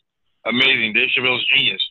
[0.47, 0.93] amazing.
[0.93, 1.83] Dave Chappelle's genius.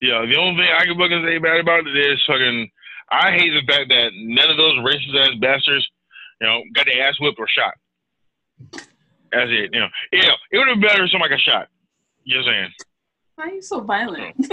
[0.00, 2.70] Yeah, the only thing I can fucking say bad about it is fucking.
[3.10, 5.86] I hate the fact that none of those racist ass bastards,
[6.40, 7.74] you know, got their ass whipped or shot.
[9.32, 9.70] That's it.
[9.72, 11.68] You know, yeah, it would have been better if somebody got shot.
[12.26, 12.70] Just saying.
[13.36, 14.34] Why are you so violent?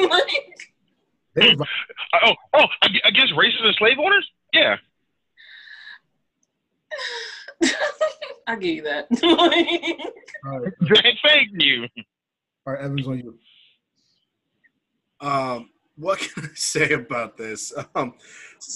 [1.33, 1.55] They
[2.25, 4.27] Oh, oh, ag- against racist and slave owners?
[4.53, 4.75] Yeah.
[8.47, 9.07] I'll give you that.
[10.45, 11.87] all right, Thank you.
[12.67, 13.39] all right, Evans on you.
[15.25, 15.69] Um,
[16.01, 17.71] what can I say about this?
[17.95, 18.13] Um,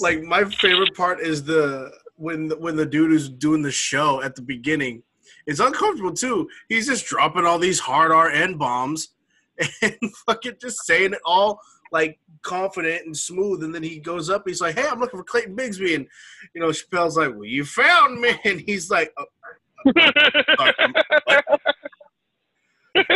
[0.02, 4.22] like my favorite part is the when the, when the dude is doing the show
[4.22, 5.04] at the beginning.
[5.48, 6.50] It's uncomfortable too.
[6.70, 9.10] He's just dropping all these hard R N bombs
[9.82, 9.96] and
[10.26, 11.60] fucking just saying it all
[11.92, 13.64] like confident and smooth.
[13.64, 14.44] And then he goes up.
[14.46, 16.08] He's like, "Hey, I'm looking for Clayton Bigsby," and
[16.54, 19.26] you know Chappelle's like, "Well, you found me," and he's like, "Oh,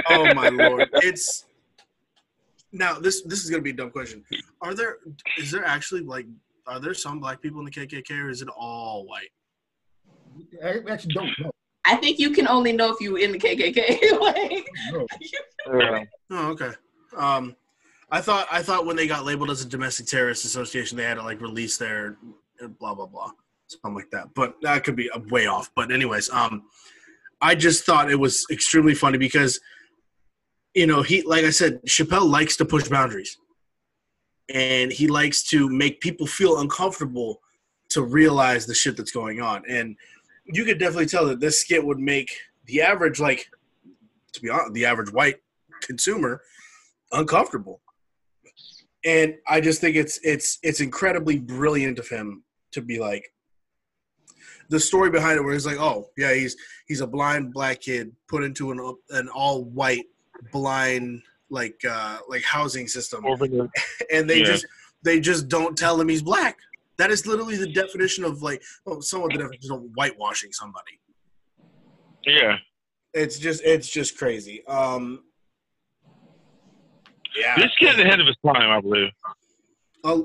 [0.09, 1.45] oh my lord it's
[2.71, 4.23] now this this is gonna be a dumb question
[4.61, 4.97] are there
[5.37, 6.25] is there actually like
[6.67, 9.29] are there some black people in the kkk or is it all white
[10.63, 11.51] I actually don't know.
[11.85, 14.19] I think you can only know if you in the KKK.
[14.19, 15.05] like, No.
[15.79, 16.03] Yeah.
[16.31, 16.71] oh okay
[17.17, 17.55] um
[18.11, 21.15] i thought i thought when they got labeled as a domestic terrorist association they had
[21.15, 22.17] to like release their
[22.79, 23.31] blah blah blah
[23.67, 26.63] something like that but that could be uh, way off but anyways um
[27.41, 29.59] i just thought it was extremely funny because
[30.73, 33.37] you know he like i said chappelle likes to push boundaries.
[34.51, 37.39] And he likes to make people feel uncomfortable
[37.89, 39.61] to realize the shit that's going on.
[39.69, 39.95] And
[40.45, 42.35] you could definitely tell that this skit would make
[42.65, 43.47] the average like
[44.33, 45.37] to be honest the average white
[45.81, 46.41] consumer
[47.11, 47.81] uncomfortable.
[49.05, 53.31] And i just think it's it's it's incredibly brilliant of him to be like
[54.69, 56.55] the story behind it, where he's like, oh yeah, he's
[56.87, 60.05] he's a blind black kid put into an an all white
[60.51, 63.67] blind like uh like housing system, Over there.
[64.11, 64.45] and they Yeah.
[64.45, 64.65] just
[65.03, 66.57] they just don't tell him he's black.
[66.97, 70.99] That is literally the definition of like, well, somewhat the definition of whitewashing somebody.
[72.25, 72.57] Yeah.
[73.13, 74.65] It's just it's just crazy.
[74.67, 75.23] Um,
[77.35, 79.09] yeah, This kid's ahead of his time, I believe.
[80.03, 80.21] a,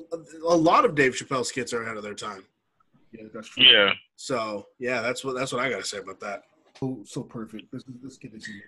[0.48, 2.44] a lot of Dave Chappelle skits are ahead of their time.
[3.12, 3.24] Yeah.
[3.56, 3.90] Yeah.
[4.16, 6.42] So yeah, that's what that's what I gotta say about that.
[6.78, 7.70] so, so perfect.
[7.72, 8.64] This is this kid is unique.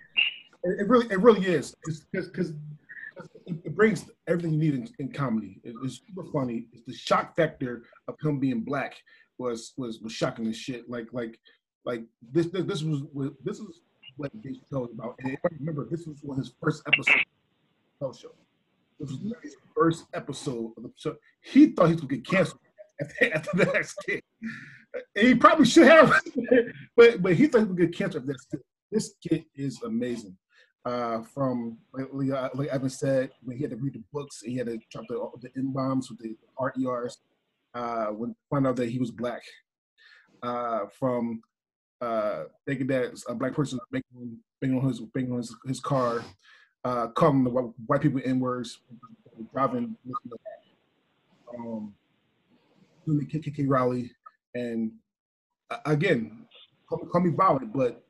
[0.67, 1.75] It, really it really is
[2.11, 2.53] because
[3.45, 5.59] it, brings everything you need in, in comedy.
[5.63, 6.65] It, it's super funny.
[6.73, 8.95] It's the shock factor of him being black
[9.37, 10.89] was was was shocking as shit.
[10.89, 11.39] Like like
[11.85, 13.03] like this this, this was
[13.43, 13.81] this is
[14.17, 15.15] what Chappelle was about.
[15.19, 17.23] And I remember, this was one his first episode
[18.01, 18.31] of the show.
[18.99, 21.15] This was his first episode of the show.
[21.41, 22.59] He thought he was gonna get canceled
[23.01, 24.23] after, after that skit.
[25.15, 26.13] And he probably should have,
[26.95, 28.19] but but he thought he would get cancer.
[28.19, 28.47] This
[28.91, 30.35] this kid is amazing.
[30.87, 34.55] Uh, from like, uh, like Evan said, when he had to read the books, he
[34.55, 37.17] had to drop the the n bombs with the RERs.
[37.73, 39.41] Uh, when found out that he was black.
[40.41, 41.41] Uh, from
[41.99, 46.23] uh, thinking that a black person banging, banging on his on his, his car,
[46.85, 48.79] uh, calling the white, white people n words,
[49.51, 49.93] driving.
[51.53, 51.93] Um,
[53.05, 54.11] doing the KKK rally,
[54.55, 54.91] and
[55.69, 56.45] uh, again,
[56.87, 58.05] call me, call me violent, but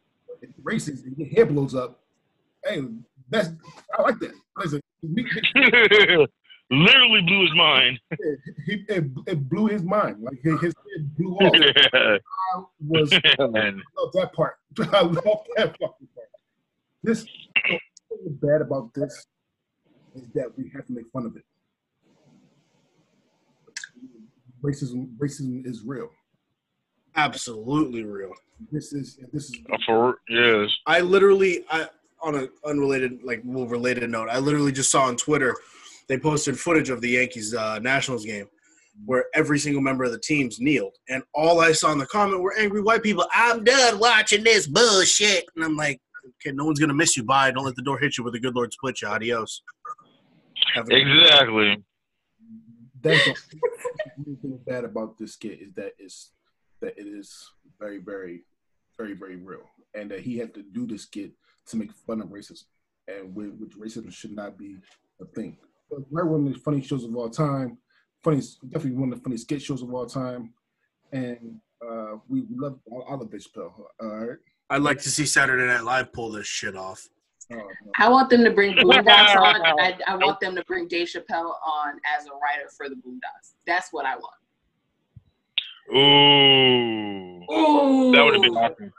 [0.62, 2.04] racist your head blows up,
[2.66, 2.82] hey,
[3.30, 3.50] that's
[3.98, 4.34] I like that.
[4.58, 4.82] Listen,
[6.70, 7.98] Literally blew his mind.
[8.66, 10.18] he, it, it blew his mind.
[10.22, 11.56] Like his his head blew off.
[11.56, 12.18] Yeah.
[12.56, 13.82] I was Man.
[13.98, 14.56] I love that part.
[14.80, 16.30] I love that fucking part.
[17.04, 17.26] This
[18.10, 19.26] what's bad about this
[20.16, 21.44] is that we have to make fun of it.
[24.62, 26.10] Racism, racism is real.
[27.16, 28.32] Absolutely real.
[28.72, 30.70] This is this is Uh, For yes.
[30.86, 31.88] I literally, I
[32.28, 35.56] on an unrelated, like well, related note, I literally just saw on Twitter
[36.08, 38.48] they posted footage of the Yankees uh, Nationals game
[39.06, 42.42] where every single member of the teams kneeled, and all I saw in the comment
[42.42, 43.28] were angry white people.
[43.32, 46.02] I'm done watching this bullshit, and I'm like,
[46.42, 47.24] okay, no one's gonna miss you.
[47.24, 47.52] Bye.
[47.52, 49.08] Don't let the door hit you with a good Lord split you.
[49.08, 49.62] Adios.
[50.76, 51.84] Exactly.
[53.02, 53.60] that's the
[54.18, 56.32] only thing bad about this skit is that it's
[56.82, 58.44] that it is very, very,
[58.98, 61.32] very, very real, and that he had to do this skit
[61.68, 62.66] to make fun of racism,
[63.08, 64.78] and which, which racism should not be
[65.22, 65.58] a thing.
[65.90, 67.78] But we're one of the funny shows of all time,
[68.24, 70.54] funny, definitely one of the funniest skit shows of all time,
[71.12, 73.74] and uh, we love all love Dave Chappelle.
[74.02, 74.38] All right.
[74.70, 77.08] I'd like to see Saturday Night Live pull this shit off.
[77.54, 77.60] Uh,
[77.98, 79.62] I want them to bring Boondocks on.
[79.80, 83.54] I, I want them to bring Dave Chappelle on as a writer for the Boondocks.
[83.66, 84.36] That's what I want.
[85.94, 87.44] Ooh.
[87.50, 88.94] Ooh, That would have been awesome.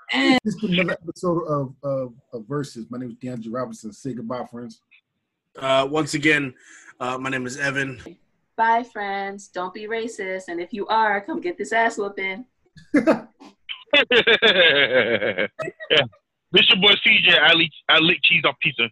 [0.44, 2.86] this is another episode of, of, of Versus.
[2.90, 3.92] My name is DeAndre Robinson.
[3.92, 4.80] Say goodbye, friends.
[5.58, 6.54] Uh, once again,
[7.00, 8.00] uh, my name is Evan.
[8.56, 9.48] Bye, friends.
[9.48, 10.48] Don't be racist.
[10.48, 12.44] And if you are, come get this ass whooping.
[12.94, 13.26] yeah.
[16.50, 17.38] This your boy CJ.
[17.38, 18.88] I lick, I lick cheese off pizza.